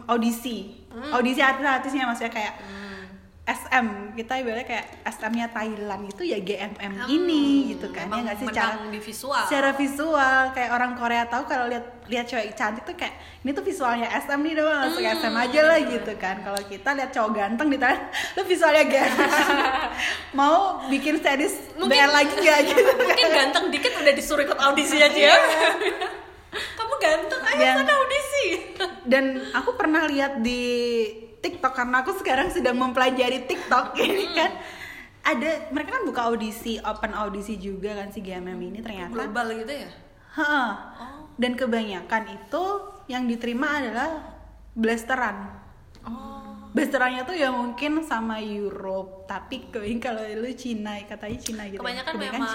audisi 0.09 0.73
audisi 1.13 1.41
artis-artisnya 1.41 2.05
maksudnya 2.05 2.33
kayak 2.33 2.53
SM 3.43 3.87
kita 4.15 4.39
ibaratnya 4.39 4.63
kayak 4.63 4.85
SM-nya 5.03 5.51
Thailand 5.51 6.07
itu 6.07 6.23
ya 6.23 6.39
GMM 6.39 7.11
ini 7.11 7.75
gitu 7.75 7.91
kan. 7.91 8.07
Ya 8.07 8.23
nggak 8.23 8.37
sih? 8.39 8.47
cara 8.47 8.79
di 8.87 8.97
visual. 8.97 9.43
Secara 9.43 9.75
visual. 9.75 10.55
Kayak 10.55 10.71
orang 10.71 10.95
Korea 10.95 11.27
tahu 11.27 11.43
kalau 11.43 11.67
lihat 11.67 11.83
lihat 12.07 12.23
cewek 12.23 12.55
cantik 12.55 12.87
tuh 12.87 12.95
kayak 12.95 13.11
ini 13.43 13.51
tuh 13.51 13.59
visualnya 13.59 14.07
SM 14.07 14.39
nih 14.39 14.53
dong 14.55 14.71
langsung 14.71 15.03
SM 15.03 15.35
aja 15.35 15.59
lah 15.61 15.75
gitu 15.81 16.13
kan. 16.15 16.39
Kalau 16.39 16.61
kita 16.63 16.89
lihat 16.93 17.11
cowok 17.11 17.31
ganteng 17.33 17.67
di 17.67 17.77
Thailand 17.77 18.03
tuh 18.37 18.45
visualnya 18.45 18.83
GMM 18.85 19.19
mau 20.39 20.57
bikin 20.87 21.19
series 21.19 21.75
Mungkin- 21.75 21.99
BL 21.99 22.11
lagi 22.11 22.33
gak 22.37 22.59
gitu 22.69 22.79
mungkin 22.95 23.27
ganteng 23.27 23.65
dikit 23.69 23.91
udah 23.93 24.13
disuruh 24.13 24.43
ikut 24.45 24.59
audisi 24.61 24.95
aja 24.97 25.19
ya. 25.19 25.35
Kamu 26.53 26.95
ganteng 26.95 27.41
ayo 27.45 27.59
Dan- 27.59 27.77
sana 27.77 27.93
audisi. 27.93 28.45
Dan 29.03 29.23
aku 29.51 29.75
pernah 29.75 30.07
lihat 30.07 30.39
di 30.39 30.63
TikTok 31.43 31.73
karena 31.75 31.99
aku 31.99 32.15
sekarang 32.15 32.47
sedang 32.47 32.79
mempelajari 32.79 33.43
TikTok 33.43 33.93
ini 34.07 34.31
kan. 34.31 34.51
Ada 35.23 35.71
mereka 35.71 35.99
kan 35.99 36.03
buka 36.07 36.21
audisi 36.27 36.79
open 36.83 37.15
audisi 37.15 37.55
juga 37.59 37.95
kan 37.95 38.11
si 38.11 38.19
GMM 38.19 38.59
ini 38.59 38.79
ternyata. 38.83 39.11
global 39.11 39.47
gitu 39.55 39.71
ya? 39.71 39.91
Ha. 40.33 40.49
Oh. 40.97 41.29
dan 41.37 41.53
kebanyakan 41.53 42.25
itu 42.25 42.63
yang 43.05 43.29
diterima 43.29 43.79
adalah 43.79 44.33
blasteran. 44.73 45.61
Oh. 46.03 46.73
Blasterannya 46.73 47.21
tuh 47.23 47.37
ya 47.37 47.53
mungkin 47.53 48.01
sama 48.01 48.41
Europe 48.41 49.29
tapi 49.29 49.69
kebanyakan 49.69 50.01
kalau 50.01 50.25
lu 50.25 50.49
Cina 50.57 50.97
katanya 51.05 51.37
Cina 51.37 51.63
gitu 51.69 51.77
ya. 51.77 51.81
kebanyakan 51.85 52.13
memang 52.17 52.49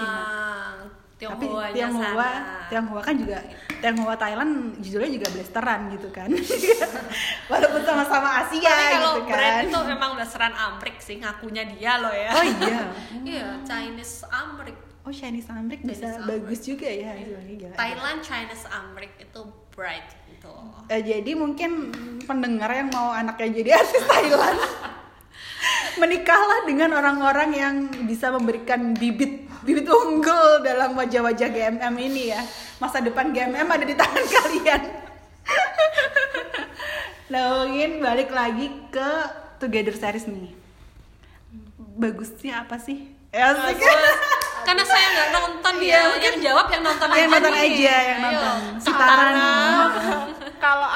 tapi 1.19 1.43
Tionghoanya 1.43 1.75
Tionghoa 1.75 2.15
sana 2.31 2.67
Tionghoa 2.71 3.01
kan 3.03 3.15
juga 3.19 3.37
Tionghoa 3.79 4.15
Thailand 4.15 4.51
judulnya 4.79 5.11
juga 5.13 5.27
blasteran 5.29 5.79
gitu 5.91 6.07
kan 6.09 6.29
walaupun 7.51 7.81
sama-sama 7.83 8.29
Asia 8.39 8.71
Tapi 8.71 8.95
kalau 8.95 9.13
gitu 9.19 9.27
brand 9.27 9.51
kan 9.51 9.63
itu 9.67 9.79
memang 9.85 10.11
dasran 10.15 10.53
Amrik 10.55 10.97
sih 10.97 11.19
ngakunya 11.19 11.63
dia 11.67 11.99
loh 11.99 12.13
ya. 12.13 12.31
oh 12.31 12.45
iya 12.45 12.79
Iya, 13.35 13.47
Chinese 13.61 14.23
Amrik. 14.25 14.77
oh 15.03 15.11
Chinese 15.11 15.49
Amrik 15.49 15.79
bisa 15.81 16.07
Chinese 16.07 16.23
bagus 16.23 16.59
juga 16.61 16.87
ya 16.87 17.11
hasilnya 17.11 17.55
gila. 17.57 17.75
Thailand 17.75 18.19
Chinese 18.21 18.65
Amrik 18.69 19.11
itu 19.17 19.41
bright 19.71 20.07
gitu. 20.27 20.51
Eh, 20.87 21.01
jadi 21.01 21.31
mungkin 21.35 21.91
pendengar 22.23 22.71
yang 22.71 22.87
mau 22.89 23.11
anaknya 23.11 23.59
jadi 23.59 23.69
artis 23.75 24.03
Thailand 24.05 24.59
menikahlah 25.95 26.63
dengan 26.63 26.93
orang-orang 26.93 27.49
yang 27.51 27.75
bisa 28.03 28.29
memberikan 28.29 28.93
bibit 28.93 29.43
bibit 29.59 29.85
unggul 29.85 30.61
dalam 30.61 30.95
wajah-wajah 30.95 31.47
GMM 31.47 31.93
ini 31.99 32.31
ya. 32.31 32.41
Masa 32.77 32.99
depan 32.99 33.29
GMM 33.29 33.65
ada 33.65 33.83
di 33.83 33.93
tangan 33.93 34.23
kalian. 34.35 34.81
Nah 37.29 37.43
mungkin 37.61 37.99
balik 37.99 38.29
lagi 38.29 38.71
ke 38.89 39.09
Together 39.59 39.93
series 39.93 40.25
nih. 40.25 40.55
Bagusnya 41.99 42.63
apa 42.63 42.79
sih? 42.79 43.11
Ya 43.29 43.51
asik. 43.51 43.77
Karena 44.59 44.83
saya 44.83 45.05
nggak 45.09 45.29
nonton 45.31 45.73
Iya, 45.77 45.91
ya, 45.91 46.01
mungkin- 46.05 46.23
yang 46.25 46.37
jawab 46.41 46.65
yang 46.69 46.83
nonton 46.83 47.07
yang 47.11 47.29
nonton 47.29 47.53
aja 47.53 47.95
yang 48.01 48.19
nonton. 48.19 48.57
Setara. 48.79 49.31
kalau 50.57 50.89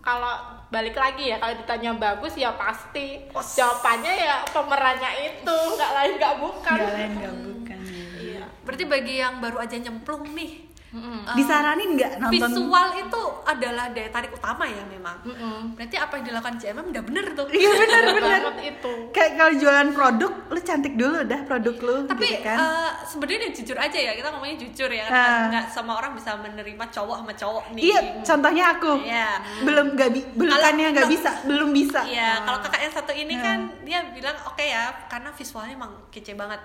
kalau 0.00 0.34
balik 0.74 0.98
lagi 0.98 1.30
ya 1.30 1.38
kalau 1.38 1.54
ditanya 1.54 1.94
bagus 1.94 2.34
ya 2.34 2.50
pasti. 2.58 3.22
Jawabannya 3.30 4.12
ya 4.18 4.42
pemerannya 4.50 5.10
itu 5.30 5.56
nggak 5.78 5.90
lain 5.94 6.12
nggak 6.18 6.36
bukan. 6.42 6.78
Nggak 6.82 6.94
lain 6.98 7.12
nggak 7.14 7.36
bukan. 7.46 7.78
Iya. 8.18 8.44
Berarti 8.66 8.84
bagi 8.90 9.14
yang 9.22 9.38
baru 9.38 9.62
aja 9.62 9.76
nyemplung 9.78 10.26
nih, 10.34 10.66
Mm-mm. 10.94 11.26
disaranin 11.34 11.90
nggak 11.92 12.12
nonton 12.16 12.38
visual 12.54 12.88
itu 12.94 13.22
adalah 13.44 13.90
daya 13.90 14.08
tarik 14.08 14.30
utama 14.30 14.62
ya 14.64 14.82
memang. 14.84 15.18
Mm-mm. 15.20 15.74
Berarti 15.74 15.96
apa 15.96 16.12
yang 16.14 16.24
dilakukan 16.24 16.54
CMM 16.56 16.86
udah 16.88 17.02
bener 17.02 17.24
tuh. 17.34 17.46
iya 17.50 17.70
benar 17.74 18.02
banget 18.14 18.56
itu 18.72 18.94
kayak 19.10 19.30
kalau 19.34 19.52
jualan 19.54 19.88
produk 19.90 20.32
lu 20.46 20.60
cantik 20.60 20.94
dulu 20.94 21.18
dah 21.24 21.40
produk 21.42 21.76
lu 21.76 21.96
tapi 22.06 22.24
gitu 22.28 22.42
kan 22.42 22.56
eh, 22.56 22.90
sebenarnya 23.04 23.50
jujur 23.50 23.76
aja 23.76 23.98
ya 24.00 24.12
kita 24.12 24.28
ngomongnya 24.28 24.56
jujur 24.60 24.86
ya 24.88 25.04
Ah. 25.04 25.10
kan 25.10 25.40
nggak 25.50 25.66
semua 25.68 25.94
orang 25.96 26.12
bisa 26.14 26.30
menerima 26.36 26.84
cowok 26.88 27.16
sama 27.18 27.34
cowok 27.34 27.64
nih 27.72 27.82
iya 27.84 28.00
contohnya 28.22 28.64
aku 28.72 28.92
Iya. 29.00 29.28
belum 29.62 29.86
nggak 29.92 30.08
bi 30.08 30.20
bukannya 30.32 30.86
nggak 30.92 31.10
bisa 31.10 31.30
belum 31.44 31.70
bisa 31.70 32.00
Iya, 32.04 32.42
kalau 32.42 32.58
kakak 32.60 32.80
yang 32.80 32.94
satu 32.94 33.12
ini 33.12 33.34
Ah. 33.34 33.42
kan 33.42 33.58
dia 33.82 33.98
bilang 34.08 34.36
oke 34.44 34.62
ya 34.62 34.94
karena 35.06 35.30
visualnya 35.30 35.74
emang 35.74 35.92
kece 36.08 36.32
banget. 36.32 36.60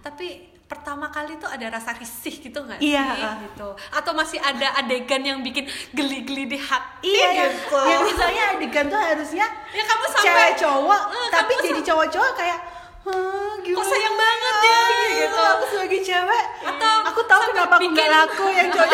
Tapi 0.00 0.28
pertama 0.70 1.10
kali 1.10 1.34
tuh 1.34 1.46
ada 1.46 1.66
rasa 1.68 1.90
risih 1.92 2.30
gitu 2.40 2.62
nggak 2.62 2.78
Iya, 2.78 3.04
sih 3.10 3.22
ah. 3.22 3.36
gitu? 3.42 3.68
Atau 3.90 4.12
masih 4.12 4.38
ada 4.38 4.70
adegan 4.76 5.18
yang 5.20 5.38
bikin 5.40 5.66
geli-geli 5.90 6.46
di 6.46 6.54
hati 6.56 7.10
iya 7.10 7.50
gitu? 7.50 7.74
yang 7.76 8.00
misalnya 8.00 8.42
adegan 8.54 8.86
tuh 8.86 8.94
harusnya 8.96 9.46
Ya 9.68 9.82
kamu 9.82 10.04
sampai 10.08 10.24
cewek 10.24 10.50
cowok 10.56 11.02
Eh, 11.10 11.28
tapi 11.28 11.52
jadi 11.60 11.80
cowok-cowok 11.84 12.32
kayak 12.34 12.58
Hah, 13.00 13.12
gimana? 13.58 13.76
Kok 13.76 13.86
sayang 13.86 14.12
banget 14.14 14.56
ya, 14.62 14.80
gitu. 15.18 15.40
Aku 15.42 15.64
sebagai 15.66 16.00
cewek, 16.02 16.44
Atau 16.62 16.94
aku 17.02 17.20
tahu 17.24 17.40
kenapa 17.48 17.74
aku 17.74 17.88
nggak 17.88 17.96
bikin- 17.96 18.12
laku 18.12 18.44
yang 18.52 18.68
cowok. 18.76 18.90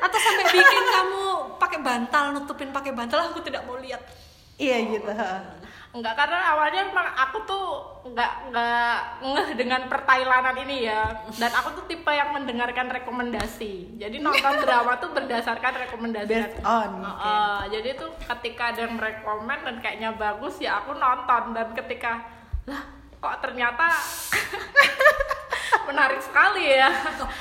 Atau 0.00 0.18
sampai 0.20 0.44
bikin 0.48 0.82
kamu 0.86 1.22
pakai 1.56 1.78
bantal 1.80 2.24
nutupin 2.32 2.70
pakai 2.70 2.92
bantal 2.92 3.18
aku 3.26 3.42
tidak 3.42 3.62
mau 3.64 3.76
lihat. 3.76 3.98
iya 4.54 4.78
gitu. 4.86 5.10
Enggak 5.94 6.14
karena 6.18 6.38
awalnya 6.50 6.90
emang 6.90 7.06
aku 7.06 7.38
tuh 7.46 7.66
nggak 8.10 8.32
nggak 8.50 8.96
ngeh 9.22 9.48
dengan 9.54 9.86
pertailanan 9.86 10.58
ini 10.66 10.90
ya. 10.90 11.22
Dan 11.38 11.54
aku 11.54 11.78
tuh 11.78 11.84
tipe 11.86 12.10
yang 12.10 12.34
mendengarkan 12.34 12.90
rekomendasi. 12.90 13.94
Jadi 13.94 14.18
nonton 14.18 14.58
drama 14.66 14.98
tuh 14.98 15.14
berdasarkan 15.14 15.86
rekomendasi. 15.86 16.26
Based 16.34 16.58
on, 16.66 16.98
oke. 16.98 17.70
jadi 17.70 17.94
tuh 17.94 18.10
ketika 18.26 18.74
ada 18.74 18.90
yang 18.90 18.98
merekomen 18.98 19.58
dan 19.62 19.76
kayaknya 19.78 20.10
bagus 20.18 20.58
ya 20.58 20.82
aku 20.82 20.98
nonton. 20.98 21.54
Dan 21.54 21.70
ketika 21.78 22.26
lah 22.66 23.03
kok 23.24 23.40
ternyata 23.40 23.88
menarik 25.84 26.16
sekali 26.18 26.64
ya 26.70 26.88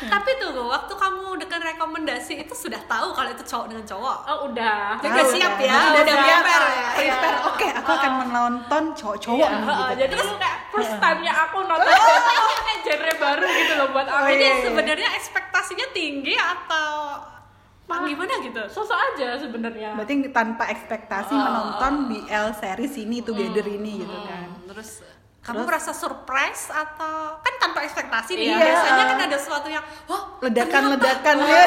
Tapi 0.03 0.29
tuh 0.35 0.51
waktu 0.63 0.93
kamu 0.93 1.37
dengan 1.37 1.59
rekomendasi 1.65 2.33
itu 2.39 2.53
sudah 2.53 2.79
tahu 2.85 3.11
kalau 3.11 3.29
itu 3.29 3.41
cowok 3.41 3.65
dengan 3.67 3.85
cowok. 3.85 4.17
oh 4.25 4.37
udah 4.47 4.99
Jadi 4.99 5.09
udah 5.09 5.23
Tahu 5.23 5.33
siap 5.33 5.53
ya, 5.57 5.73
Udah 5.73 6.01
udah 6.01 6.15
siap. 6.15 6.25
prepare 6.43 6.65
ya. 6.67 6.87
Prepare. 6.93 7.37
Oke, 7.45 7.67
aku 7.71 7.89
akan 7.93 8.13
menonton 8.21 8.83
cowok-cowok 8.93 9.37
Iya, 9.39 9.49
gitu. 9.53 9.73
jadi 9.97 10.13
itu 10.13 10.35
kayak 10.37 10.57
first 10.69 10.93
time-nya 10.97 11.33
aku 11.39 11.57
nonton 11.61 11.87
genre, 11.89 12.33
oh, 12.35 12.57
kayak 12.59 12.79
genre 12.83 13.13
baru 13.17 13.45
gitu 13.49 13.73
loh 13.73 13.87
buat 13.91 14.05
aku 14.05 14.15
Oh, 14.15 14.23
Jadi 14.25 14.43
iya, 14.43 14.51
iya. 14.51 14.63
sebenarnya 14.63 15.09
ekspektasinya 15.13 15.87
tinggi 15.91 16.35
atau 16.35 16.91
Pak, 17.83 17.99
gimana 18.05 18.33
gitu? 18.39 18.61
sosok 18.65 18.95
aja 18.95 19.35
sebenarnya 19.37 19.91
Berarti 19.93 20.13
tanpa 20.29 20.63
ekspektasi 20.67 21.33
menonton 21.33 21.93
BL 22.07 22.47
series 22.53 22.95
ini 22.97 23.19
together 23.19 23.65
ini 23.67 24.01
gitu 24.01 24.17
kan. 24.21 24.47
Hmm, 24.49 24.67
terus 24.67 25.03
kamu 25.43 25.59
Terus? 25.59 25.67
merasa 25.67 25.91
surprise 25.91 26.71
atau 26.71 27.35
kan 27.37 27.53
tanpa 27.59 27.83
ekspektasi 27.83 28.31
nih 28.33 28.47
Iya. 28.47 28.57
biasanya 28.63 29.03
kan 29.11 29.19
ada 29.27 29.37
sesuatu 29.37 29.67
yang 29.67 29.83
wah 30.07 30.39
ledakan-ledakan 30.39 31.37
ya 31.43 31.63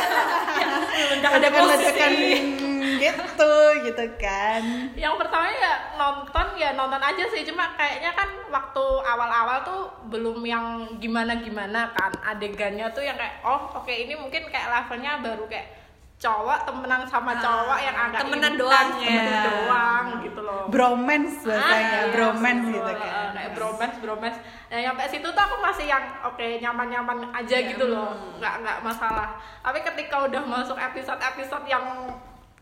ledakan-ledakan 1.37 2.11
emosi. 2.13 2.97
gitu 2.97 3.53
gitu 3.85 4.05
kan 4.17 4.63
yang 4.97 5.15
pertama 5.21 5.53
ya 5.53 5.93
nonton 6.01 6.47
ya 6.57 6.73
nonton 6.73 6.97
aja 6.97 7.25
sih 7.29 7.45
cuma 7.45 7.77
kayaknya 7.77 8.17
kan 8.17 8.29
waktu 8.49 8.85
awal-awal 9.05 9.61
tuh 9.61 9.81
belum 10.09 10.41
yang 10.43 10.65
gimana-gimana 10.97 11.93
kan 11.93 12.13
adegannya 12.25 12.89
tuh 12.97 13.05
yang 13.05 13.21
kayak 13.21 13.45
oh 13.45 13.77
oke 13.77 13.93
ini 13.93 14.17
mungkin 14.17 14.49
kayak 14.49 14.73
levelnya 14.73 15.21
baru 15.21 15.45
kayak 15.45 15.86
cowok 16.17 16.65
temenan 16.65 17.05
sama 17.05 17.31
Ah, 17.31 17.39
cowok 17.39 17.79
yang 17.79 17.97
agak 17.99 18.21
temenan 18.25 18.41
intens, 18.49 18.59
doang 18.59 18.89
ya. 18.97 19.05
temenan 19.07 19.37
doang 19.45 20.07
gitu 20.23 20.41
loh. 20.41 20.63
Bromance 20.67 21.37
bahasanya 21.43 21.69
Ah, 21.69 21.77
iya, 21.79 22.01
bromance 22.11 22.65
betul. 22.65 22.75
gitu 22.75 22.93
kan 22.97 23.29
kayak 23.31 23.51
bromance 23.53 23.97
bromance. 24.01 24.39
Nah 24.67 24.79
sampai 24.83 25.07
situ 25.07 25.29
tuh 25.29 25.43
aku 25.43 25.57
masih 25.61 25.87
yang 25.87 26.05
oke 26.25 26.47
nyaman 26.59 26.87
nyaman 26.89 27.19
aja 27.31 27.53
Iya, 27.55 27.69
gitu 27.71 27.85
loh. 27.87 28.11
hmm. 28.11 28.41
nggak 28.41 28.55
nggak 28.59 28.79
masalah. 28.83 29.29
Tapi 29.61 29.79
ketika 29.85 30.17
udah 30.23 30.43
masuk 30.43 30.77
episode 30.77 31.21
episode 31.21 31.65
yang 31.67 31.85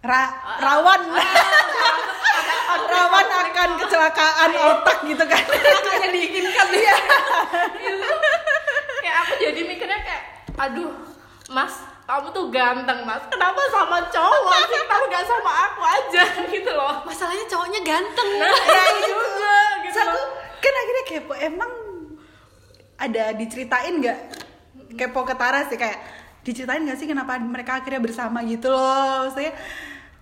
Ra- 0.00 0.34
rawan. 0.58 1.00
rawan 2.86 3.26
akan 3.40 3.70
kecelakaan 3.80 4.50
otak 4.52 4.98
gitu 5.04 5.24
kan. 5.24 5.40
Yang 6.02 6.12
diinginkan 6.12 6.68
ya 6.70 6.94
itu 7.80 8.12
kayak 9.00 9.16
aku 9.18 9.32
jadi 9.38 9.60
mikirnya 9.64 9.98
kayak 10.00 10.22
aduh 10.54 10.92
mas 11.48 11.72
kamu 12.04 12.26
tuh 12.36 12.44
ganteng 12.52 13.00
mas. 13.08 13.24
Kenapa 13.32 13.60
sama 13.72 13.98
cowok 14.12 14.52
sih? 14.68 14.76
Kenapa 14.76 15.04
nggak 15.08 15.24
sama 15.24 15.52
aku 15.68 15.82
aja 15.82 16.24
gitu 16.54 16.70
loh. 16.76 16.94
Masalahnya 17.08 17.46
cowoknya 17.48 17.80
ganteng. 17.80 18.28
Nah 18.36 18.52
ya 18.68 18.84
juga 19.08 19.56
gitu 19.88 19.96
satu 19.96 20.12
loh. 20.12 20.26
kan 20.60 20.74
akhirnya 20.76 21.04
kepo. 21.08 21.32
Emang 21.40 21.70
ada 23.00 23.32
diceritain 23.32 23.94
nggak? 24.00 24.18
Kepo 24.94 25.24
ke 25.24 25.34
Tara 25.34 25.64
sih 25.66 25.80
kayak 25.80 25.98
diceritain 26.44 26.84
nggak 26.84 26.98
sih 27.00 27.08
kenapa 27.08 27.40
mereka 27.40 27.80
akhirnya 27.80 28.04
bersama? 28.04 28.44
Gitu 28.44 28.68
loh. 28.68 29.28
Maksudnya 29.28 29.56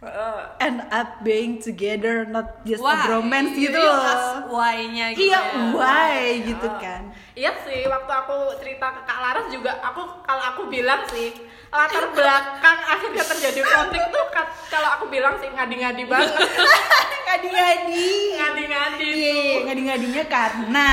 Heeh. 0.03 0.39
end 0.59 0.83
up 0.91 1.23
being 1.23 1.57
together 1.57 2.27
not 2.27 2.59
just 2.63 2.83
Wah, 2.83 2.91
a 2.93 3.07
bromance 3.07 3.55
gitu 3.55 3.79
loh. 3.79 4.51
why-nya 4.51 5.15
gitu 5.15 5.31
iya 5.31 5.39
ya. 5.39 5.63
why 5.71 6.19
gitu 6.43 6.69
kan. 6.77 7.15
Iya 7.33 7.55
sih, 7.63 7.87
waktu 7.87 8.11
aku 8.13 8.37
cerita 8.59 8.91
ke 8.91 9.01
Kak 9.03 9.19
Laras 9.19 9.47
juga, 9.49 9.79
aku 9.81 10.03
kalau 10.21 10.43
aku 10.45 10.63
bilang 10.67 11.07
sih 11.07 11.31
latar 11.71 12.11
belakang 12.11 12.79
akhirnya 12.85 13.25
terjadi 13.25 13.63
konflik 13.65 14.05
tuh 14.05 14.25
ka- 14.29 14.53
kalau 14.69 14.91
aku 14.93 15.07
bilang 15.07 15.39
sih 15.39 15.49
ngadi-ngadi 15.49 16.03
banget, 16.05 16.35
ngadi-ngadi. 17.27 18.11
Ngadi-ngadi 18.35 19.07
iya 19.09 19.33
tuh. 19.33 19.61
ngadi-ngadinya 19.65 20.25
karena 20.27 20.91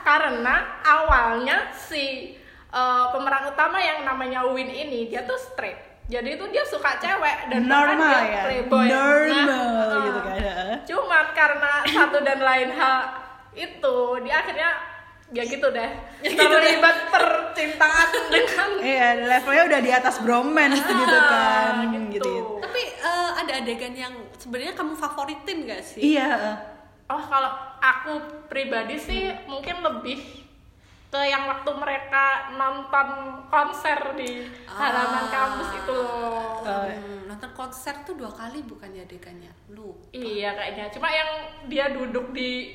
Karena 0.00 0.54
awalnya 0.80 1.56
si 1.72 2.34
eh, 2.68 3.04
pemeran 3.10 3.46
utama 3.46 3.78
yang 3.78 4.02
namanya 4.02 4.42
Win 4.44 4.66
ini 4.66 5.06
dia 5.06 5.22
tuh 5.22 5.36
straight, 5.36 5.78
jadi 6.06 6.28
itu 6.38 6.44
dia 6.54 6.62
suka 6.62 7.02
cewek 7.02 7.50
dan 7.50 7.66
bahkan 7.66 7.98
normal 7.98 8.10
dia 8.14 8.22
ya? 8.22 8.42
playboy. 8.46 8.86
normal 8.86 9.66
Nah, 9.66 10.02
gitu 10.06 10.18
eh, 10.18 10.24
kan 10.24 10.36
Cuman 10.86 11.26
karena 11.34 11.72
satu 11.90 12.18
dan 12.22 12.38
lain 12.38 12.70
hal 12.78 12.98
itu 13.58 13.96
dia 14.22 14.34
akhirnya 14.38 14.70
ya 15.34 15.42
gitu 15.42 15.66
deh. 15.74 15.90
Terlibat 16.22 16.96
percintaan 17.10 18.08
dengan 18.32 18.70
iya 18.78 19.08
levelnya 19.18 19.64
udah 19.66 19.80
di 19.82 19.90
atas 19.90 20.22
bromance 20.22 20.78
gitu 20.86 21.18
kan 21.26 21.74
gitu. 21.90 22.06
gitu, 22.14 22.32
tapi 22.62 22.82
eh, 23.02 23.30
ada 23.42 23.52
adegan 23.58 23.94
yang 23.98 24.14
sebenarnya 24.38 24.78
kamu 24.78 24.94
favoritin 24.94 25.66
gak 25.66 25.82
sih? 25.82 26.14
Iya 26.14 26.62
Oh 27.06 27.22
kalau 27.22 27.50
aku 27.78 28.12
pribadi 28.50 28.98
sih 28.98 29.30
mungkin 29.46 29.78
lebih 29.78 30.45
ke 31.16 31.24
yang 31.24 31.48
waktu 31.48 31.70
mereka 31.72 32.24
nonton 32.52 33.08
konser 33.48 33.96
di 34.14 34.44
halaman 34.68 35.24
Ah. 35.24 35.32
kampus 35.32 35.68
itu 35.74 35.96
loh. 35.96 36.60
Oh, 36.60 36.84
Hmm, 36.84 37.24
nonton 37.24 37.50
konser 37.52 37.96
tuh 38.04 38.12
dua 38.12 38.28
kali 38.28 38.60
bukannya 38.62 39.00
adegannya 39.00 39.48
lu 39.70 39.96
Iya 40.12 40.52
kayaknya. 40.52 40.92
Cuma 40.92 41.08
yang 41.08 41.30
dia 41.64 41.88
duduk 41.88 42.36
di 42.36 42.68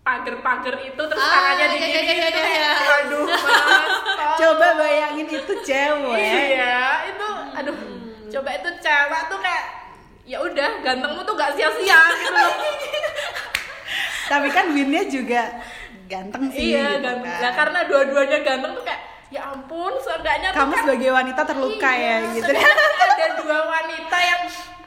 pagar-pagar 0.00 0.80
itu 0.80 0.96
terus 0.98 1.20
Ah, 1.20 1.28
tangannya 1.30 1.66
iya, 1.66 1.72
digini 1.74 1.92
iya, 1.92 2.00
iya, 2.00 2.28
itu. 2.28 2.40
iya. 2.40 2.70
Aduh, 2.98 3.24
Mas. 3.26 4.36
coba 4.40 4.66
bayangin 4.74 5.28
itu 5.28 5.52
cewek 5.60 6.20
Iya, 6.48 6.76
itu 7.06 7.28
aduh. 7.52 7.76
Coba 8.30 8.48
itu 8.54 8.70
cewek 8.80 9.22
tuh 9.28 9.38
kayak 9.38 9.64
ya 10.24 10.40
udah 10.40 10.70
gantengmu 10.80 11.20
tuh 11.20 11.34
gak 11.34 11.52
sia-sia 11.52 12.00
gitu 12.14 12.32
loh. 12.32 12.52
tapi 14.30 14.48
kan 14.48 14.72
Winnya 14.72 15.04
juga 15.04 15.52
ganteng 16.08 16.44
sih 16.52 16.74
iya, 16.74 16.96
gitu 16.96 17.04
ganteng. 17.04 17.18
kan. 17.24 17.40
Nah, 17.40 17.52
karena 17.56 17.78
dua-duanya 17.88 18.38
ganteng 18.44 18.72
tuh 18.76 18.84
kayak 18.84 19.02
ya 19.32 19.40
ampun, 19.50 19.92
seenggaknya 19.98 20.48
kamu 20.54 20.72
kan 20.72 20.82
sebagai 20.86 21.10
wanita 21.10 21.40
terluka 21.42 21.90
Iya, 21.90 22.14
ya 22.22 22.34
gitu 22.38 22.50
ada 22.54 23.26
dua 23.42 23.58
wanita 23.66 24.18
yang 24.20 24.42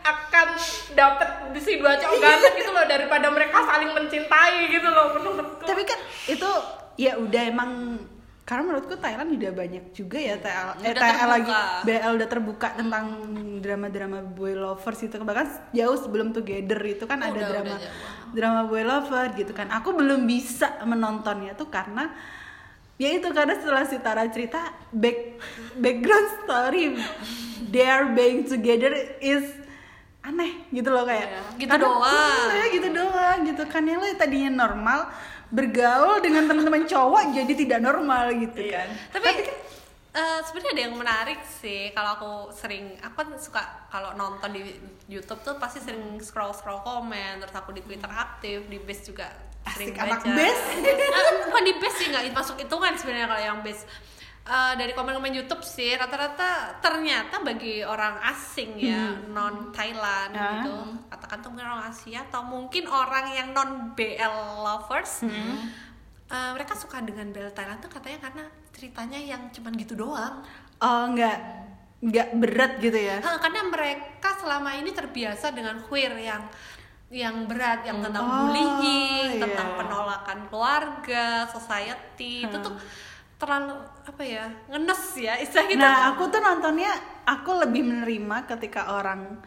akan 0.07 0.47
dapat 0.95 1.29
di 1.51 1.59
si 1.59 1.71
dua 1.81 1.99
cowok 1.99 2.15
ganteng 2.21 2.55
gitu 2.55 2.71
loh 2.71 2.85
daripada 2.87 3.27
mereka 3.27 3.57
saling 3.67 3.91
mencintai 3.91 4.71
gitu 4.71 4.87
loh 4.87 5.19
menurutku. 5.19 5.67
tapi 5.67 5.83
kan 5.83 5.99
itu 6.31 6.49
ya 6.95 7.19
udah 7.19 7.43
emang 7.43 7.71
karena 8.47 8.63
menurutku 8.63 8.95
Thailand 8.95 9.27
udah 9.29 9.51
banyak 9.51 9.83
juga 9.91 10.15
ya 10.15 10.39
TL, 10.39 10.79
eh, 10.79 10.95
TL 10.95 11.27
lagi. 11.27 11.51
BL 11.83 12.11
udah 12.15 12.27
terbuka 12.27 12.67
tentang 12.71 13.05
drama-drama 13.59 14.23
boy 14.23 14.55
lovers 14.55 15.03
itu 15.03 15.19
bahkan 15.19 15.45
jauh 15.69 15.97
sebelum 15.97 16.31
Together 16.31 16.79
itu 16.81 17.03
kan 17.03 17.19
ada 17.19 17.35
Udah, 17.35 17.43
drama 17.45 17.75
udah 17.75 17.83
jauh. 17.83 18.31
drama 18.31 18.61
boy 18.63 18.81
lover 18.81 19.27
gitu 19.33 19.51
kan 19.51 19.67
aku 19.67 19.91
belum 19.91 20.23
bisa 20.23 20.79
menontonnya 20.81 21.53
tuh 21.53 21.67
karena 21.67 22.07
ya 22.95 23.11
itu 23.11 23.27
karena 23.29 23.53
setelah 23.53 23.83
si 23.83 23.99
Tara 23.99 24.23
cerita 24.27 24.63
back 24.89 25.43
background 25.75 26.27
story 26.39 26.95
they 27.67 27.83
are 27.83 28.07
being 28.09 28.41
together 28.41 28.89
is 29.19 29.43
aneh 30.19 30.67
gitu 30.69 30.87
loh 30.87 31.03
kayak 31.03 31.27
Iya, 31.27 31.41
gitu 31.57 31.75
doang. 31.77 32.47
Iya, 32.49 32.65
gitu 32.69 32.89
doang 32.89 33.37
gitu 33.43 33.63
kan 33.65 33.83
ya 33.83 33.95
lo 33.95 34.07
tadinya 34.13 34.51
normal 34.61 35.07
bergaul 35.47 36.19
dengan 36.19 36.45
teman-teman 36.45 36.83
cowok 36.83 37.31
jadi 37.31 37.53
tidak 37.55 37.79
normal 37.79 38.31
gitu 38.33 38.59
Iya. 38.59 38.83
kan 38.83 38.87
tapi, 39.13 39.29
eh, 40.11 40.39
sebenarnya 40.43 40.71
ada 40.75 40.83
yang 40.83 40.95
menarik 40.95 41.39
sih 41.43 41.91
kalau 41.91 42.09
aku 42.13 42.31
sering 42.51 42.99
aku 42.99 43.15
kan 43.15 43.27
suka 43.37 43.63
kalau 43.87 44.11
nonton 44.13 44.49
di 44.51 44.61
YouTube 45.07 45.39
tuh 45.41 45.55
pasti 45.55 45.79
sering 45.79 46.19
scroll 46.19 46.51
scroll 46.51 46.81
komen 46.81 47.39
terus 47.39 47.53
aku 47.53 47.71
di 47.71 47.79
Twitter 47.79 48.09
aktif 48.09 48.67
di 48.67 48.77
base 48.77 49.07
juga 49.07 49.27
sering 49.67 49.91
Asik, 49.91 49.99
anak 49.99 50.23
baca 50.23 50.27
base. 50.31 50.63
Ah, 51.11 51.31
bukan 51.47 51.63
di 51.63 51.73
base 51.75 51.95
sih 51.95 52.07
nggak 52.07 52.23
masuk 52.31 52.55
hitungan 52.55 52.93
sebenarnya 52.95 53.27
kalau 53.27 53.41
yang 53.43 53.59
base 53.59 53.83
Eh, 54.47 54.73
dari 54.75 54.91
komen-komen 54.91 55.27
YouTube 55.29 55.59
sih 55.59 55.91
rata-rata 55.93 56.79
ternyata 56.79 57.39
bagi 57.41 57.83
orang 57.83 58.15
asing 58.25 58.79
ya 58.79 59.11
non 59.27 59.71
Thailand 59.71 60.31
Ah. 60.31 60.63
gitu 60.63 60.71
katakan 61.05 61.43
tuh 61.43 61.49
mungkin 61.51 61.67
orang 61.67 61.83
Asia 61.85 62.23
atau 62.23 62.41
mungkin 62.41 62.87
orang 62.87 63.27
yang 63.29 63.51
non 63.51 63.69
BL 63.91 64.35
lovers 64.57 65.27
Eh, 66.27 66.51
mereka 66.51 66.75
suka 66.75 66.99
dengan 66.99 67.27
BL 67.29 67.51
Thailand 67.51 67.79
tuh 67.79 67.87
katanya 67.89 68.19
karena 68.21 68.43
ceritanya 68.69 69.15
yang 69.17 69.47
cuman 69.47 69.71
gitu 69.75 69.95
doang. 69.95 70.43
oh 70.77 71.03
nggak 71.09 71.37
nggak 71.99 72.27
berat 72.37 72.71
gitu 72.77 72.99
ya 73.01 73.19
Hah, 73.19 73.39
karena 73.39 73.63
mereka 73.65 74.29
selama 74.37 74.75
ini 74.75 74.91
terbiasa 74.91 75.51
dengan 75.51 75.79
queer 75.81 76.15
yang 76.15 76.43
yang 77.09 77.47
berat, 77.47 77.83
yang 77.83 77.99
tentang 77.99 78.21
Oh, 78.21 78.31
bullying, 78.45 78.79
iya. 79.33 79.41
tentang 79.41 79.75
penolakan 79.77 80.39
keluarga, 80.45 81.25
society 81.47 82.43
itu 82.43 82.57
tuh 82.61 82.75
terlalu 83.37 83.77
apa 84.01 84.23
ya 84.25 84.45
ngenes 84.65 85.03
ya 85.13 85.37
istilah 85.37 85.65
gitu. 85.69 85.77
nah 85.77 86.09
aku 86.09 86.25
tuh 86.33 86.41
nontonnya 86.41 86.89
aku 87.21 87.61
lebih 87.61 87.85
menerima 87.85 88.49
ketika 88.49 88.97
orang 88.97 89.37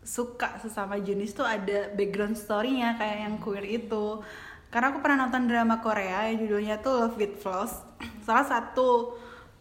suka 0.00 0.56
sesama 0.58 0.96
jenis 0.98 1.36
tuh 1.36 1.44
ada 1.44 1.92
background 1.92 2.34
story-nya 2.34 2.96
kayak 2.96 3.18
yang 3.28 3.36
queer 3.38 3.64
itu. 3.68 4.24
Karena 4.70 4.94
aku 4.94 4.98
pernah 5.02 5.26
nonton 5.26 5.50
drama 5.50 5.82
Korea 5.82 6.30
yang 6.30 6.46
judulnya 6.46 6.80
tuh 6.80 7.04
Love 7.04 7.16
with 7.18 7.36
Flaws. 7.42 7.74
Salah 8.26 8.46
satu 8.46 9.18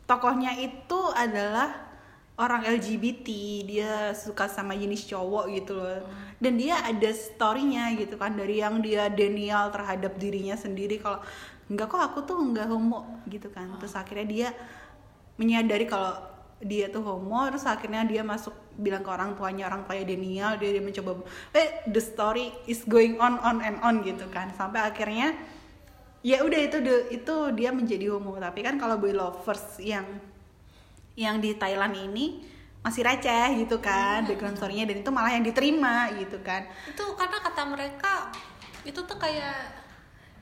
tokohnya 0.08 0.56
itu 0.58 1.00
adalah 1.14 1.92
orang 2.40 2.64
LGBT 2.64 3.28
dia 3.68 3.94
suka 4.16 4.48
sama 4.48 4.78
jenis 4.80 5.04
cowok 5.12 5.46
gitu 5.60 5.76
loh. 5.76 6.08
Dan 6.40 6.56
dia 6.56 6.80
ada 6.80 7.12
storynya 7.12 7.92
gitu 8.00 8.16
kan 8.16 8.38
dari 8.38 8.64
yang 8.64 8.80
dia 8.80 9.12
denial 9.12 9.74
terhadap 9.76 10.16
dirinya 10.16 10.56
sendiri. 10.56 11.04
Kalau 11.04 11.20
enggak 11.70 11.88
kok 11.88 12.02
aku 12.02 12.20
tuh 12.26 12.38
enggak 12.42 12.68
homo 12.68 13.22
gitu 13.30 13.48
kan. 13.54 13.70
Terus 13.78 13.94
akhirnya 13.94 14.28
dia 14.28 14.50
menyadari 15.40 15.86
kalau 15.88 16.18
dia 16.60 16.92
tuh 16.92 17.00
homo 17.00 17.48
terus 17.48 17.64
akhirnya 17.64 18.04
dia 18.04 18.20
masuk 18.20 18.52
bilang 18.76 19.00
ke 19.00 19.08
orang 19.08 19.32
tuanya 19.40 19.72
orang 19.72 19.88
tuanya 19.88 20.04
denial 20.04 20.60
dia, 20.60 20.76
dia 20.76 20.84
mencoba 20.84 21.24
eh 21.56 21.88
the 21.88 22.04
story 22.04 22.52
is 22.68 22.84
going 22.84 23.16
on 23.16 23.40
on 23.40 23.64
and 23.64 23.80
on 23.80 24.04
gitu 24.04 24.28
kan. 24.28 24.52
Sampai 24.58 24.84
akhirnya 24.84 25.38
ya 26.20 26.44
udah 26.44 26.60
itu 26.60 26.78
itu 27.14 27.36
dia 27.56 27.72
menjadi 27.72 28.12
homo. 28.12 28.36
Tapi 28.36 28.60
kan 28.66 28.76
kalau 28.76 29.00
boy 29.00 29.16
lovers 29.16 29.80
yang 29.80 30.06
yang 31.16 31.40
di 31.40 31.56
Thailand 31.56 31.96
ini 31.96 32.44
masih 32.80 33.04
receh 33.04 33.60
gitu 33.60 33.84
kan 33.84 34.24
background 34.24 34.56
story-nya 34.56 34.88
dan 34.88 35.04
itu 35.04 35.12
malah 35.12 35.36
yang 35.36 35.44
diterima 35.44 36.12
gitu 36.16 36.40
kan. 36.40 36.68
Itu 36.88 37.16
karena 37.16 37.38
kata 37.44 37.62
mereka 37.68 38.32
itu 38.88 39.00
tuh 39.04 39.20
kayak 39.20 39.79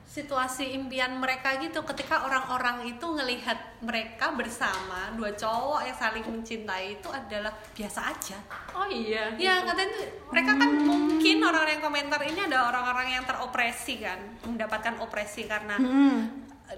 situasi 0.08 0.72
impian 0.72 1.20
mereka 1.20 1.60
gitu 1.60 1.84
ketika 1.84 2.24
orang-orang 2.24 2.80
itu 2.88 3.04
ngelihat 3.04 3.60
mereka 3.84 4.32
bersama 4.32 5.12
dua 5.12 5.36
cowok 5.36 5.84
yang 5.84 5.92
saling 5.92 6.24
mencintai 6.24 6.96
itu 6.96 7.08
adalah 7.12 7.52
biasa 7.76 8.00
aja. 8.08 8.40
Oh 8.72 8.88
iya 8.88 9.36
ya 9.36 9.60
katanya 9.68 9.92
tuh 9.92 10.08
mereka 10.32 10.56
kan 10.56 10.70
mungkin 10.80 11.36
orang-orang 11.44 11.76
yang 11.76 11.84
komentar 11.84 12.20
ini 12.24 12.40
ada 12.40 12.72
orang-orang 12.72 13.20
yang 13.20 13.24
teropresi 13.28 14.00
kan 14.00 14.16
mendapatkan 14.48 14.96
opresi 14.96 15.44
karena 15.44 15.76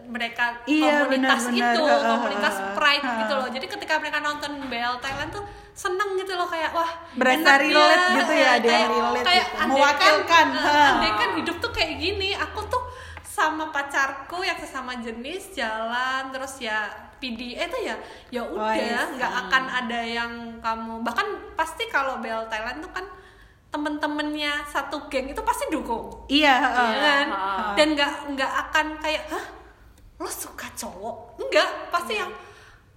mereka 0.06 0.62
Iya, 0.70 1.02
komunitas 1.06 1.50
benar-benar. 1.50 1.74
itu 1.74 1.82
komunitas 2.06 2.54
pride 2.78 3.06
ha. 3.06 3.18
gitu 3.26 3.32
loh. 3.34 3.48
Jadi 3.50 3.66
ketika 3.66 3.94
mereka 3.98 4.18
nonton 4.22 4.52
BL 4.70 4.94
Thailand 5.02 5.30
tuh 5.34 5.42
seneng 5.74 6.14
gitu 6.18 6.34
loh 6.34 6.46
kayak 6.46 6.70
wah 6.74 6.90
Berasa 7.14 7.58
relate 7.58 8.06
gitu 8.22 8.32
ya, 8.34 8.48
ada 8.58 8.68
yang 8.70 8.86
kayak, 8.86 8.88
relate 8.90 9.26
kayak 9.26 9.46
gitu. 9.50 9.66
Mewakilkan, 9.70 10.46
andaikan 10.62 11.30
hidup 11.42 11.56
tuh 11.58 11.70
kayak 11.74 11.94
gini 11.98 12.34
aku 12.34 12.60
tuh 12.70 12.82
sama 13.40 13.64
pacarku 13.68 14.38
yang 14.40 14.54
sesama 14.54 14.92
jenis 14.96 15.52
jalan 15.52 16.28
terus 16.28 16.60
ya 16.60 16.84
PDA 17.16 17.64
tuh 17.66 17.80
ya 17.80 17.96
ya 18.28 18.42
Oh, 18.42 18.52
udah 18.54 18.76
I 19.00 19.12
nggak 19.12 19.32
see. 19.32 19.40
akan 19.42 19.64
ada 19.66 20.00
yang 20.00 20.32
kamu 20.58 21.00
bahkan 21.00 21.24
pasti 21.54 21.84
kalau 21.86 22.18
BL 22.18 22.44
Thailand 22.46 22.80
tuh 22.80 22.90
kan 22.90 23.04
temen-temennya 23.70 24.66
satu 24.66 25.06
geng 25.06 25.26
itu 25.26 25.40
pasti 25.40 25.64
dukung 25.68 26.10
Iya, 26.26 26.54
Iya 26.58 26.64
heeh. 26.66 26.92
kan? 26.98 27.26
Heeh. 27.28 27.72
dan 27.76 27.88
nggak 27.94 28.12
nggak 28.30 28.52
akan 28.60 28.86
kayak 28.98 29.24
hah 29.28 29.44
lo 30.18 30.28
suka 30.28 30.68
cowok 30.74 31.38
enggak 31.38 31.68
pasti 31.88 32.12
yang 32.14 32.28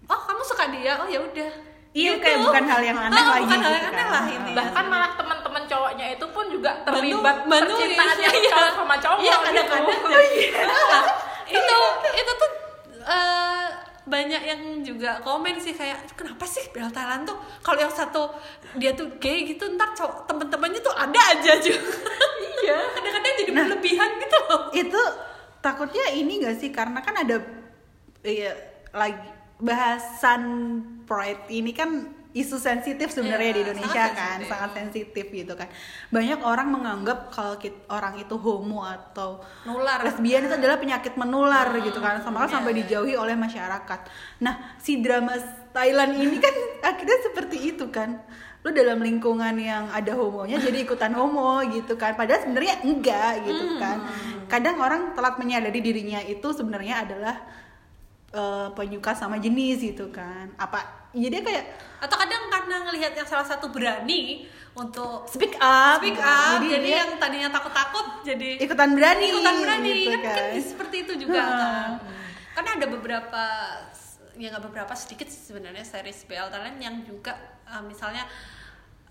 oh 0.04 0.20
kamu 0.20 0.44
suka 0.44 0.68
dia 0.70 0.98
oh 0.98 1.08
ya 1.08 1.20
udah 1.22 1.52
Iya, 1.94 2.12
Gitu. 2.12 2.20
kayak 2.20 2.40
bukan 2.42 2.64
hal 2.66 2.82
yang 2.82 2.98
aneh 3.00 3.14
Ah, 3.16 3.26
lagi 3.32 3.44
bukan 3.44 3.60
hal 3.60 3.70
gitu 3.70 3.78
yang 3.78 3.88
aneh 3.88 4.02
kan. 4.02 4.10
lah 4.12 4.26
ini 4.28 4.52
bahkan 4.52 4.86
malah 4.88 5.12
teman-teman 5.14 5.64
cowoknya 5.64 6.06
itu 6.12 6.26
pun 6.28 6.46
juga 6.48 6.72
terlibat 6.82 7.38
Bantu- 7.44 7.78
percintaannya 7.78 8.30
iya. 8.30 8.50
cowok 8.50 8.72
sama 8.76 8.96
cowok 8.98 9.20
iya 9.20 9.30
gitu. 9.30 9.44
kadang-kadang 9.44 10.00
Nah, 10.84 11.04
itu 11.52 11.78
itu 12.14 12.32
tuh 12.34 12.52
eh, 13.00 13.66
banyak 14.04 14.42
yang 14.44 14.62
juga 14.82 15.22
komen 15.22 15.56
sih 15.56 15.72
kayak 15.72 16.12
kenapa 16.14 16.44
sih 16.44 16.66
Bel 16.68 16.90
Thailand 16.90 17.24
tuh 17.24 17.36
kalau 17.62 17.80
yang 17.80 17.94
satu 17.94 18.36
dia 18.76 18.92
tuh 18.92 19.14
gay 19.16 19.46
gitu 19.46 19.64
ntar 19.72 19.94
cowok 19.94 20.26
temen-temennya 20.26 20.82
tuh 20.82 20.92
ada 20.92 21.22
aja 21.30 21.54
juga 21.64 21.94
iya 22.60 22.78
kadang-kadang 22.92 23.34
jadi 23.38 23.52
Nah. 23.52 23.58
berlebihan 23.64 24.10
gitu 24.18 24.38
loh 24.44 24.62
itu 24.74 25.02
takutnya 25.60 26.10
ini 26.12 26.42
gak 26.42 26.58
sih 26.58 26.70
karena 26.70 27.00
kan 27.00 27.16
ada 27.16 27.38
iya 28.22 28.52
lagi 28.92 29.30
bahasan 29.60 30.42
pride 31.04 31.46
ini 31.50 31.72
kan 31.72 31.90
isu 32.34 32.58
sensitif 32.58 33.14
sebenarnya 33.14 33.54
Iya, 33.54 33.56
di 33.56 33.62
Indonesia 33.62 33.94
sangat 33.94 34.18
kan 34.18 34.26
sensitif. 34.34 34.50
sangat 34.50 34.72
sensitif 34.74 35.26
gitu 35.30 35.54
kan. 35.54 35.68
Banyak 36.10 36.40
orang 36.42 36.68
menganggap 36.74 37.30
kalau 37.30 37.62
kit- 37.62 37.86
orang 37.88 38.18
itu 38.18 38.34
homo 38.42 38.82
atau 38.82 39.38
Nular. 39.70 40.02
lesbian 40.02 40.42
itu 40.42 40.56
adalah 40.58 40.82
penyakit 40.82 41.14
menular 41.14 41.70
gitu 41.78 42.02
kan. 42.02 42.26
Sama 42.26 42.44
iya, 42.44 42.50
sampai 42.50 42.74
iya. 42.74 42.80
dijauhi 42.82 43.14
oleh 43.14 43.38
masyarakat. 43.38 44.00
Nah 44.42 44.74
si 44.82 44.98
drama 44.98 45.38
Thailand 45.70 46.18
ini 46.18 46.42
kan 46.42 46.54
akhirnya 46.90 47.18
seperti 47.22 47.58
itu 47.70 47.86
kan. 47.94 48.18
Lu 48.66 48.74
dalam 48.74 49.04
lingkungan 49.04 49.54
yang 49.60 49.92
ada 49.94 50.18
homonya 50.18 50.58
jadi 50.58 50.90
ikutan 50.90 51.14
homo 51.14 51.62
gitu 51.70 52.02
kan. 52.02 52.18
Padahal 52.18 52.42
sebenarnya 52.42 52.82
enggak 52.82 53.46
gitu 53.46 53.78
kan. 53.78 54.02
Kadang 54.50 54.82
orang 54.82 55.14
telat 55.14 55.38
menyadari 55.38 55.86
dirinya 55.86 56.18
itu 56.18 56.50
sebenarnya 56.50 57.06
adalah 57.06 57.36
eh, 58.34 58.68
penyuka 58.74 59.14
sama 59.14 59.38
jenis 59.38 59.80
gitu 59.80 60.10
kan. 60.10 60.50
Apa 60.58 61.10
jadi 61.14 61.46
kayak 61.46 61.66
atau 62.02 62.18
kadang 62.18 62.50
karena 62.50 62.76
ngelihat 62.90 63.14
yang 63.14 63.28
salah 63.30 63.46
satu 63.46 63.70
berani 63.70 64.50
untuk 64.74 65.30
speak 65.30 65.54
up. 65.62 66.02
Speak 66.02 66.18
up. 66.18 66.60
Jadi, 66.66 66.90
dia 66.90 67.06
yang 67.06 67.22
tadinya 67.22 67.50
takut-takut 67.54 68.26
jadi 68.26 68.58
ikutan 68.58 68.98
berani 68.98 69.26
ikutan 69.30 69.56
berani. 69.62 69.90
gitu 69.94 70.10
kan, 70.18 70.22
kan 70.26 70.36
kan. 70.50 70.62
seperti 70.62 70.96
itu 71.06 71.14
juga 71.30 71.40
Ha. 71.40 71.54
kan. 71.54 71.90
Karena 72.54 72.70
ada 72.82 72.86
beberapa 72.90 73.44
ya 74.34 74.50
nggak 74.50 74.66
beberapa 74.66 74.94
sedikit 74.98 75.30
sebenarnya 75.30 75.86
series 75.86 76.26
BL 76.26 76.50
Thailand 76.50 76.82
yang 76.82 77.06
juga 77.06 77.38
uh, 77.70 77.86
misalnya 77.86 78.26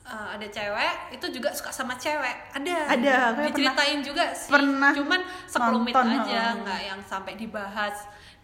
uh, 0.02 0.34
ada 0.34 0.46
cewek 0.50 1.14
itu 1.14 1.26
juga 1.30 1.54
suka 1.54 1.70
sama 1.70 1.94
cewek. 1.94 2.58
Ada. 2.58 2.98
Ada, 2.98 3.16
diceritain 3.46 4.02
juga 4.02 4.34
sih. 4.34 4.50
pernah 4.50 4.90
cuman 4.90 5.20
sekelumit 5.46 5.94
aja 5.94 6.42
ha. 6.42 6.58
nggak 6.58 6.80
yang 6.82 7.00
sampai 7.06 7.38
dibahas 7.38 7.94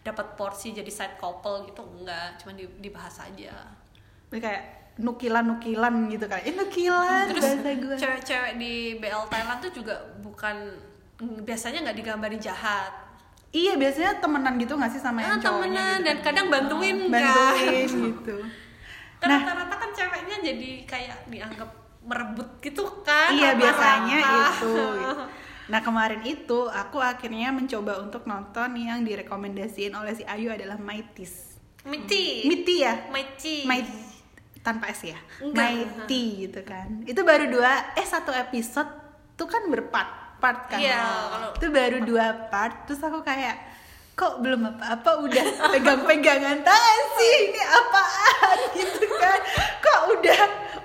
dapat 0.09 0.33
porsi 0.33 0.71
jadi 0.71 0.87
side 0.87 1.15
couple 1.15 1.63
gitu 1.63 1.81
enggak. 1.81 2.37
Cuman 2.37 2.55
di- 2.55 2.77
dibahas 2.79 3.15
aja. 3.19 3.53
Dia 4.29 4.39
kayak 4.39 4.63
nukilan-nukilan 4.99 5.93
gitu 6.09 6.25
kan. 6.25 6.39
Eh 6.41 6.53
nukilan 6.53 7.23
terus 7.27 7.43
bahasa 7.45 7.69
gue 7.71 7.95
cewek-cewek 7.95 8.53
di 8.55 8.73
BL 8.97 9.23
Thailand 9.27 9.59
tuh 9.59 9.71
juga 9.71 9.95
bukan 10.19 10.55
biasanya 11.41 11.83
nggak 11.83 11.97
digambarin 11.97 12.39
jahat. 12.39 12.91
Iya 13.49 13.73
biasanya 13.75 14.21
temenan 14.21 14.61
gitu 14.61 14.77
gak 14.77 14.93
sih 14.93 15.01
sama 15.01 15.19
ah, 15.19 15.33
yang 15.33 15.41
cowoknya 15.41 15.65
temenan 15.73 15.97
gitu? 15.97 16.05
dan 16.05 16.17
kadang 16.21 16.45
bantuin 16.47 16.97
kan 17.01 17.09
bantuin 17.09 17.89
gitu. 17.89 18.35
Karena 19.17 19.35
Nah. 19.35 19.39
rata-rata 19.41 19.75
kan 19.75 19.89
ceweknya 19.89 20.37
jadi 20.39 20.69
kayak 20.85 21.17
dianggap 21.27 21.69
merebut 21.99 22.49
gitu 22.61 22.85
kan 23.01 23.33
iya 23.33 23.57
biasanya 23.57 24.17
itu. 24.21 24.69
gitu. 24.69 24.73
nah 25.69 25.79
kemarin 25.79 26.21
itu 26.23 26.65
aku 26.65 26.97
akhirnya 26.97 27.49
mencoba 27.49 27.97
untuk 27.97 28.25
nonton 28.25 28.73
yang 28.73 29.01
direkomendasiin 29.01 29.93
oleh 29.93 30.13
si 30.13 30.25
Ayu 30.25 30.49
adalah 30.49 30.75
Maitis 30.75 31.53
Miti 31.81 32.43
Miti 32.43 32.81
ya? 32.81 33.07
Miti 33.07 33.63
tanpa 34.59 34.91
S 34.91 35.07
ya. 35.07 35.15
Mighty 35.39 36.23
gitu 36.43 36.59
kan. 36.61 37.01
Itu 37.03 37.23
baru 37.23 37.47
dua 37.47 37.95
eh 37.95 38.03
satu 38.03 38.29
episode 38.29 38.91
tuh 39.33 39.47
kan 39.47 39.63
berpart 39.65 40.11
part 40.37 40.67
kan? 40.67 40.77
Iya, 40.77 40.99
kalau- 40.99 41.53
itu 41.55 41.67
baru 41.69 41.97
dua 42.03 42.25
part 42.49 42.83
terus 42.83 42.99
aku 42.99 43.23
kayak 43.23 43.55
kok 44.11 44.43
belum 44.43 44.67
apa-apa 44.67 45.23
udah 45.23 45.45
pegang-pegangan 45.71 46.59
tangan 46.59 47.01
sih? 47.15 47.35
Ini 47.47 47.61
apaan? 47.63 48.57
Gitu 48.77 49.05
kan. 49.15 49.39
Kok 49.79 50.01
udah 50.13 50.41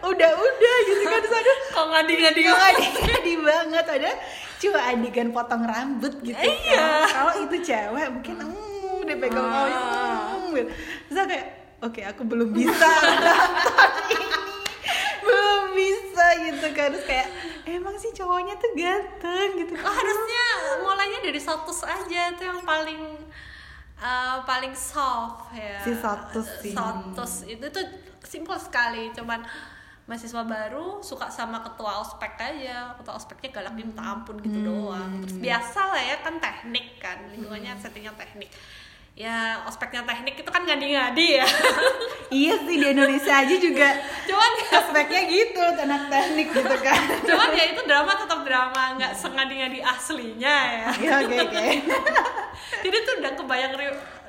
udah 0.06 0.30
udah? 0.32 0.74
Gitu 0.86 1.02
kan. 1.04 1.18
Terus 1.18 1.34
aduh 1.34 1.56
kok 1.68 1.86
ngadi-ngadi 1.90 2.40
Kok 2.40 2.54
ngadi-ngadi 2.56 3.32
banget. 3.42 3.84
Ada 3.90 4.10
cuma 4.64 4.80
adegan 4.82 5.28
potong 5.30 5.62
rambut 5.62 6.14
gitu 6.20 6.34
Iya. 6.34 7.04
kan. 7.04 7.08
kalau 7.12 7.32
itu 7.38 7.56
cewek 7.60 8.06
mungkin 8.10 8.34
hmm, 8.38 9.00
udah 9.00 9.16
pegang 9.18 9.44
Ah. 9.44 9.66
hmm, 10.32 10.52
gitu. 10.52 10.70
terus 11.04 11.18
aku 11.18 11.28
kayak 11.28 11.46
oke 11.80 12.00
aku 12.02 12.22
belum 12.22 12.48
bisa 12.50 12.88
nonton 12.96 13.38
ini 14.10 14.26
belum 15.20 15.62
bisa 15.72 16.26
gitu 16.42 16.66
kan 16.70 16.88
terus 16.90 17.04
kayak 17.04 17.28
emang 17.66 17.94
sih 17.94 18.12
cowoknya 18.12 18.54
tuh 18.54 18.70
ganteng 18.72 19.50
gitu 19.56 19.72
Oh, 19.74 19.88
harusnya 19.90 20.44
mulainya 20.78 21.18
dari 21.22 21.38
Sotus 21.38 21.80
aja 21.82 22.30
itu 22.30 22.42
yang 22.42 22.60
paling 22.62 23.00
uh, 23.96 24.36
paling 24.42 24.72
soft 24.72 25.48
ya. 25.50 25.80
Si 25.80 25.92
Sotus 25.94 26.48
ini. 26.62 26.72
Sotus 26.72 27.32
itu 27.46 27.66
tuh 27.66 27.84
simpel 28.22 28.56
sekali, 28.56 29.08
cuman 29.10 29.40
mahasiswa 30.04 30.44
baru 30.44 31.00
suka 31.00 31.32
sama 31.32 31.64
ketua 31.64 32.04
ospek 32.04 32.36
aja. 32.36 32.92
Ketua 33.00 33.14
ospeknya 33.16 33.50
galak 33.60 33.74
minta 33.76 34.02
ampun 34.04 34.36
gitu 34.44 34.60
doang. 34.60 35.24
Terus 35.24 35.36
biasa 35.40 35.80
lah 35.92 36.02
ya 36.02 36.16
kan 36.20 36.34
teknik 36.40 37.00
kan. 37.00 37.18
Lingkungannya 37.32 37.72
settingnya 37.80 38.12
teknik. 38.16 38.52
Ya 39.14 39.62
ospeknya 39.70 40.02
teknik 40.02 40.42
itu 40.42 40.50
kan 40.50 40.66
ngadi-ngadi 40.66 41.38
ya. 41.40 41.46
Iya 42.34 42.56
sih 42.66 42.82
di 42.82 42.86
Indonesia 42.90 43.30
aja 43.30 43.56
juga 43.62 43.94
cuman 44.26 44.52
aspeknya 44.74 45.22
gitu 45.30 45.62
anak 45.62 46.10
teknik 46.10 46.50
gitu 46.50 46.76
kan. 46.82 46.98
Cuman 47.28 47.54
ya 47.54 47.64
itu 47.70 47.80
drama 47.86 48.10
tetap 48.18 48.42
drama. 48.42 48.98
Nggak 48.98 49.12
sengadi-ngadi 49.14 49.78
aslinya 49.78 50.56
ya. 50.66 50.88
Ya 50.98 51.12
oke 51.22 51.36
oke. 51.46 51.66
Jadi 52.84 52.96
tuh 53.06 53.14
udah 53.22 53.32
kebayang 53.38 53.72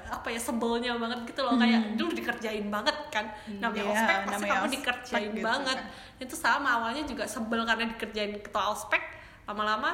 apa 0.07 0.27
ya 0.29 0.39
sebelnya 0.39 0.95
banget 0.95 1.19
gitu 1.25 1.41
loh. 1.41 1.55
Kayak 1.55 1.95
dulu 1.95 2.11
dikerjain 2.13 2.67
banget 2.69 2.97
kan. 3.09 3.25
Namanya 3.57 3.81
Iya, 3.81 3.91
ospek 3.91 4.15
pasti 4.15 4.31
namanya 4.31 4.53
kamu 4.53 4.65
ospek 4.65 4.75
dikerjain 4.77 5.31
gitu 5.33 5.45
banget? 5.45 5.77
itu 6.15 6.35
sama 6.35 6.69
awalnya 6.79 7.03
juga 7.03 7.23
sebel 7.27 7.61
karena 7.63 7.85
dikerjain 7.91 8.31
ketua 8.39 8.71
ospek 8.71 9.01
lama-lama 9.45 9.91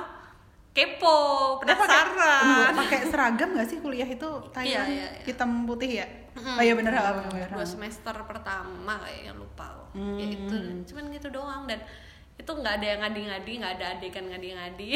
kepo 0.72 1.18
penasaran. 1.60 2.72
Pakai 2.72 3.00
seragam 3.12 3.52
gak 3.54 3.68
sih 3.68 3.84
kuliah 3.84 4.08
itu 4.08 4.24
Thailand? 4.56 4.88
Iya, 4.88 4.88
iya, 4.88 5.08
iya. 5.20 5.24
hitam 5.28 5.68
putih 5.68 6.00
ya? 6.00 6.08
Mm. 6.32 6.56
oh 6.56 6.64
iya 6.64 6.74
bener 6.80 6.96
ah, 6.96 7.12
bener, 7.12 7.28
bener. 7.28 7.50
dua 7.52 7.68
semester 7.68 8.16
pertama 8.24 8.96
kayak 9.04 9.28
yang 9.28 9.36
lupa 9.36 9.68
ya 9.68 10.00
Hmm. 10.00 10.16
itu 10.16 10.56
cuman 10.88 11.12
gitu 11.12 11.28
doang. 11.28 11.68
Dan 11.68 11.76
itu 12.40 12.48
nggak 12.48 12.80
ada 12.80 12.86
yang 12.88 13.00
ngadi-ngadi 13.04 13.52
nggak 13.60 13.74
ada 13.76 13.86
adegan 14.00 14.26
ngadi-ngadi. 14.32 14.90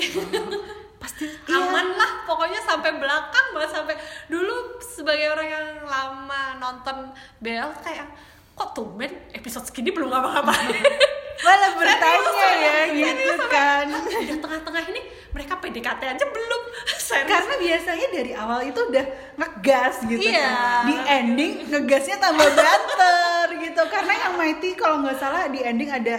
Pasti 1.03 1.27
aman 1.51 1.91
lah 1.91 2.23
pokoknya 2.23 2.63
sampai 2.63 2.95
belakang 2.95 3.51
banget 3.51 3.71
sampai 3.75 3.95
dulu 4.31 4.79
sebagai 4.79 5.35
orang 5.35 5.47
yang 5.51 5.67
lama 5.83 6.54
nonton 6.65 6.97
BL 7.37 7.69
kayak 7.85 8.07
kok 8.55 8.69
tumben? 8.73 9.11
Episode 9.31 9.69
segini 9.69 9.93
belum 9.93 10.09
ngapa-ngapain? 10.09 10.73
Malah 11.45 11.71
bertanya 11.75 12.47
ya 12.57 12.75
gitu 12.89 13.33
kan. 13.51 13.85
udah 13.91 14.37
tengah-tengah 14.39 14.83
ini 14.89 15.01
mereka 15.29 15.59
PDKT 15.59 16.01
aja 16.15 16.25
belum. 16.25 16.61
Serius 17.05 17.27
karena 17.27 17.53
biasanya 17.59 18.07
dari 18.09 18.31
awal 18.33 18.63
itu 18.63 18.79
udah 18.79 19.05
ngegas 19.35 19.95
gitu 20.07 20.25
Iya. 20.25 20.41
kan. 20.41 20.83
Di 20.87 20.95
ending 21.05 21.53
ngegasnya 21.69 22.17
tambah 22.17 22.49
banter 22.49 23.45
gitu. 23.61 23.81
Karena 23.91 24.13
yang 24.25 24.33
Mighty 24.39 24.73
kalau 24.73 25.03
nggak 25.03 25.19
salah 25.19 25.45
di 25.51 25.59
ending 25.61 25.91
ada 25.91 26.17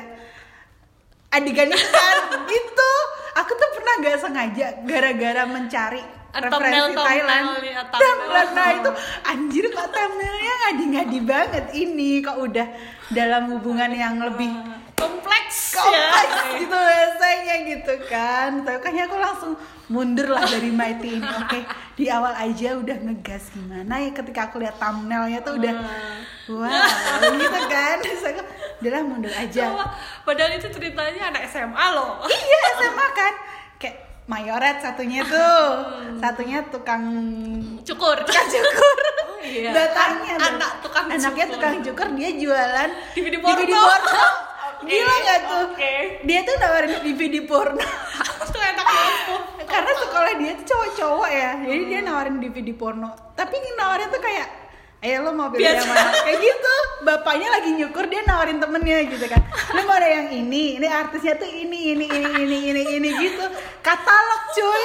adegan 1.32 1.72
itu 1.72 1.88
kan. 1.90 2.16
Itu 2.61 2.90
aku 3.36 3.53
tuh 3.53 3.70
pernah 3.76 3.94
gak 4.01 4.18
sengaja 4.20 4.66
gara-gara 4.84 5.42
mencari 5.44 6.01
referensi 6.43 6.93
thumbnail, 6.93 7.07
Thailand. 7.09 7.45
thumbnail, 7.93 8.47
ya, 8.47 8.55
nah 8.55 8.68
itu 8.74 8.91
anjir 9.24 9.64
kok 9.72 9.89
thumbnailnya 9.89 10.55
ngadi-ngadi 10.62 11.18
banget 11.24 11.64
ini. 11.72 12.20
Kok 12.20 12.39
udah 12.41 12.66
dalam 13.12 13.43
hubungan 13.57 13.91
yang 13.95 14.18
lebih 14.18 14.51
kompleks, 14.97 15.76
kompleks 15.76 16.34
ya. 16.34 16.59
gitu 16.61 16.76
rasanya 16.76 17.55
gitu 17.68 17.95
kan. 18.09 18.64
Makanya 18.64 19.03
aku 19.07 19.16
langsung 19.20 19.53
mundur 19.87 20.34
lah 20.34 20.43
dari 20.43 20.72
Mighty 20.72 21.20
ini 21.20 21.28
oke? 21.28 21.61
Di 21.95 22.11
awal 22.11 22.34
aja 22.34 22.76
udah 22.76 22.97
ngegas 23.07 23.55
gimana 23.55 24.03
ya 24.03 24.11
ketika 24.11 24.51
aku 24.51 24.59
lihat 24.59 24.76
thumbnailnya 24.76 25.41
tuh 25.47 25.57
udah 25.57 25.74
wow 26.51 27.20
gitu 27.39 27.61
kan? 27.70 27.97
Terus 28.05 28.24
aku 28.26 28.43
mundur 29.07 29.32
aja. 29.32 29.72
Padahal 30.26 30.53
itu 30.59 30.68
ceritanya 30.68 31.30
anak 31.30 31.47
SMA 31.49 31.87
loh. 31.95 32.20
iya 32.26 32.61
SMA 32.80 33.09
kan 33.14 33.34
mayoret 34.26 34.76
satunya 34.78 35.22
tuh 35.22 35.66
satunya 36.22 36.58
tukang 36.66 37.04
Cukur. 37.82 38.16
tukang 38.26 38.46
cukur 38.46 38.98
Oh, 39.26 39.38
iya. 39.40 39.70
datangnya 39.70 40.34
tuh. 40.34 40.48
Anak 40.50 40.70
tukang 40.82 41.06
anaknya 41.06 41.44
cukur. 41.46 41.54
tukang 41.54 41.76
cukur 41.80 42.06
dia 42.12 42.30
jualan 42.34 42.90
DVD 43.14 43.34
porno. 43.38 43.62
porno. 43.62 44.24
gila 44.88 45.14
nggak 45.16 45.40
tuh 45.42 45.58
oke. 45.70 45.94
dia 46.22 46.40
tuh 46.42 46.54
nawarin 46.56 46.92
DVD 47.00 47.36
porno 47.42 47.80
Itu 48.42 48.58
enak 48.58 48.86
banget. 48.86 49.16
karena 49.64 49.92
sekolah 49.96 50.32
dia 50.36 50.52
tuh 50.54 50.66
cowok-cowok 50.66 51.28
ya 51.28 51.50
jadi 51.62 51.82
dia 51.86 52.00
nawarin 52.02 52.36
DVD 52.38 52.68
porno 52.72 53.08
tapi 53.32 53.54
nawarin 53.74 54.08
tuh 54.08 54.20
kayak 54.20 54.48
ayo 55.07 55.22
lo 55.22 55.30
mau 55.32 55.48
pilih 55.48 55.62
Biasa. 55.62 55.78
yang 55.78 55.86
mana? 55.86 56.11
Kayak 56.18 56.38
gitu. 56.42 56.74
Bapaknya 57.07 57.48
lagi 57.54 57.70
nyukur 57.78 58.04
dia 58.11 58.22
nawarin 58.26 58.59
temennya 58.59 58.98
gitu 59.07 59.26
kan. 59.30 59.38
Lo 59.70 59.80
mau 59.86 59.94
ada 59.94 60.09
yang 60.11 60.28
ini 60.34 60.82
ini 60.82 60.88
artisnya 60.90 61.38
tuh 61.38 61.46
ini 61.46 61.94
ini 61.94 62.07
ini 62.11 62.30
ini 62.42 62.59
ini 62.74 62.82
ini 62.98 63.09
gitu. 63.14 63.46
Katalog 63.80 64.42
cuy. 64.50 64.84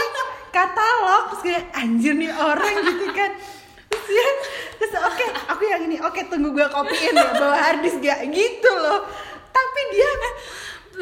Katalog. 0.54 1.24
Terus 1.34 1.42
kayak 1.42 1.64
anjir 1.74 2.14
nih 2.14 2.30
orang 2.30 2.76
gitu 2.86 3.06
kan. 3.12 3.32
Terus 3.90 4.06
dia 4.06 4.30
terus 4.78 4.94
oke 5.02 5.26
aku 5.50 5.64
yang 5.66 5.82
ini. 5.90 5.98
Oke 6.06 6.30
tunggu 6.30 6.54
gua 6.54 6.70
kopiin 6.70 7.18
ya. 7.18 7.30
Bawa 7.34 7.58
harddisk 7.58 7.98
gak 8.00 8.22
gitu 8.30 8.72
loh. 8.78 9.10
Tapi 9.50 9.80
dia 9.90 10.10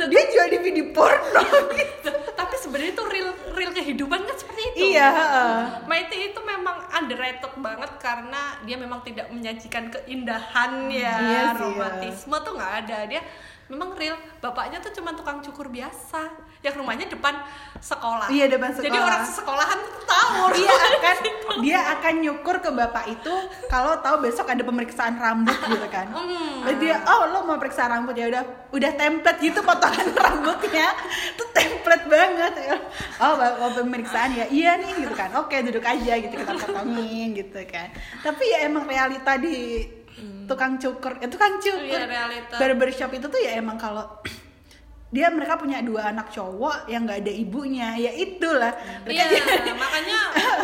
dia 0.08 0.22
jual 0.32 0.48
DVD 0.48 0.80
porno. 0.96 1.44
Gitu 1.76 2.12
Tapi 2.32 2.56
sebenarnya 2.56 2.92
itu 2.96 3.04
real 3.04 3.30
real 3.52 3.72
kehidupan 3.76 4.20
kan 4.24 4.36
seperti 4.40 4.62
itu. 4.72 4.96
iya. 4.96 5.12
Mighty 5.84 6.32
itu 6.32 6.40
underrated 7.10 7.54
banget 7.58 7.92
karena 7.98 8.62
dia 8.70 8.78
memang 8.78 9.02
tidak 9.02 9.34
menyajikan 9.34 9.90
keindahan 9.90 10.86
ya, 10.94 11.18
Iya 11.18 11.42
sih, 11.58 11.62
romantisme 11.66 12.38
tuh 12.46 12.54
nggak 12.54 12.74
ada. 12.86 12.98
Dia 13.10 13.22
memang 13.70 13.94
real. 13.96 14.18
Bapaknya 14.42 14.82
tuh 14.82 14.92
cuma 14.92 15.14
tukang 15.14 15.40
cukur 15.40 15.70
biasa, 15.70 16.26
yang 16.60 16.76
rumahnya 16.76 17.06
depan 17.08 17.38
sekolah. 17.78 18.28
Iya, 18.28 18.50
depan 18.50 18.74
Jadi 18.74 18.90
sekolah. 18.90 19.08
orang 19.08 19.24
sekolahan 19.24 19.78
tuh 19.80 20.04
tahu. 20.04 20.42
dia 20.58 20.74
akan 20.74 21.16
dia 21.64 21.80
akan 21.98 22.14
nyukur 22.22 22.56
ke 22.60 22.70
bapak 22.70 23.06
itu 23.12 23.34
kalau 23.68 24.00
tahu 24.00 24.26
besok 24.26 24.50
ada 24.50 24.64
pemeriksaan 24.66 25.16
rambut 25.16 25.56
gitu 25.56 25.88
kan 25.90 26.08
Hmm. 26.20 26.66
Jadi 26.66 26.92
dia 26.92 27.00
oh 27.08 27.32
lo 27.32 27.40
mau 27.48 27.56
periksa 27.56 27.88
rambut 27.88 28.12
ya 28.14 28.28
udah 28.28 28.44
udah 28.76 28.92
template 29.00 29.40
gitu 29.40 29.64
potongan 29.64 30.12
rambutnya 30.20 30.92
tuh 31.40 31.48
template 31.56 32.06
banget 32.12 32.54
ya 32.60 32.76
oh 33.24 33.34
mau 33.40 33.52
mau 33.64 33.70
pemeriksaan 33.72 34.36
ya 34.36 34.46
iya 34.52 34.76
nih 34.76 35.08
gitu 35.08 35.16
kan 35.16 35.32
oke 35.40 35.56
duduk 35.64 35.82
aja 35.82 36.14
gitu 36.20 36.34
kita 36.36 36.54
potongin 36.60 37.32
gitu 37.32 37.60
kan 37.72 37.88
tapi 38.20 38.44
ya 38.52 38.68
emang 38.68 38.84
realita 38.84 39.40
di 39.40 39.88
tukang 40.46 40.76
cukur 40.76 41.14
ya 41.16 41.28
tukang 41.28 41.58
cukur 41.58 41.86
Iya, 41.96 42.06
realita. 42.06 42.56
barbershop 42.56 43.12
itu 43.12 43.26
tuh 43.26 43.38
ya 43.38 43.56
emang 43.56 43.76
kalau 43.76 44.06
dia 45.10 45.26
mereka 45.28 45.56
punya 45.56 45.82
dua 45.82 46.10
anak 46.10 46.30
cowok 46.30 46.86
yang 46.86 47.02
nggak 47.04 47.20
ada 47.20 47.34
ibunya 47.34 47.98
ya 47.98 48.12
itulah 48.12 48.70
Iya, 49.04 49.26
jadi- 49.28 49.74
makanya 49.82 50.20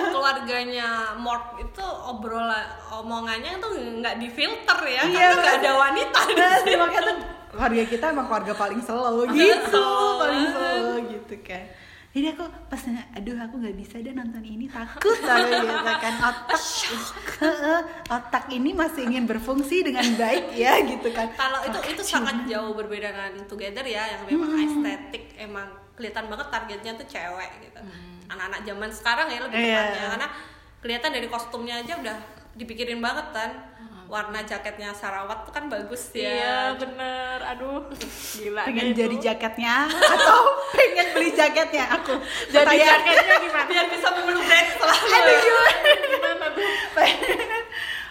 keluarganya 0.10 0.88
Mort 1.16 1.58
itu 1.58 1.82
obrolan 1.82 2.62
omongannya 2.92 3.58
tuh 3.58 3.72
nggak 3.74 4.16
difilter 4.18 4.80
ya, 4.86 5.02
Iya, 5.04 5.18
karena 5.28 5.42
nggak 5.42 5.56
ada 5.60 5.72
wanita 5.76 6.20
di 6.24 6.34
Nah, 6.36 6.54
situ. 6.62 6.78
makanya 6.78 7.02
tuh 7.04 7.18
keluarga 7.50 7.84
kita 7.86 8.06
emang 8.10 8.26
keluarga 8.26 8.54
paling 8.54 8.82
slow 8.82 9.18
gitu, 9.28 9.88
paling 10.20 10.46
slow 10.48 10.94
gitu 11.08 11.36
kan. 11.42 11.64
Jadi 12.16 12.32
aku 12.32 12.48
pas 12.72 12.80
nanya, 12.88 13.04
aduh 13.12 13.36
aku 13.36 13.60
nggak 13.60 13.76
bisa 13.76 14.00
deh 14.00 14.16
nonton 14.16 14.40
ini 14.40 14.72
takut 14.72 15.20
aku 15.20 15.52
gitu 15.52 15.92
kan 16.00 16.16
otak 16.24 16.62
otak 18.08 18.46
ini 18.56 18.72
masih 18.72 19.04
ingin 19.04 19.28
berfungsi 19.28 19.84
dengan 19.84 20.08
baik 20.16 20.56
ya 20.56 20.80
gitu 20.80 21.12
kan. 21.12 21.28
Kalau 21.36 21.60
itu 21.68 21.80
itu 21.92 22.02
sangat 22.08 22.48
jauh 22.48 22.72
berbeda 22.72 23.12
dengan 23.12 23.36
Together 23.52 23.84
ya, 23.84 24.16
yang 24.16 24.24
memang 24.32 24.48
estetik 24.64 25.36
emang 25.36 25.68
kelihatan 26.00 26.32
banget 26.32 26.48
targetnya 26.48 26.92
tuh 26.96 27.08
cewek 27.12 27.52
gitu. 27.68 27.80
Anak-anak 28.32 28.64
zaman 28.64 28.90
sekarang 28.96 29.28
ya 29.28 29.40
lebih 29.44 29.60
Iya. 29.60 29.76
tepatnya 29.76 30.08
karena 30.16 30.28
kelihatan 30.80 31.12
dari 31.20 31.28
kostumnya 31.28 31.76
aja 31.84 31.94
udah 32.00 32.18
dipikirin 32.56 33.04
banget 33.04 33.28
kan. 33.36 33.52
Warna 34.06 34.40
jaketnya 34.42 34.90
Sarawat 34.92 35.44
tuh 35.44 35.52
kan 35.52 35.66
bagus 35.66 36.10
ya. 36.12 36.30
Iya 36.30 36.58
bener, 36.76 37.38
aduh 37.44 37.90
gila 38.34 38.62
pengen 38.64 38.86
deh 38.88 38.96
jadi 38.96 39.16
itu. 39.16 39.26
jaketnya 39.26 39.76
atau 39.90 40.42
pengen 40.72 41.08
beli 41.12 41.30
jaketnya 41.32 41.86
aku 41.92 42.14
jadi 42.48 42.64
Pertanyaan- 42.64 43.02
jaketnya 43.02 43.36
gimana? 43.42 43.68
Biar 43.68 43.86
bisa 43.90 44.08
membludak 44.12 44.66
selalu. 44.74 45.10
Aduh, 45.12 45.38
gimana? 45.40 45.78
Gimana 46.06 46.46
tuh? 46.50 46.70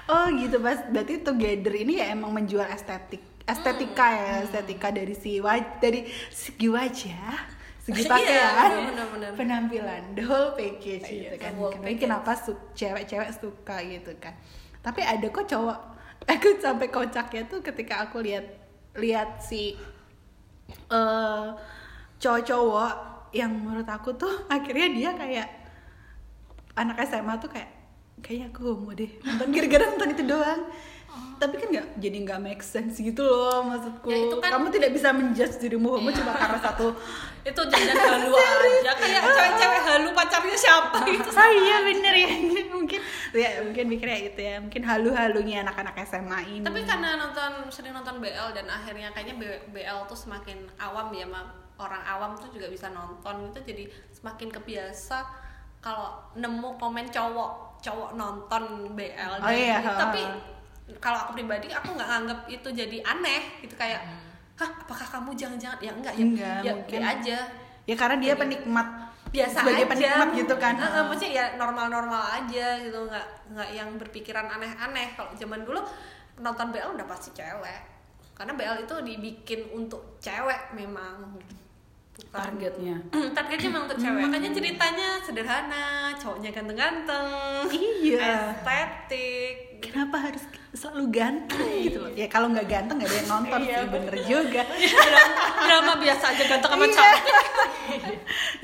oh 0.06 0.26
gitu 0.30 0.56
pas 0.58 0.78
berarti 0.86 1.14
together 1.18 1.74
ini 1.74 1.92
ya 1.96 2.12
emang 2.12 2.30
menjual 2.30 2.66
estetik 2.66 3.22
estetika 3.44 4.06
ya 4.10 4.32
estetika 4.42 4.88
dari 4.88 5.14
si 5.14 5.36
waj 5.38 5.78
dari 5.78 6.04
segi 6.28 6.66
wajah 6.66 7.36
segi 7.80 8.00
Iya, 8.00 8.08
pakaian 8.10 8.70
benar-benar. 8.88 9.30
penampilan 9.32 10.02
the 10.12 10.22
whole 10.22 10.52
package 10.52 11.04
gitu 11.04 11.36
kan 11.36 11.52
whole 11.54 11.68
Kenapa- 11.70 11.84
package. 11.86 12.02
kenapa 12.02 12.32
su- 12.34 12.64
cewek-cewek 12.74 13.30
suka 13.34 13.76
gitu 13.82 14.12
kan 14.18 14.32
tapi 14.84 15.00
ada 15.00 15.24
kok 15.32 15.48
cowok 15.48 15.80
aku 16.32 16.60
sampai 16.60 16.92
kocaknya 16.92 17.48
tuh 17.48 17.64
ketika 17.64 18.04
aku 18.04 18.20
lihat 18.20 18.44
lihat 19.00 19.40
si 19.40 19.74
eh 20.92 21.48
cowok-cowok 22.20 22.94
yang 23.34 23.50
menurut 23.50 23.88
aku 23.88 24.14
tuh 24.14 24.44
akhirnya 24.54 24.88
dia 24.92 25.10
kayak 25.16 25.48
anak 26.76 27.00
SMA 27.08 27.34
tuh 27.40 27.50
kayak 27.50 27.70
kayaknya 28.20 28.52
aku 28.52 28.60
homo 28.76 28.92
deh 28.92 29.10
nonton 29.24 29.48
gara-gara 29.50 29.84
nonton 29.90 30.08
itu 30.14 30.24
doang 30.28 30.62
tapi 31.34 31.54
kan 31.58 31.68
nggak 31.68 31.86
jadi 31.98 32.16
nggak 32.24 32.40
make 32.40 32.62
sense 32.62 32.96
gitu 32.96 33.20
loh 33.20 33.60
maksudku. 33.62 34.06
Ya, 34.08 34.18
itu 34.24 34.36
kan- 34.38 34.52
kamu 34.54 34.66
tidak 34.70 34.90
bisa 34.92 35.08
menjudge 35.10 35.56
dirimu 35.58 35.88
homo 35.92 36.08
Iya. 36.08 36.16
cuma 36.22 36.32
karena 36.32 36.58
satu 36.58 36.86
itu 37.50 37.60
jangan 37.68 37.96
halu 37.98 38.30
aja 38.40 38.92
kayak 38.96 39.22
cewek-cewek 39.22 39.80
halu 39.84 40.08
pacarnya 40.14 40.56
siapa 40.56 40.98
gitu. 41.10 41.28
Oh 41.28 41.50
iya 41.52 41.76
bener 41.82 42.14
ya. 42.14 42.28
Mungkin 42.70 43.00
ya 43.34 43.50
mungkin 43.60 43.84
mikirnya 43.90 44.18
itu 44.24 44.40
ya. 44.40 44.56
Mungkin 44.62 44.82
halu-halunya 44.82 45.66
anak-anak 45.66 45.94
SMA 46.06 46.38
ini. 46.48 46.64
Tapi 46.64 46.80
karena 46.82 47.18
nonton 47.18 47.68
sering 47.68 47.92
nonton 47.92 48.22
BL 48.22 48.54
dan 48.54 48.66
akhirnya 48.66 49.10
kayaknya 49.10 49.34
BL 49.68 49.98
tuh 50.06 50.16
semakin 50.16 50.64
awam 50.78 51.10
ya 51.12 51.26
orang 51.74 52.02
awam 52.06 52.38
tuh 52.38 52.46
juga 52.54 52.70
bisa 52.70 52.86
nonton 52.88 53.50
gitu 53.50 53.74
jadi 53.74 53.84
semakin 54.14 54.46
kebiasa 54.46 55.26
kalau 55.82 56.22
nemu 56.38 56.78
komen 56.78 57.10
cowok 57.10 57.82
cowok 57.82 58.10
nonton 58.14 58.94
BL 58.94 59.42
Oh 59.42 59.50
iya, 59.50 59.82
ha. 59.82 59.98
tapi 59.98 60.22
kalau 61.00 61.18
aku 61.18 61.30
pribadi 61.34 61.68
aku 61.68 61.92
nggak 61.92 62.06
nganggap 62.06 62.40
itu 62.46 62.68
jadi 62.68 62.96
aneh 63.02 63.42
gitu 63.60 63.72
kayak 63.74 64.04
hah 64.54 64.70
apakah 64.70 65.06
kamu 65.08 65.34
jangan-jangan? 65.34 65.78
Ya 65.80 65.90
enggak 65.90 66.14
ya 66.14 66.22
Hmm. 66.22 66.32
Enggak, 66.32 66.58
ya 66.60 66.72
mungkin. 66.72 66.94
be 66.94 67.04
aja. 67.04 67.38
Ya 67.84 67.94
karena 67.94 68.16
dia 68.16 68.34
penikmat 68.34 68.88
biasa 69.28 69.56
sebagai 69.60 69.84
aja. 69.84 69.90
penikmat 69.90 70.28
gitu 70.36 70.54
kan. 70.56 70.74
Heeh, 70.76 71.02
maksudnya 71.04 71.30
ya 71.32 71.44
normal-normal 71.56 72.22
aja 72.32 72.66
gitu 72.78 72.98
nggak 73.02 73.26
nggak 73.50 73.68
yang 73.72 73.88
berpikiran 73.96 74.46
aneh-aneh. 74.46 75.12
Kalau 75.12 75.34
zaman 75.34 75.64
dulu 75.64 75.82
nonton 76.36 76.70
BL 76.70 76.94
udah 76.94 77.04
pasti 77.04 77.32
cewek. 77.32 77.80
Karena 78.32 78.52
BL 78.52 78.82
itu 78.82 78.94
dibikin 79.02 79.60
untuk 79.70 80.18
cewek 80.18 80.70
memang 80.72 81.34
Bukan- 81.34 81.63
targetnya. 82.34 82.96
Targetnya 83.30 83.68
memang 83.70 83.84
untuk 83.86 83.98
cewek. 83.98 84.22
Makanya 84.26 84.50
ceritanya 84.50 85.08
sederhana. 85.22 85.84
Cowoknya 86.18 86.50
ganteng-ganteng. 86.50 87.28
Iya. 87.70 88.58
estetik. 88.58 89.54
Kenapa 89.84 90.16
harus 90.16 90.42
selalu 90.72 91.04
ganteng 91.12 91.60
gitu 91.84 92.02
loh? 92.02 92.10
Ya 92.10 92.26
kalau 92.26 92.50
nggak 92.50 92.66
ganteng 92.66 92.98
nggak 92.98 93.10
ada 93.10 93.18
yang 93.20 93.30
nonton 93.30 93.60
Iya, 93.62 93.76
sih 93.76 93.86
bener 93.92 94.14
juga. 94.24 94.62
Drama, 94.64 95.36
drama 95.62 95.92
biasa 96.00 96.24
aja 96.34 96.44
ganteng 96.48 96.70
sama 96.72 96.84
Iya. 96.84 96.94
cantik 96.96 97.36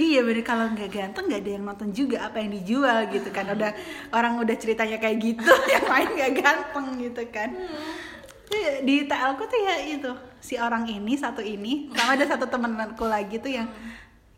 iya 0.01 0.21
bener. 0.25 0.43
Kalau 0.43 0.65
nggak 0.73 0.91
ganteng 0.91 1.25
nggak 1.29 1.41
ada 1.45 1.51
yang 1.53 1.65
nonton 1.65 1.89
juga 1.93 2.17
apa 2.25 2.37
yang 2.41 2.51
dijual 2.51 2.99
gitu 3.13 3.29
kan. 3.31 3.45
Udah 3.53 3.71
orang 4.11 4.41
udah 4.41 4.57
ceritanya 4.57 4.97
kayak 4.97 5.19
gitu 5.21 5.53
yang 5.77 5.87
lain 5.87 6.09
nggak 6.17 6.33
ganteng 6.41 6.87
gitu 6.99 7.23
kan. 7.31 7.51
Iya, 7.53 7.69
di 8.81 9.05
TL 9.05 9.33
ku 9.35 9.45
tuh 9.45 9.59
ya 9.59 9.75
itu 9.81 10.11
si 10.39 10.55
orang 10.55 10.85
ini 10.85 11.15
satu 11.15 11.39
ini 11.39 11.93
sama 11.93 12.15
ada 12.15 12.27
satu 12.27 12.45
temenku 12.45 13.05
lagi 13.05 13.37
tuh 13.37 13.51
yang 13.51 13.69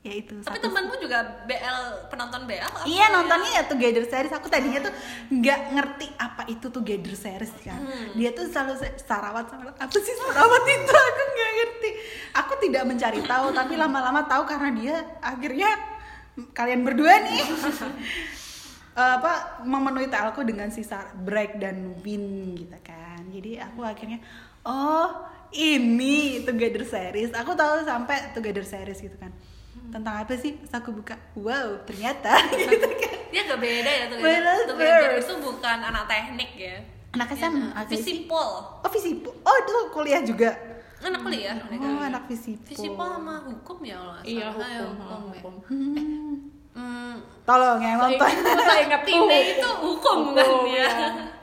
ya 0.02 0.12
itu 0.12 0.34
tapi 0.42 0.58
satu 0.58 0.66
temanmu 0.66 0.98
juga 0.98 1.46
BL 1.46 1.78
penonton 2.10 2.42
BL 2.42 2.58
apa 2.60 2.82
Iya 2.82 3.06
ya? 3.06 3.14
nontonnya 3.14 3.50
ya 3.54 3.62
Together 3.64 4.02
Series. 4.02 4.34
Aku 4.34 4.50
tadinya 4.50 4.82
tuh 4.82 4.90
nggak 5.30 5.60
ngerti 5.70 6.06
apa 6.18 6.42
itu 6.46 6.66
Together 6.68 7.14
Series 7.14 7.54
kan. 7.56 7.78
Dia 8.12 8.34
tuh 8.34 8.44
selalu 8.44 8.74
se- 8.76 8.98
Sarawat 8.98 9.46
Sarawat 9.46 9.78
Apa 9.78 9.94
sih 9.94 10.10
Sarawat 10.12 10.64
itu? 10.66 10.90
Aku 10.90 11.22
nggak 11.24 11.50
ngerti. 11.54 11.90
Aku 12.34 12.52
tidak 12.58 12.82
mencari 12.82 13.20
tahu 13.22 13.46
Tapi 13.52 13.72
lama-lama 13.76 14.24
tahu 14.24 14.42
karena 14.42 14.70
dia 14.72 14.94
Akhirnya 15.20 15.70
Kalian 16.50 16.82
berdua 16.82 17.12
nih 17.22 17.38
eh, 18.94 19.12
apa 19.14 19.32
memenuhi 19.62 20.08
talku 20.08 20.40
dengan 20.42 20.66
sisa 20.68 21.12
break 21.14 21.56
dan 21.56 21.92
win 22.00 22.56
gitu 22.56 22.78
kan 22.82 23.11
jadi 23.32 23.64
aku 23.64 23.80
akhirnya 23.80 24.20
oh 24.62 25.08
ini 25.52 26.44
together 26.44 26.84
series. 26.84 27.32
Aku 27.36 27.52
tahu 27.52 27.84
sampai 27.84 28.32
together 28.32 28.64
series 28.64 29.00
gitu 29.00 29.16
kan. 29.16 29.32
Tentang 29.92 30.24
apa 30.24 30.32
sih? 30.40 30.56
Terus 30.56 30.72
aku 30.72 30.96
buka 30.96 31.16
wow 31.36 31.76
ternyata. 31.84 32.32
Gitu 32.56 32.80
kan. 32.80 33.12
Dia 33.28 33.40
agak 33.44 33.58
beda 33.60 33.90
ya 33.92 34.04
tuh 34.08 34.16
Beda 34.20 34.50
tuh 34.64 34.76
Gader 34.76 35.12
first. 35.16 35.28
itu 35.28 35.34
bukan 35.40 35.78
anak 35.84 36.04
teknik 36.08 36.50
ya. 36.56 36.76
Anak 37.12 37.28
SMA 37.36 37.60
Ya, 37.60 37.68
apa 37.76 37.92
sih? 37.92 38.00
Visipol 38.00 38.48
oh 38.80 38.88
visipol 38.88 39.32
oh 39.44 39.56
itu 39.60 39.72
kuliah 39.92 40.20
juga. 40.24 40.50
Anak 41.04 41.20
kuliah? 41.20 41.56
Oh 41.68 42.00
anak 42.00 42.24
visipol 42.24 42.64
Visipol 42.72 43.08
sama 43.12 43.36
hukum 43.44 43.78
ya 43.84 44.00
nggak 44.00 44.22
iya 44.24 44.48
hukum, 44.48 44.64
hukum, 44.96 45.20
ya. 45.28 45.40
hukum. 45.40 45.54
Hmm. 45.68 46.32
Hmm, 46.72 47.14
tolong 47.44 47.84
yang 47.84 48.00
nonton. 48.00 48.32
saya 48.64 48.88
ingat 48.88 49.04
itu 49.12 49.68
hukum 49.84 50.32
kan 50.32 50.40
Hukum, 50.40 50.72
ya. 50.72 50.88
ya. 50.88 51.41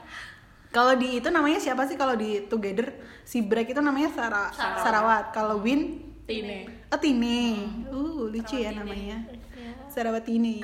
Kalau 0.70 0.94
di 0.94 1.18
itu 1.18 1.28
namanya 1.28 1.58
siapa 1.58 1.82
sih 1.84 1.94
kalau 1.94 2.14
di 2.14 2.46
Together 2.46 2.94
si 3.22 3.42
Break 3.42 3.74
itu 3.74 3.80
namanya 3.80 4.10
Sara 4.10 4.50
Sarawat. 4.50 4.82
Sarawat. 4.82 5.24
Kalau 5.30 5.56
Win 5.58 5.98
Tine 6.24 6.86
oh 6.86 6.98
Tini. 6.98 7.58
Uh, 7.90 8.30
lucu 8.30 8.54
ya 8.56 8.70
Sarawatini. 8.70 8.78
namanya. 8.78 9.18
Iya. 9.60 9.72
Sarawatini. 9.92 10.54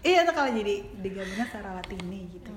iya 0.00 0.24
tuh 0.24 0.32
kalau 0.32 0.48
jadi 0.48 0.80
digabungnya 0.98 1.44
Sarawatini 1.44 2.20
gitu. 2.32 2.48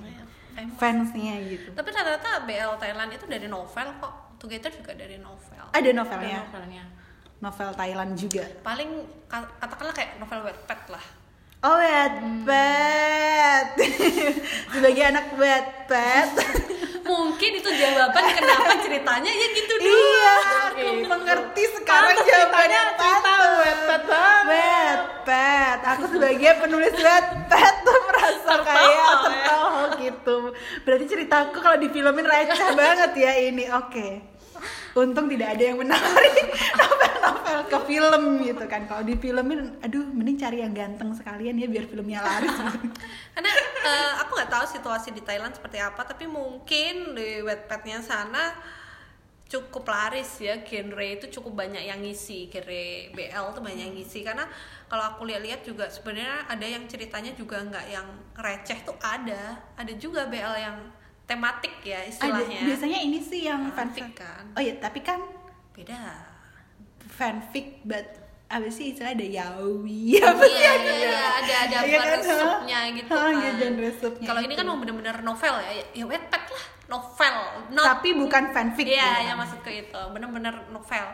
Famous. 0.55 0.77
Fansnya 0.79 1.35
gitu. 1.51 1.67
Tapi 1.75 1.89
rata-rata 1.91 2.47
BL 2.47 2.79
Thailand 2.79 3.11
itu 3.11 3.25
dari 3.27 3.47
novel 3.51 3.87
kok. 3.99 4.39
Together 4.39 4.71
juga 4.71 4.95
dari 4.95 5.19
novel. 5.19 5.63
Ada 5.67 5.83
Ada 5.83 5.91
novelnya. 5.91 6.39
novelnya 6.47 6.83
Novel 7.35 7.69
Thailand 7.75 8.15
juga. 8.15 8.47
Paling 8.63 8.89
ka- 9.27 9.51
katakanlah 9.59 9.91
kayak 9.91 10.15
novel 10.15 10.47
Wattpad 10.47 10.81
lah. 10.87 11.03
Oh, 11.59 11.75
Wattpad. 11.75 13.67
Sebagai 14.71 15.03
anak 15.03 15.25
Wattpad. 15.35 16.29
Mungkin 17.05 17.51
itu 17.55 17.69
jawaban 17.71 18.25
kenapa 18.33 18.73
ceritanya 18.79 19.29
ya 19.29 19.47
gitu 19.53 19.73
doang. 19.75 19.93
iya, 19.93 20.33
aku 20.65 20.79
Gitu. 20.91 21.05
mengerti 21.05 21.63
sekarang 21.71 22.11
Pantes 22.11 22.25
jawabannya 22.27 22.81
cerita. 22.91 23.33
Wattpad 23.55 24.01
banget. 24.05 24.99
Aku 25.85 26.03
sebagai 26.09 26.51
penulis 26.57 26.95
Wattpad 26.95 27.73
tuh 27.79 27.99
merasa 28.03 28.53
kayak 28.59 28.89
ya. 28.89 29.13
tertawa 29.21 29.83
gitu. 29.95 30.37
Berarti 30.81 31.05
ceritaku 31.05 31.55
kalau 31.55 31.77
difilmin 31.77 32.25
receh 32.25 32.69
banget 32.73 33.11
ya 33.15 33.31
ini. 33.39 33.69
Oke. 33.71 34.25
Untung 34.95 35.27
tidak 35.27 35.53
ada 35.53 35.63
yang 35.63 35.77
menawari 35.77 36.31
novel-novel 37.25 37.59
ke 37.65 37.79
film 37.89 38.23
gitu 38.45 38.65
kan. 38.69 38.81
Kalau 38.85 39.03
difilmin, 39.03 39.59
aduh, 39.81 40.05
mending 40.13 40.37
cari 40.37 40.61
yang 40.61 40.73
ganteng 40.77 41.11
sekalian 41.17 41.57
ya 41.57 41.67
biar 41.67 41.85
filmnya 41.89 42.21
laris. 42.21 42.53
Karena 43.33 43.51
eh, 43.85 44.11
aku 44.21 44.31
nggak 44.37 44.51
tahu 44.51 44.65
situasi 44.69 45.09
di 45.11 45.21
Thailand 45.25 45.57
seperti 45.57 45.81
apa, 45.81 46.05
tapi 46.05 46.29
mungkin 46.29 47.17
di 47.17 47.41
Wattpadnya 47.41 47.99
sana 48.05 48.53
cukup 49.45 49.85
laris 49.85 50.41
ya 50.41 50.65
genre 50.65 51.05
itu 51.05 51.29
cukup 51.37 51.53
banyak 51.53 51.85
yang 51.85 52.01
ngisi 52.01 52.49
genre 52.49 53.13
BL 53.13 53.45
tuh 53.53 53.61
banyak 53.61 53.93
yang 53.93 53.93
ngisi 53.93 54.25
karena 54.25 54.49
kalau 54.89 55.05
aku 55.05 55.29
lihat-lihat 55.29 55.61
juga 55.61 55.85
sebenarnya 55.85 56.49
ada 56.49 56.65
yang 56.65 56.89
ceritanya 56.89 57.29
juga 57.37 57.61
nggak 57.61 57.85
yang 57.93 58.09
receh 58.33 58.81
tuh 58.81 58.97
ada 59.05 59.61
ada 59.77 59.93
juga 60.01 60.25
BL 60.25 60.55
yang 60.57 60.77
tematik 61.29 61.77
ya 61.85 62.01
ada, 62.01 62.09
istilahnya 62.09 62.61
biasanya 62.73 62.99
ini 63.05 63.19
sih 63.21 63.45
yang 63.45 63.69
fanfic 63.73 64.17
kan. 64.17 64.49
Oh 64.57 64.61
iya, 64.61 64.77
tapi 64.81 65.05
kan 65.05 65.21
beda 65.77 65.93
fanfic 67.15 67.79
but 67.81 68.05
apa 68.45 68.69
sih 68.69 68.93
istilah 68.93 69.11
ada 69.11 69.25
yaoi 69.25 70.21
apa 70.21 70.43
sih 70.43 70.53
iya 70.53 70.71
iya 70.75 70.93
iya 71.01 71.21
ada 71.33 71.53
ada 71.65 71.77
Iya 71.81 71.97
kan? 71.97 72.19
subnya 72.21 72.79
gitu 72.93 73.09
Oh, 73.09 73.17
kan 73.17 73.33
iya, 73.35 73.51
genre 73.55 73.89
subnya 73.91 74.27
kalau 74.27 74.41
ini 74.41 74.53
kan 74.53 74.61
itu. 74.61 74.69
mau 74.69 74.77
bener-bener 74.77 75.17
novel 75.21 75.53
ya 75.57 75.71
ya, 75.73 75.85
ya 75.95 76.05
Wattpad 76.05 76.43
lah 76.47 76.65
novel 76.85 77.35
not 77.73 77.85
tapi 77.89 78.09
bukan 78.13 78.43
fanfic 78.51 78.85
Iya, 78.85 79.01
ya. 79.01 79.11
yang 79.27 79.37
maksudku 79.39 79.65
itu 79.67 80.01
bener-bener 80.13 80.53
novel. 80.69 81.05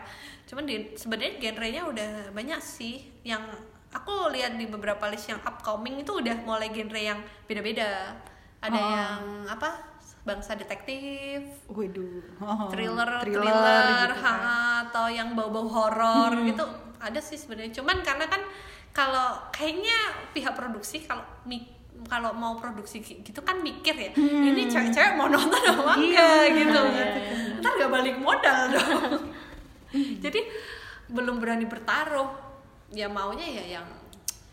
Cuman 0.44 0.68
di 0.68 0.92
sebenarnya 0.92 1.40
genrenya 1.40 1.82
udah 1.82 2.10
banyak 2.30 2.60
sih 2.60 2.94
yang 3.22 3.40
aku 3.88 4.28
lihat 4.28 4.52
di 4.52 4.68
beberapa 4.68 5.08
list 5.08 5.26
yang 5.26 5.40
upcoming 5.40 5.96
itu 5.96 6.12
udah 6.12 6.36
mulai 6.44 6.68
genre 6.68 7.00
yang 7.00 7.16
beda-beda. 7.42 8.12
Ada 8.60 8.76
Oh. 8.76 8.84
yang 8.92 9.20
apa? 9.48 9.70
Bangsa 10.22 10.54
detektif, 10.54 11.66
Waduh. 11.66 12.22
Oh, 12.38 12.70
thriller, 12.70 13.26
thriller, 13.26 13.42
thriller, 13.42 14.10
gitu 14.14 14.22
ha, 14.22 14.30
kan. 14.30 14.40
atau 14.86 15.06
yang 15.10 15.34
bau-bau 15.34 15.66
horor 15.66 16.30
gitu. 16.46 16.62
Ada 17.02 17.18
sih 17.18 17.34
sebenarnya. 17.34 17.82
Cuman 17.82 18.06
karena 18.06 18.30
kan 18.30 18.38
kalau 18.94 19.40
kayaknya 19.50 19.98
pihak 20.30 20.54
produksi 20.54 21.02
kalau 21.02 21.24
kalau 22.06 22.34
mau 22.34 22.58
produksi 22.58 23.00
gitu 23.02 23.40
kan 23.46 23.62
mikir 23.62 23.94
ya 23.94 24.10
ini 24.18 24.66
cewek-cewek 24.66 25.14
mau 25.14 25.30
nonton 25.30 25.60
apa 25.60 25.96
Iya, 25.96 26.02
enggak 26.02 26.44
gitu 26.58 26.80
iya, 26.92 27.06
ntar 27.62 27.72
gak 27.78 27.92
balik 27.94 28.16
modal 28.18 28.60
dong 28.74 29.32
jadi 30.24 30.40
belum 31.12 31.38
berani 31.38 31.66
bertaruh 31.68 32.32
ya 32.92 33.08
maunya 33.08 33.46
ya 33.46 33.64
yang 33.80 33.86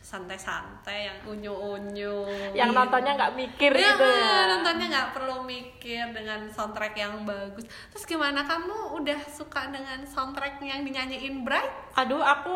santai-santai 0.09 1.05
yang 1.05 1.17
unyu-unyu. 1.23 2.25
Yang 2.51 2.73
nontonnya 2.73 3.13
nggak 3.13 3.33
mikir 3.35 3.69
ya, 3.71 3.93
gitu 3.93 4.01
ya? 4.03 4.49
nontonnya 4.49 4.85
nggak 4.89 5.09
perlu 5.13 5.45
mikir 5.45 6.09
dengan 6.09 6.49
soundtrack 6.49 6.93
yang 6.95 7.21
bagus. 7.23 7.63
Terus 7.93 8.03
gimana 8.03 8.41
kamu 8.41 8.97
udah 8.97 9.19
suka 9.29 9.69
dengan 9.69 10.01
soundtrack 10.03 10.57
yang 10.59 10.81
dinyanyiin 10.81 11.45
Bright? 11.45 11.93
Aduh 11.93 12.17
aku 12.19 12.55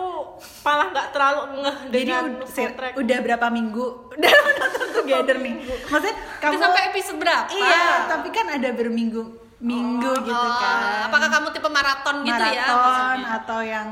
malah 0.61 0.89
nggak 0.89 1.07
terlalu 1.11 1.41
ngeh 1.61 1.77
Jadi 1.87 1.97
dengan 2.03 2.25
ud- 2.35 2.49
soundtrack. 2.49 2.93
udah 2.97 3.17
berapa 3.21 3.47
minggu? 3.47 3.85
Udah 4.11 4.31
nonton 4.33 4.87
together 4.95 5.37
nih. 5.37 5.53
Maksudnya 5.87 6.15
kamu 6.39 6.51
udah 6.51 6.59
sampai 6.59 6.81
episode 6.89 7.17
berapa? 7.17 7.47
Iya, 7.53 7.85
tapi 8.09 8.27
kan 8.29 8.49
ada 8.49 8.69
berminggu 8.73 9.23
minggu 9.63 10.11
gitu 10.19 10.35
Oh, 10.35 10.59
kan. 10.59 11.07
apakah 11.07 11.31
kamu 11.31 11.47
tipe 11.55 11.69
maraton 11.71 12.27
gitu 12.27 12.35
ya 12.51 12.67
Maraton 12.67 13.19
atau 13.23 13.59
yang 13.63 13.87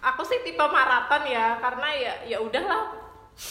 aku 0.00 0.22
sih 0.24 0.40
tipe 0.40 0.64
maraton 0.64 1.22
ya 1.28 1.60
karena 1.60 1.88
ya 1.92 2.12
ya 2.24 2.38
udahlah 2.40 3.00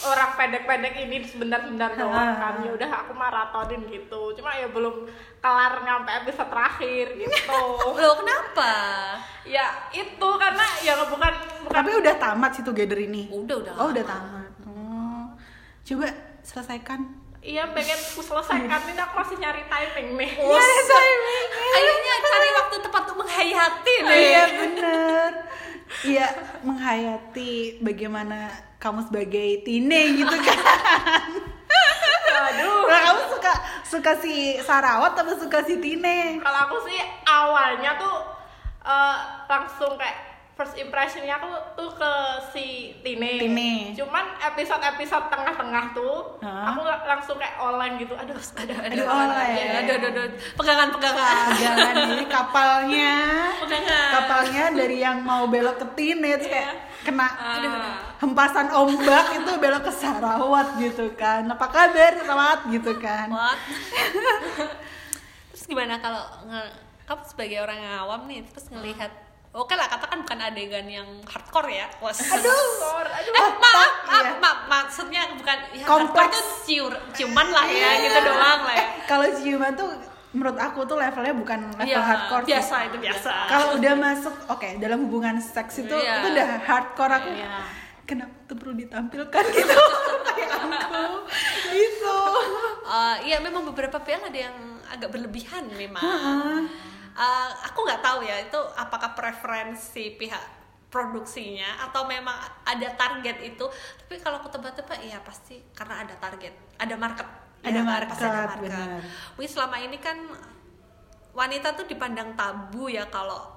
orang 0.06 0.30
pendek-pendek 0.38 0.94
ini 1.02 1.26
sebentar-sebentar 1.26 1.98
doang 1.98 2.38
kan 2.38 2.62
ya 2.62 2.70
udah 2.78 2.90
aku 3.02 3.10
maratonin 3.10 3.82
gitu 3.90 4.30
cuma 4.38 4.54
ya 4.54 4.70
belum 4.70 5.10
kelar 5.42 5.82
nyampe 5.82 6.10
episode 6.14 6.46
terakhir 6.46 7.06
gitu 7.18 7.58
Loh 7.98 8.14
kenapa? 8.14 8.72
ya 9.42 9.90
itu 9.90 10.28
karena 10.38 10.66
ya 10.86 10.94
bukan 11.10 11.32
bukan 11.66 11.74
tapi 11.74 11.90
udah 11.96 12.14
tamat 12.20 12.50
sih 12.54 12.62
together 12.62 13.00
ini. 13.00 13.26
Udah 13.32 13.56
udah. 13.56 13.72
Oh, 13.80 13.88
udah 13.88 14.04
tamat. 14.04 14.52
Oh. 14.68 15.26
Coba 15.82 16.06
selesaikan. 16.44 17.18
iya 17.40 17.64
pengen 17.72 17.96
ku 18.12 18.20
selesaikan 18.20 18.84
ini 18.84 19.00
aku 19.00 19.16
masih 19.16 19.40
nyari 19.40 19.64
timing 19.64 20.08
nih 20.20 20.32
Kayaknya 21.72 22.14
cari 22.28 22.48
waktu 22.52 22.76
tepat 22.84 23.02
untuk 23.08 23.18
menghayati 23.24 23.94
nih. 24.04 24.20
Iya 24.28 24.44
bener 24.60 25.32
Iya 26.00 26.26
menghayati 26.62 27.82
bagaimana 27.82 28.46
kamu 28.78 29.10
sebagai 29.10 29.66
tine 29.66 30.00
gitu 30.16 30.36
kan 30.38 30.58
aduh 32.40 32.82
Nah, 32.86 33.00
kamu 33.06 33.22
suka 33.30 33.52
suka 33.84 34.12
si 34.18 34.34
Sarawat 34.58 35.14
atau 35.14 35.34
suka 35.36 35.62
si 35.62 35.78
Tine? 35.78 36.38
kalau 36.40 36.58
aku 36.66 36.76
sih 36.88 36.98
awalnya 37.22 37.94
tuh 37.94 38.16
eh, 38.82 39.16
langsung 39.46 39.94
kayak 39.94 40.29
first 40.60 40.76
impressionnya 40.76 41.40
aku 41.40 41.48
tuh 41.72 41.88
ke 41.96 42.12
si 42.52 42.66
Tine. 43.00 43.40
Tine. 43.40 43.96
Cuman 43.96 44.36
episode-episode 44.44 45.32
tengah-tengah 45.32 45.96
tuh 45.96 46.36
Hah? 46.44 46.68
aku 46.68 46.84
la- 46.84 47.00
langsung 47.08 47.40
kayak 47.40 47.56
online 47.56 47.96
gitu. 47.96 48.12
Aduh, 48.12 48.36
Aduh, 48.36 48.76
aduh, 48.76 48.76
Aduh, 48.76 48.92
aduh, 49.00 49.06
oleh. 49.08 49.48
aduh, 49.80 49.94
aduh, 49.96 50.08
aduh, 50.12 50.26
pegangan-pegangan. 50.60 51.34
Jangan 51.56 51.94
ini 52.12 52.24
kapalnya 52.28 53.12
Pegangan. 53.64 54.08
kapalnya 54.12 54.64
dari 54.76 54.96
yang 55.00 55.24
mau 55.24 55.48
belok 55.48 55.80
ke 55.80 55.86
Tine 55.96 56.36
terus 56.36 56.52
kayak 56.52 56.76
kena 57.08 57.28
Aduh. 57.32 57.72
hempasan 58.20 58.68
ombak 58.76 59.40
itu 59.40 59.52
belok 59.56 59.88
ke 59.88 59.92
Sarawat 59.96 60.76
gitu 60.76 61.08
kan. 61.16 61.48
Apa 61.48 61.72
kabar 61.72 62.20
Sarawat 62.20 62.68
gitu 62.68 63.00
kan? 63.00 63.32
What? 63.32 63.56
terus 65.56 65.64
gimana 65.64 65.96
kalau 65.96 66.20
kamu 67.08 67.22
sebagai 67.24 67.64
orang 67.64 67.80
awam 67.96 68.28
nih 68.28 68.44
terus 68.44 68.68
ngelihat 68.68 69.08
Oke 69.50 69.74
lah, 69.74 69.90
katakan 69.90 70.22
bukan 70.22 70.38
adegan 70.40 70.86
yang 70.86 71.08
hardcore 71.26 71.66
ya. 71.68 71.90
Was. 71.98 72.22
Aduh. 72.22 72.54
Aduh. 73.02 73.32
Eh, 73.32 73.42
maaf, 73.58 73.92
maaf, 74.06 74.22
Iya. 74.22 74.30
maaf, 74.38 74.58
maksudnya 74.64 75.26
bukan 75.34 75.58
ya, 75.72 75.82
Kompleks. 75.82 76.22
hardcore 76.22 76.30
tuh 76.30 76.44
ciur, 76.62 76.92
ciuman 77.10 77.48
lah 77.50 77.66
ya, 77.66 77.98
gitu 78.00 78.18
doang 78.22 78.60
lah 78.62 78.72
ya. 78.72 78.78
Eh, 78.78 78.86
kalau 79.04 79.26
ciuman 79.28 79.74
tuh 79.74 79.90
menurut 80.30 80.54
aku 80.54 80.86
tuh 80.86 80.94
levelnya 80.94 81.34
bukan 81.34 81.58
level 81.74 81.82
Iya, 81.84 81.98
hardcore 81.98 82.42
sih. 82.42 82.48
biasa 82.48 82.74
itu 82.86 82.96
biasa. 83.00 83.30
Kalau 83.48 83.66
udah 83.74 83.94
masuk, 83.96 84.34
oke 84.46 84.68
dalam 84.78 84.98
hubungan 85.02 85.34
seks 85.36 85.82
itu 85.82 85.90
Iya. 85.92 86.14
itu 86.16 86.26
udah 86.30 86.48
hardcore 86.62 87.12
aku. 87.12 87.30
Iya. 87.32 87.50
Kenapa 88.06 88.34
tuh 88.44 88.54
perlu 88.54 88.74
ditampilkan 88.76 89.44
gitu 89.50 89.74
kayak 90.30 90.50
aku 90.62 91.04
gitu. 91.68 92.18
Eh, 92.84 93.16
iya 93.24 93.36
memang 93.38 93.62
beberapa 93.64 93.98
PL 93.98 94.22
ada 94.24 94.40
yang 94.40 94.54
agak 94.86 95.10
berlebihan 95.10 95.66
memang. 95.68 95.98
Heeh. 95.98 96.58
Eh, 97.10 97.50
aku 97.66 97.82
nggak 97.82 98.00
tahu 98.00 98.22
ya 98.22 98.36
itu 98.38 98.60
apakah 98.74 99.12
preferensi 99.12 100.14
pihak 100.14 100.40
produksinya 100.90 101.86
atau 101.86 102.02
memang 102.06 102.34
ada 102.66 102.88
target 102.98 103.38
itu 103.40 103.62
tapi 103.96 104.18
kalau 104.18 104.42
aku 104.42 104.50
tebak-tebak 104.50 104.98
ya 105.06 105.22
pasti 105.22 105.62
karena 105.70 106.02
ada 106.02 106.14
target 106.18 106.50
ada 106.78 106.94
market 106.98 107.28
Ada 107.60 107.76
Ya 107.76 107.84
market, 107.84 108.08
Pasti 108.16 108.24
ada 108.24 108.40
market. 108.48 108.60
benar. 108.72 109.00
Mungkin 109.36 109.50
selama 109.52 109.76
ini 109.78 109.98
kan 110.00 110.16
wanita 111.30 111.76
tuh 111.76 111.84
dipandang 111.84 112.32
tabu 112.32 112.88
ya 112.88 113.04
kalau 113.12 113.52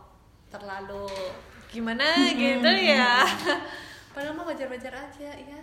terlalu 0.51 1.07
gimana 1.71 2.03
gitu 2.29 2.69
ya 2.69 3.23
padahal 4.13 4.37
mah 4.37 4.45
wajar-wajar 4.45 4.93
aja 4.93 5.31
ya 5.33 5.57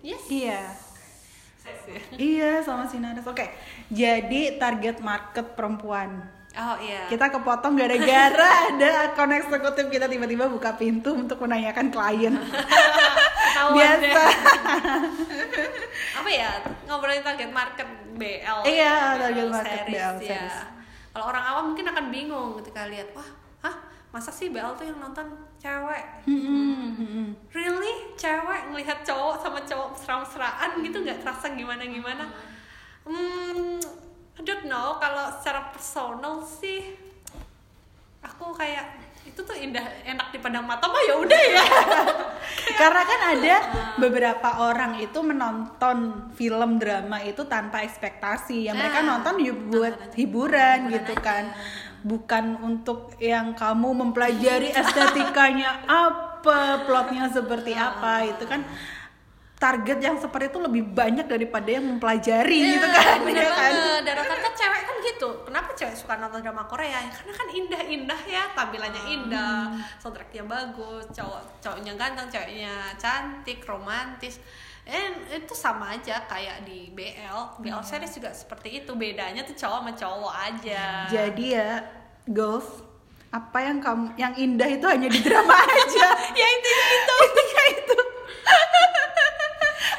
yes 0.00 0.22
Iya. 0.30 0.62
Iya 2.18 2.50
sama 2.58 2.90
Sinaras. 2.90 3.22
Oke. 3.22 3.46
Jadi 3.86 4.58
target 4.58 4.98
market 4.98 5.54
perempuan. 5.54 6.26
Oh 6.52 6.76
iya. 6.80 7.08
Kita 7.08 7.32
kepotong 7.32 7.74
gara-gara 7.76 8.48
ada 8.72 8.88
akun 9.08 9.32
eksekutif. 9.32 9.88
Kita 9.88 10.06
tiba-tiba 10.08 10.48
buka 10.52 10.76
pintu 10.76 11.16
untuk 11.16 11.40
menanyakan 11.40 11.88
klien. 11.88 12.34
Biasa. 13.72 14.22
apa 16.18 16.30
ya? 16.30 16.50
Ngobrolin 16.88 17.22
target 17.22 17.50
market 17.52 17.88
BL 18.16 18.58
Iya, 18.68 18.94
ya, 19.16 19.18
target 19.18 19.48
market 19.48 19.80
series, 19.88 19.96
BL 19.96 20.16
ya. 20.28 20.46
kalau 21.12 21.24
orang 21.28 21.44
awam 21.44 21.64
mungkin 21.72 21.86
akan 21.92 22.04
bingung 22.08 22.56
ketika 22.62 22.88
lihat 22.88 23.08
wah 23.12 23.28
hah 23.60 23.74
masa 24.12 24.32
sih 24.32 24.48
BL 24.52 24.76
tuh 24.76 24.84
yang 24.88 25.00
nonton 25.00 25.28
cewek? 25.60 26.04
Hmm, 26.28 26.40
hmm, 26.40 26.90
hmm. 26.96 27.28
really? 27.52 28.12
Cewek 28.16 28.72
ngelihat 28.72 29.04
cowok 29.04 29.40
sama 29.40 29.60
cowok 29.64 29.88
mesra-mesraan 29.96 30.70
gitu 30.84 30.96
nggak 31.00 31.18
terasa 31.24 31.52
gimana 31.52 31.84
gimana 31.84 32.24
hmm 33.08 33.80
I 34.32 34.40
don't 34.40 34.64
know 34.64 34.96
kalau 34.96 35.28
secara 35.36 35.68
personal 35.70 36.40
sih 36.42 36.96
aku 38.22 38.54
kayak 38.54 38.86
itu 39.22 39.38
tuh 39.38 39.54
indah 39.54 39.82
enak 40.02 40.34
dipandang 40.34 40.66
mata 40.66 40.90
mah 40.90 40.98
ya 41.06 41.14
udah 41.14 41.42
ya 41.46 41.64
Karena 42.80 43.02
kan 43.06 43.20
ada 43.38 43.56
beberapa 43.96 44.48
orang 44.66 44.98
itu 44.98 45.18
menonton 45.22 46.28
film 46.34 46.76
drama 46.76 47.22
itu 47.22 47.46
tanpa 47.46 47.86
ekspektasi. 47.86 48.66
Yang 48.66 48.76
mereka 48.82 48.98
Ah, 48.98 49.06
nonton 49.06 49.34
buat 49.38 49.46
hiburan 49.46 49.94
Hiburan 50.18 50.78
gitu 50.90 51.14
aja. 51.14 51.22
kan. 51.22 51.44
Bukan 52.02 52.44
untuk 52.60 53.14
yang 53.22 53.54
kamu 53.54 53.88
mempelajari 53.94 54.74
estetikanya 54.82 55.86
apa, 55.86 56.82
plotnya 56.82 57.30
seperti 57.30 57.72
apa 57.72 58.26
itu 58.26 58.42
kan 58.44 58.66
target 59.62 59.98
yang 60.02 60.18
seperti 60.18 60.50
itu 60.50 60.58
lebih 60.58 60.82
banyak 60.90 61.30
daripada 61.30 61.70
yang 61.70 61.86
mempelajari 61.86 62.58
gitu 62.74 62.88
kan. 62.90 63.22
bener 63.22 63.46
ya 63.46 63.54
kan? 63.54 63.72
dan 64.02 64.14
rata-rata 64.18 64.50
cewek 64.58 64.82
kan 64.82 64.96
gitu. 65.06 65.28
Kenapa 65.46 65.70
cewek 65.78 65.94
suka 65.94 66.18
nonton 66.18 66.42
drama 66.42 66.66
Korea? 66.66 66.98
Ya 66.98 67.10
karena 67.14 67.32
kan 67.38 67.46
indah-indah 67.46 68.20
ya 68.26 68.42
tampilannya 68.58 69.02
indah 69.06 69.78
soundtracknya 70.02 70.42
bagus 70.50 71.06
cowok 71.14 71.62
cowoknya 71.62 71.94
ganteng 71.94 72.26
ceweknya 72.26 72.90
cantik 72.98 73.62
romantis. 73.62 74.42
And 74.82 75.30
itu 75.30 75.54
sama 75.54 75.94
aja 75.94 76.26
kayak 76.26 76.66
di 76.66 76.90
BL 76.90 77.62
BL 77.62 77.82
series 77.86 78.18
juga 78.18 78.34
seperti 78.34 78.82
itu. 78.82 78.98
Bedanya 78.98 79.46
tuh 79.46 79.54
cowok 79.54 79.78
sama 79.78 79.92
cowok 79.94 80.34
aja. 80.34 81.06
Jadi 81.06 81.54
ya, 81.54 81.86
girls, 82.26 82.66
apa 83.30 83.62
yang 83.62 83.78
kamu 83.78 84.18
yang 84.18 84.34
indah 84.34 84.66
itu 84.66 84.82
hanya 84.90 85.06
di 85.06 85.22
drama 85.22 85.54
aja. 85.70 86.06
ya 86.34 86.46
intinya 86.50 86.86
itu. 86.98 87.14
Intinya 87.14 87.64
itu. 87.78 87.98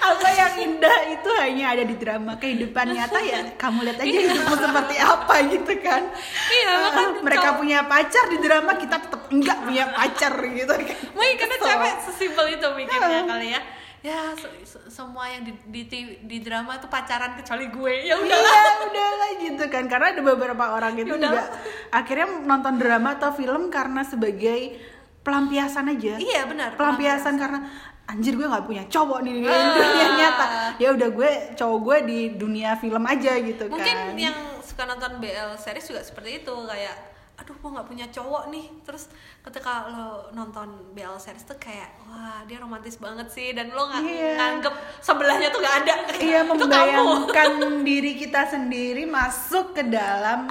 apa 0.03 0.27
yang 0.29 0.53
indah 0.59 0.97
itu 1.09 1.29
hanya 1.37 1.65
ada 1.71 1.83
di 1.83 1.95
drama 1.95 2.35
kehidupan 2.35 2.85
nyata 2.89 3.19
ya 3.19 3.39
kamu 3.55 3.79
lihat 3.83 3.97
aja 3.97 4.11
hidupmu 4.19 4.55
seperti 4.57 4.95
apa 4.97 5.35
gitu 5.47 5.73
kan 5.79 6.03
Iya, 6.45 6.71
makanya 6.81 7.11
mereka 7.21 7.49
punya 7.55 7.79
pacar 7.83 8.25
di 8.27 8.37
drama 8.37 8.71
kita 8.75 8.97
tetap 8.99 9.21
enggak 9.29 9.57
punya 9.61 9.85
pacar 9.89 10.33
gitu 10.43 10.73
kan 10.73 10.97
Mungkin 11.09 11.35
karena 11.37 11.55
Kesel. 11.55 11.67
cewek 11.69 11.93
sesimpel 12.03 12.45
itu 12.51 12.67
mikirnya 12.73 13.17
Ah. 13.17 13.27
kali 13.29 13.47
ya 13.49 13.61
ya 14.03 14.19
se- 14.33 14.51
se- 14.67 14.83
semua 14.89 15.23
yang 15.25 15.47
di, 15.47 15.55
di, 15.81 15.99
di 16.19 16.37
drama 16.37 16.75
tuh 16.75 16.87
pacaran 16.87 17.33
kecuali 17.33 17.71
gue 17.71 17.93
ya 18.03 18.15
udah 18.17 18.35
Iya, 18.35 18.63
udahlah 18.83 19.29
gitu 19.39 19.63
kan. 19.65 19.87
Karena 19.87 20.11
ada 20.11 20.19
beberapa 20.21 20.65
orang 20.69 20.93
itu 20.93 21.07
Ya 21.07 21.15
udahlah. 21.15 21.39
juga 21.39 21.43
akhirnya 21.89 22.27
nonton 22.43 22.75
drama 22.75 23.15
atau 23.15 23.31
film 23.31 23.67
karena 23.69 24.03
sebagai 24.03 24.75
pelampiasan 25.21 25.87
aja. 25.87 26.19
Iya, 26.19 26.43
benar, 26.45 26.75
Pelampiasan 26.75 27.39
karena 27.39 27.63
anjir 28.05 28.33
gue 28.33 28.43
nggak 28.43 28.63
punya 28.63 28.83
cowok 28.85 29.19
nih 29.21 29.33
di 29.33 29.41
Ah. 29.43 29.73
dunia 29.73 30.07
nyata. 30.13 30.45
Ya 30.75 30.89
udah 30.91 31.09
gue 31.09 31.29
cowok 31.53 31.79
gue 31.79 31.97
di 32.03 32.19
dunia 32.33 32.75
film 32.75 33.03
aja 33.03 33.33
gitu 33.37 33.63
mungkin 33.65 33.95
kan. 33.95 34.15
yang 34.15 34.35
suka 34.59 34.83
nonton 34.83 35.17
BL 35.17 35.55
series 35.55 35.85
juga 35.85 36.01
seperti 36.01 36.41
itu 36.41 36.55
kayak 36.63 36.95
aduh 37.33 37.55
gue 37.55 37.69
nggak 37.71 37.87
punya 37.87 38.05
cowok 38.07 38.43
nih 38.47 38.65
terus 38.83 39.09
ketika 39.41 39.87
lo 39.87 40.05
nonton 40.31 40.67
BL 40.91 41.17
series 41.17 41.41
tuh 41.43 41.57
kayak 41.57 41.89
wah 42.03 42.43
dia 42.43 42.57
romantis 42.57 42.95
banget 42.95 43.25
sih 43.27 43.51
dan 43.51 43.69
lo 43.69 43.85
nggak 43.85 44.03
Iya. 44.03 44.31
nganggep 44.35 44.73
sebelahnya 44.99 45.47
tuh 45.49 45.59
nggak 45.59 45.77
ada 45.81 45.93
Iya 46.15 46.41
membayangkan 46.49 47.49
diri 47.81 48.13
kita 48.15 48.45
sendiri 48.47 49.03
masuk 49.03 49.73
ke 49.73 49.83
dalam 49.83 50.45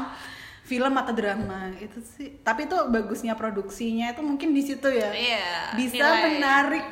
film 0.62 0.94
atau 0.94 1.12
drama 1.12 1.74
itu 1.82 1.98
sih. 2.00 2.38
Tapi 2.40 2.70
itu 2.70 2.76
bagusnya 2.88 3.34
produksinya 3.34 4.14
itu 4.14 4.22
mungkin 4.22 4.54
di 4.54 4.62
situ 4.62 4.88
ya. 4.88 5.10
Iya, 5.10 5.50
bisa 5.74 6.06
nilai. 6.06 6.22
menarik 6.38 6.86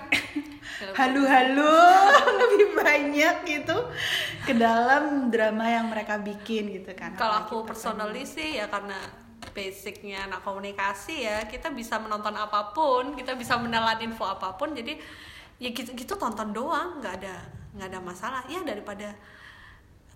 halu-halu 0.97 1.77
lebih 2.41 2.67
banyak 2.75 3.35
gitu 3.47 3.77
ke 4.49 4.53
dalam 4.57 5.29
drama 5.29 5.69
yang 5.71 5.87
mereka 5.87 6.19
bikin 6.19 6.83
gitu 6.83 6.93
kan. 6.99 7.15
Kalau 7.15 7.47
aku 7.47 7.57
personally 7.63 8.27
sih 8.27 8.59
ya 8.59 8.67
karena 8.67 8.99
basicnya 9.51 10.29
anak 10.29 10.45
komunikasi 10.45 11.25
ya 11.27 11.49
kita 11.49 11.73
bisa 11.73 11.97
menonton 11.97 12.37
apa 12.37 12.77
pun 12.77 13.17
kita 13.17 13.35
bisa 13.35 13.57
menelan 13.57 13.99
info 14.05 14.29
apa 14.29 14.55
pun 14.55 14.77
jadi 14.77 15.01
ya 15.57 15.73
gitu 15.73 15.97
gitu 15.97 16.15
tonton 16.21 16.53
doang 16.53 17.01
nggak 17.01 17.15
ada 17.23 17.37
nggak 17.77 17.89
ada 17.95 18.01
masalah. 18.03 18.43
Ya 18.51 18.61
daripada 18.67 19.15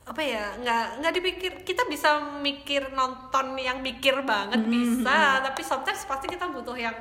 apa 0.04 0.20
ya 0.20 0.52
nggak 0.60 1.00
nggak 1.00 1.12
dipikir 1.12 1.52
kita 1.64 1.88
bisa 1.88 2.20
mikir 2.38 2.92
nonton 2.92 3.56
yang 3.56 3.80
mikir 3.80 4.20
banget 4.20 4.60
Hmm, 4.60 4.68
bisa 4.68 5.40
tapi 5.40 5.60
sometimes 5.60 6.04
pasti 6.04 6.28
kita 6.28 6.44
butuh 6.46 6.76
yang 6.76 6.92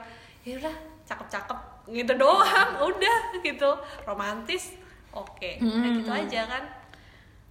ya 0.42 0.56
udah 0.56 0.72
cakep-cakep 1.04 1.60
gitu 1.92 2.14
doang 2.16 2.70
udah 2.90 3.18
gitu 3.40 3.70
romantis 4.04 4.72
oke 5.12 5.52
Nah, 5.60 5.92
gitu 5.94 6.08
Hmm. 6.08 6.22
aja 6.22 6.42
kan 6.48 6.64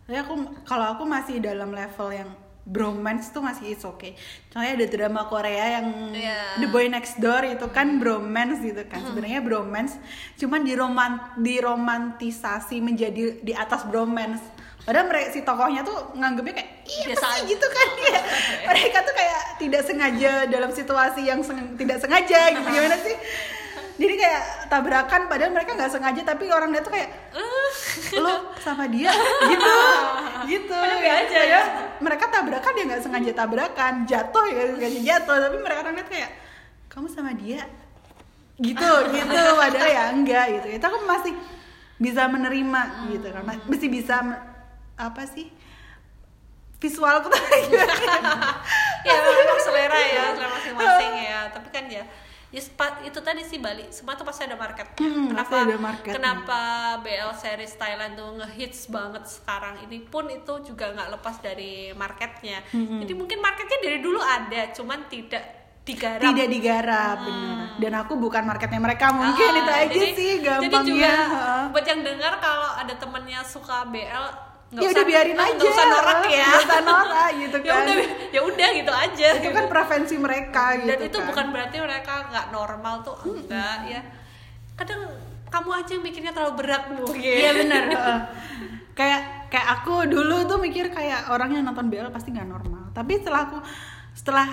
Tapi 0.02 0.16
aku 0.18 0.32
kalau 0.64 0.96
aku 0.96 1.04
masih 1.04 1.38
dalam 1.38 1.70
level 1.70 2.08
yang 2.10 2.30
bromance 2.62 3.30
tuh 3.30 3.38
masih 3.38 3.70
is 3.70 3.82
okay. 3.82 4.14
Contohnya 4.46 4.74
ada 4.74 4.86
drama 4.88 5.26
Korea 5.26 5.78
yang 5.78 6.10
Iya. 6.10 6.58
The 6.58 6.68
Boy 6.68 6.86
Next 6.86 7.18
Door 7.18 7.42
itu 7.48 7.66
kan 7.68 7.98
bromance 7.98 8.62
gitu 8.62 8.82
kan. 8.86 8.98
Sebenarnya 9.00 9.42
bromance 9.42 9.98
cuman 10.36 10.62
diroman 10.62 11.12
diromantisasi 11.36 12.78
menjadi 12.78 13.38
di 13.38 13.52
atas 13.52 13.82
bromance. 13.84 14.42
Padahal 14.82 15.06
mereka 15.06 15.30
si 15.30 15.40
tokohnya 15.46 15.86
tuh 15.86 15.94
nganggepnya 16.18 16.54
kayak 16.58 16.70
iya 16.90 17.04
Biasa 17.06 17.22
sih? 17.22 17.30
aja." 17.38 17.46
gitu 17.46 17.66
kan. 17.66 17.88
Ya. 18.02 18.20
Mereka 18.74 18.98
tuh 19.06 19.14
kayak 19.14 19.40
tidak 19.56 19.82
sengaja 19.86 20.32
dalam 20.50 20.70
situasi 20.70 21.20
yang 21.22 21.40
seng- 21.46 21.78
tidak 21.78 22.02
sengaja 22.02 22.40
gitu. 22.50 22.66
Gimana 22.66 22.98
sih? 22.98 23.14
Jadi 23.92 24.14
kayak 24.18 24.42
tabrakan 24.66 25.30
padahal 25.30 25.52
mereka 25.54 25.78
nggak 25.78 25.92
sengaja 25.92 26.22
tapi 26.24 26.50
orang 26.50 26.74
dia 26.74 26.82
tuh 26.82 26.90
kayak 26.90 27.10
lo 28.18 28.50
sama 28.58 28.90
dia. 28.90 29.14
Gitu. 29.52 29.76
Gitu. 30.42 30.74
nggak 30.74 31.16
aja 31.22 31.40
ya. 31.46 31.62
mereka 32.02 32.26
tabrakan 32.26 32.72
dia 32.74 32.84
nggak 32.90 33.02
sengaja 33.06 33.30
tabrakan. 33.30 33.94
Jatuh 34.02 34.44
ya 34.50 34.74
nggak 34.74 34.90
sengaja 34.90 35.00
jatuh. 35.06 35.36
Tapi 35.38 35.56
mereka 35.62 35.78
orang 35.86 35.94
lihat 35.94 36.10
kayak 36.10 36.30
kamu 36.90 37.06
sama 37.06 37.30
dia? 37.38 37.62
Gitu 38.58 38.90
gitu. 39.14 39.42
Padahal 39.54 39.86
ya 39.86 40.04
enggak 40.10 40.46
gitu. 40.58 40.66
Itu 40.74 40.84
aku 40.84 40.98
masih 41.06 41.34
bisa 42.02 42.26
menerima 42.26 42.82
gitu 43.14 43.30
karena 43.30 43.52
mesti 43.62 43.86
bisa 43.86 44.16
apa 45.02 45.22
sih? 45.24 45.50
Visualku 46.78 47.26
tuh 47.26 47.38
gimana? 47.38 48.58
ya 49.06 49.14
memang 49.14 49.58
selera 49.60 49.98
ya 49.98 50.24
selera 50.32 50.48
masing-masing 50.52 51.12
ya. 51.20 51.40
Tapi 51.48 51.68
kan 51.68 51.86
ya 51.88 52.04
ya 52.48 52.60
sepa- 52.60 53.00
itu 53.00 53.16
tadi 53.18 53.40
sih 53.40 53.56
Bali 53.56 53.88
semua 53.88 54.12
tuh 54.12 54.22
pasti 54.22 54.44
ada 54.44 54.54
market. 54.54 54.84
Hmm, 54.94 55.30
kenapa 55.30 55.62
ada 55.62 55.76
marketnya. 55.78 56.12
kenapa 56.12 56.60
BL 57.00 57.32
series 57.34 57.74
Thailand 57.74 58.12
tuh 58.12 58.34
ngehits 58.36 58.86
banget 58.88 59.24
sekarang? 59.24 59.78
Ini 59.80 60.04
pun 60.04 60.26
itu 60.28 60.52
juga 60.64 60.90
nggak 60.90 61.08
lepas 61.12 61.38
dari 61.38 61.90
marketnya. 61.92 62.60
Hmm. 62.68 63.00
jadi 63.00 63.12
mungkin 63.14 63.38
marketnya 63.38 63.78
dari 63.80 63.98
dulu 63.98 64.18
ada 64.18 64.68
cuman 64.70 65.06
tidak 65.06 65.44
digarap. 65.82 66.20
Tidak 66.20 66.48
digarap 66.48 67.16
bener 67.20 67.56
dan 67.74 67.92
aku 67.96 68.14
bukan 68.14 68.42
marketnya 68.44 68.78
mereka 68.78 69.10
mungkin 69.10 69.48
Ah, 69.48 69.56
itu 69.56 69.72
aja 69.72 69.86
jadi- 69.88 70.12
sih 70.12 70.32
jadi 70.36 70.60
gampangnya. 70.60 70.82
juga 70.84 71.12
Heeh. 71.24 71.62
buat 71.70 71.86
yang 71.88 72.00
dengar 72.04 72.32
kalau 72.36 72.70
ada 72.76 72.94
temennya 72.94 73.40
suka 73.42 73.86
BL 73.86 74.26
ya 74.72 74.88
udah 74.88 75.04
biarin 75.04 75.36
aja. 75.36 75.52
nggak 75.52 75.68
usah 75.68 75.86
norak 75.86 76.20
ya. 76.32 76.48
Nggak 76.48 76.64
usah 76.64 76.80
norak 76.80 77.30
gitu 77.36 77.56
ya 77.60 77.72
kan. 77.72 77.84
udah 77.84 77.96
ya 78.32 78.40
udah 78.40 78.68
gitu 78.72 78.92
aja. 78.92 79.28
Itu 79.36 79.50
kan 79.52 79.64
preferensi 79.68 80.14
mereka 80.16 80.64
gitu 80.80 80.88
dan 80.88 80.98
itu 81.04 81.18
kan. 81.20 81.26
bukan 81.28 81.46
berarti 81.52 81.76
mereka 81.84 82.14
nggak 82.32 82.46
normal 82.48 82.94
tuh 83.04 83.16
enggak 83.28 83.78
ya. 83.84 84.00
Kadang 84.72 85.02
kamu 85.52 85.70
aja 85.76 85.90
yang 85.92 86.04
mikirnya 86.04 86.32
terlalu 86.32 86.54
berat 86.64 86.84
mungkin. 86.88 87.20
iya 87.20 87.52
benar 87.52 87.82
kayak 88.98 89.52
kayak 89.52 89.68
aku 89.80 90.08
dulu 90.08 90.44
tuh 90.48 90.56
mikir 90.60 90.88
kayak 90.92 91.28
orang 91.28 91.52
yang 91.52 91.64
nonton 91.64 91.92
BL 91.92 92.08
pasti 92.08 92.32
nggak 92.32 92.48
normal. 92.48 92.88
Tapi 92.96 93.20
setelah 93.20 93.48
aku 93.48 93.58
setelah 94.16 94.48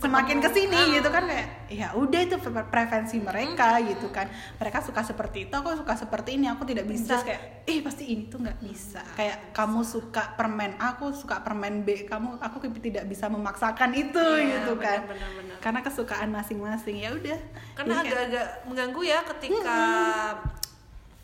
semakin 0.00 0.40
ke 0.40 0.48
sini 0.48 0.72
Ah. 0.74 0.88
gitu 0.90 1.08
kan 1.08 1.22
kayak 1.22 1.48
ya 1.68 1.88
udah 1.92 2.20
itu 2.20 2.36
pre- 2.36 2.66
preferensi 2.66 3.16
mereka 3.16 3.76
gitu 3.80 4.08
kan. 4.08 4.26
Mereka 4.56 4.80
suka 4.80 5.00
seperti 5.02 5.44
itu 5.44 5.52
aku 5.52 5.76
suka 5.76 5.92
seperti 5.94 6.34
ini 6.34 6.48
aku 6.48 6.64
tidak 6.64 6.84
bisa. 6.84 7.14
Just 7.14 7.24
kayak 7.24 7.62
eh 7.62 7.78
pasti 7.78 8.04
ini 8.08 8.26
tuh 8.26 8.40
nggak 8.40 8.58
bisa. 8.58 9.04
Kayak 9.12 9.52
kamu 9.52 9.80
suka 9.82 10.34
permen 10.34 10.74
aku 10.74 11.12
suka 11.12 11.38
permen 11.40 11.82
B 11.82 12.02
kamu 12.02 12.40
aku 12.40 12.56
tidak 12.74 13.04
bisa 13.04 13.28
memaksakan 13.28 13.92
itu 13.92 14.16
Iya, 14.18 14.64
gitu 14.64 14.72
kan. 14.76 15.04
benar-benar. 15.04 15.48
karena 15.60 15.80
kesukaan 15.82 16.28
masing-masing 16.30 16.96
ya 16.98 17.12
udah. 17.12 17.36
Karena 17.74 17.92
Jadi 17.94 18.00
kayak- 18.00 18.08
agak-agak 18.08 18.46
mengganggu 18.64 19.02
ya 19.04 19.18
ketika 19.26 19.78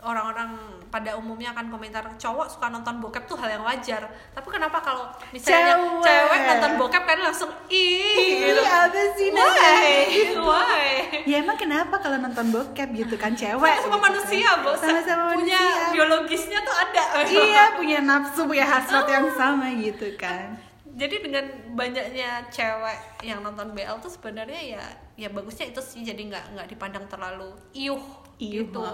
orang-orang 0.06 0.54
pada 0.86 1.18
umumnya 1.18 1.50
akan 1.50 1.66
komentar 1.66 2.06
cowok 2.14 2.46
suka 2.46 2.70
nonton 2.70 3.02
bokep 3.02 3.26
tuh 3.26 3.34
hal 3.34 3.58
yang 3.58 3.64
wajar. 3.66 4.06
Tapi 4.30 4.48
kenapa 4.48 4.78
kalau 4.78 5.10
misalnya 5.34 5.74
Cewek. 5.74 6.06
cewek, 6.06 6.40
nonton 6.46 6.72
bokep 6.78 7.02
kan 7.02 7.18
langsung 7.18 7.50
ih 7.66 8.46
gitu. 8.46 8.62
Apa 8.62 9.02
sih 9.18 9.28
why? 9.34 9.98
why? 10.38 10.90
Ya 11.26 11.42
emang 11.42 11.58
kenapa 11.58 11.98
kalau 11.98 12.22
nonton 12.22 12.54
bokep 12.54 12.88
gitu 12.94 13.18
kan 13.18 13.34
cewek? 13.34 13.58
Sama 13.58 13.82
gitu 13.82 13.90
kan. 13.90 14.00
manusia 14.06 14.50
bos 14.62 14.78
sama-sama 14.78 15.34
punya 15.34 15.58
manusia 15.58 15.92
biologisnya 15.92 16.58
tuh 16.62 16.76
ada. 16.78 17.02
Iya 17.26 17.64
punya 17.74 17.98
nafsu 18.06 18.40
punya 18.46 18.64
hasrat 18.64 19.10
yang 19.10 19.26
sama 19.34 19.74
gitu 19.74 20.06
kan. 20.14 20.54
Jadi 20.96 21.28
dengan 21.28 21.44
banyaknya 21.76 22.48
cewek 22.48 23.20
yang 23.20 23.44
nonton 23.44 23.76
BL 23.76 24.00
tuh 24.00 24.08
sebenarnya 24.08 24.80
ya 24.80 24.84
ya 25.16 25.28
bagusnya 25.32 25.68
itu 25.68 25.80
sih 25.84 26.00
jadi 26.04 26.16
nggak 26.16 26.44
nggak 26.56 26.68
dipandang 26.72 27.04
terlalu 27.08 27.52
iuh 27.72 28.00
Iuh, 28.36 28.68
gitu. 28.68 28.84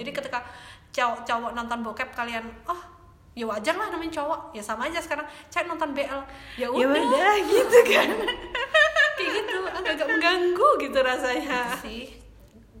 Jadi 0.00 0.10
ketika 0.10 0.38
cowok 0.92 1.24
cowok 1.24 1.50
nonton 1.56 1.78
bokep 1.80 2.12
kalian 2.12 2.44
oh 2.68 2.80
ya 3.32 3.48
wajar 3.48 3.76
lah 3.76 3.88
namanya 3.92 4.20
cowok. 4.20 4.56
Ya 4.56 4.62
sama 4.64 4.88
aja 4.88 5.00
sekarang. 5.00 5.24
Cewek 5.48 5.66
nonton 5.68 5.92
BL 5.96 6.20
ya 6.56 6.68
ya 6.68 6.68
udah. 6.68 7.04
udah 7.04 7.34
gitu 7.52 7.78
kan. 7.92 8.08
Kayak 9.12 9.30
gitu. 9.44 9.58
Agak-agak 9.68 10.06
mengganggu 10.08 10.68
gitu 10.80 10.98
rasanya. 11.00 11.60
Sih. 11.80 12.04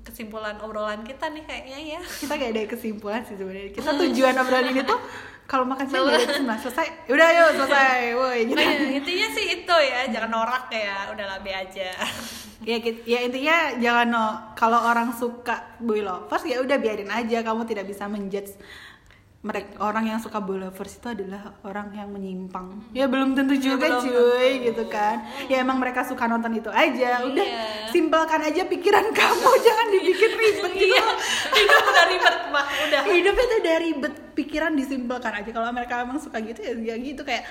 Kesimpulan 0.02 0.58
obrolan 0.60 1.06
kita 1.06 1.30
nih 1.30 1.44
kayaknya 1.46 1.78
ya. 1.96 2.00
Kita 2.02 2.34
gak 2.34 2.50
ada 2.52 2.60
kesimpulan 2.66 3.22
sih 3.22 3.36
sebenarnya. 3.38 3.70
Kita 3.70 3.90
tujuan 3.96 4.34
obrolan 4.34 4.66
ini 4.72 4.82
tuh 4.82 5.00
kalau 5.44 5.68
makan 5.68 5.84
siang 5.84 6.08
ada 6.08 6.22
kesimpulan 6.22 6.58
selesai. 6.58 6.86
Udah 7.12 7.28
yuk 7.28 7.50
selesai. 7.60 7.98
Woi 8.18 8.38
gitu. 8.48 8.56
Nah, 8.56 8.72
intinya 8.88 9.28
sih 9.30 9.46
itu 9.60 9.74
ya 9.74 10.00
jangan 10.08 10.30
norak 10.32 10.66
ya. 10.68 11.12
Udah 11.12 11.24
lah 11.28 11.38
be 11.40 11.52
aja. 11.52 11.90
Ya 12.62 12.78
gitu- 12.78 13.02
ya 13.02 13.18
intinya 13.26 13.74
jangan 13.74 14.06
no 14.06 14.26
kalau 14.54 14.78
orang 14.78 15.10
suka 15.10 15.74
boy 15.82 15.98
lovers 15.98 16.46
ya 16.46 16.62
udah 16.62 16.78
biarin 16.78 17.10
aja. 17.10 17.42
Kamu 17.42 17.66
tidak 17.66 17.90
bisa 17.90 18.06
menjudge 18.06 18.54
mereka 19.42 19.74
orang 19.82 20.06
yang 20.06 20.22
suka 20.22 20.38
boy 20.38 20.54
lovers 20.54 21.02
itu 21.02 21.08
adalah 21.10 21.58
orang 21.66 21.90
yang 21.90 22.14
menyimpang. 22.14 22.78
Ya 22.94 23.10
belum 23.10 23.34
tentu 23.34 23.58
juga 23.58 23.90
belum 23.90 24.06
cuy 24.06 24.70
gitu 24.70 24.86
kan. 24.86 25.18
Ya 25.50 25.66
emang 25.66 25.82
mereka 25.82 26.06
suka 26.06 26.30
nonton 26.30 26.54
itu 26.54 26.70
aja. 26.70 27.26
Udah 27.26 27.42
Iya. 27.42 27.90
simpelkan 27.90 28.38
aja 28.38 28.62
pikiran 28.62 29.10
kamu 29.18 29.50
jangan 29.58 29.86
dibikin 29.90 30.30
ribet 30.38 30.72
gitu. 30.78 30.94
Iya 30.94 31.06
hidup 31.58 31.82
udah 31.82 32.04
ribet 32.06 32.36
mah 32.54 32.66
udah. 32.86 33.00
Hidup 33.10 33.34
itu 33.34 33.56
dari 33.60 33.86
ribet 33.90 34.14
pikiran 34.32 34.72
disimpelkan 34.72 35.32
aja. 35.34 35.50
Kalau 35.50 35.74
mereka 35.74 36.06
emang 36.06 36.22
suka 36.22 36.38
gitu 36.38 36.62
ya, 36.62 36.78
ya 36.78 36.94
gitu. 37.02 37.26
Kayak 37.26 37.42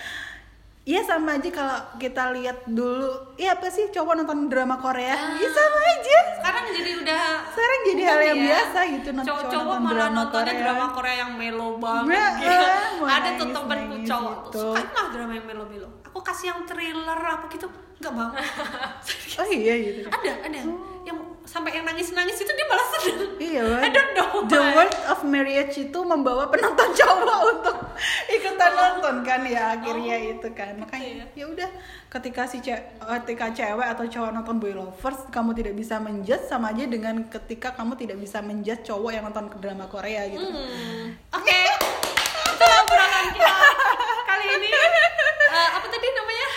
Iya 0.81 1.01
sama 1.03 1.37
aja 1.37 1.45
kalau 1.47 1.77
kita 1.95 2.33
lihat 2.33 2.65
dulu, 2.65 3.05
iya 3.35 3.53
apa 3.53 3.69
sih 3.69 3.85
cowok 3.87 4.17
nonton 4.17 4.49
drama 4.49 4.75
Korea? 4.75 5.13
Iya 5.31 5.49
sama 5.51 5.79
aja. 5.87 6.17
sekarang 6.33 6.65
jadi 6.73 6.91
udah 6.97 7.23
Sekarang 7.47 7.79
jadi 7.85 8.01
hal 8.03 8.19
yang 8.23 8.39
ya. 8.39 8.45
biasa 8.49 8.79
gitu, 8.89 9.09
nonton- 9.11 9.27
cowok 9.29 9.41
cowok 9.43 9.53
cowok 9.53 9.61
nonton 9.67 9.81
malah 9.83 9.93
drama 9.93 10.15
nontonnya 10.17 10.41
Korea. 10.47 10.63
drama 10.63 10.85
Korea 10.89 11.15
yang 11.15 11.31
melo 11.35 11.69
banget 11.77 12.09
Nah, 12.11 12.29
gitu. 12.35 12.65
ah, 12.65 12.89
mau 12.97 13.07
ada 13.07 13.29
tuh 13.31 13.47
nangis 13.47 14.01
cowok 14.03 14.33
gitu. 14.33 14.49
tuh 14.49 14.73
suka 14.73 14.81
mah 14.91 15.05
drama 15.07 15.31
yang 15.31 15.45
melo 15.45 15.65
melo 15.67 15.87
aku 16.01 16.19
kasih 16.19 16.45
yang 16.47 16.59
thriller 16.65 17.19
apa 17.21 17.45
gitu 17.47 17.67
nggak 18.01 18.11
mau 18.11 18.29
Oh 19.39 19.47
iya 19.47 19.73
gitu. 19.77 20.09
ada 20.09 20.31
ada 20.41 20.59
yang 21.01 21.17
sampai 21.41 21.73
yang 21.73 21.83
nangis 21.83 22.11
nangis 22.11 22.37
itu 22.37 22.47
dia 22.47 22.67
malah 22.67 22.87
seneng. 22.93 23.19
Iya, 23.37 23.65
I 23.85 23.89
don't 23.89 24.11
know 24.13 24.29
The 24.45 24.55
why. 24.55 24.73
World 24.73 24.95
of 25.07 25.19
Marriage 25.23 25.75
itu 25.75 25.99
membawa 26.01 26.47
penonton 26.47 26.89
cowok 26.99 27.39
untuk 27.49 27.77
ikutan 28.27 28.71
nonton 28.71 29.15
kan 29.21 29.41
ya 29.43 29.75
akhirnya 29.75 30.15
Oh, 30.15 30.31
itu 30.31 30.49
kan. 30.53 30.73
Makanya 30.77 31.09
gitu 31.25 31.33
ya 31.35 31.45
udah 31.47 31.69
ketika 32.09 32.41
si 32.45 32.57
ce- 32.59 32.85
ketika 33.21 33.49
cewek 33.51 33.87
atau 33.87 34.05
cowok 34.05 34.31
nonton 34.31 34.55
Boy 34.57 34.71
Lovers 34.71 35.25
kamu 35.27 35.51
tidak 35.53 35.73
bisa 35.73 35.97
menjudge 35.97 36.45
sama 36.45 36.69
aja 36.69 36.85
dengan 36.85 37.25
ketika 37.25 37.73
kamu 37.73 37.95
tidak 37.95 38.17
bisa 38.17 38.39
menjudge 38.39 38.83
cowok 38.83 39.11
yang 39.11 39.23
nonton 39.23 39.49
drama 39.57 39.85
Korea 39.85 40.27
gitu. 40.27 40.43
Hmm, 40.43 41.17
oke. 41.37 41.59
Itulah 42.51 42.77
obrolan 42.79 43.25
kita 43.31 43.51
kali 44.23 44.45
ini. 44.53 44.69
Eh, 45.51 45.69
apa 45.73 45.83
tadi 45.83 46.07
namanya 46.07 46.47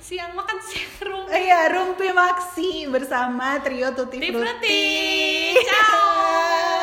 siang 0.00 0.32
makan 0.34 0.58
siang 0.62 0.92
rumpi. 1.10 1.30
Iya, 1.34 1.60
rumpi 1.74 2.08
Maksi 2.14 2.70
bersama 2.88 3.58
trio 3.60 3.92
Tuti. 3.92 4.18
Frutti. 4.18 4.32
Tutti 4.32 4.80
Ciao. 5.68 6.77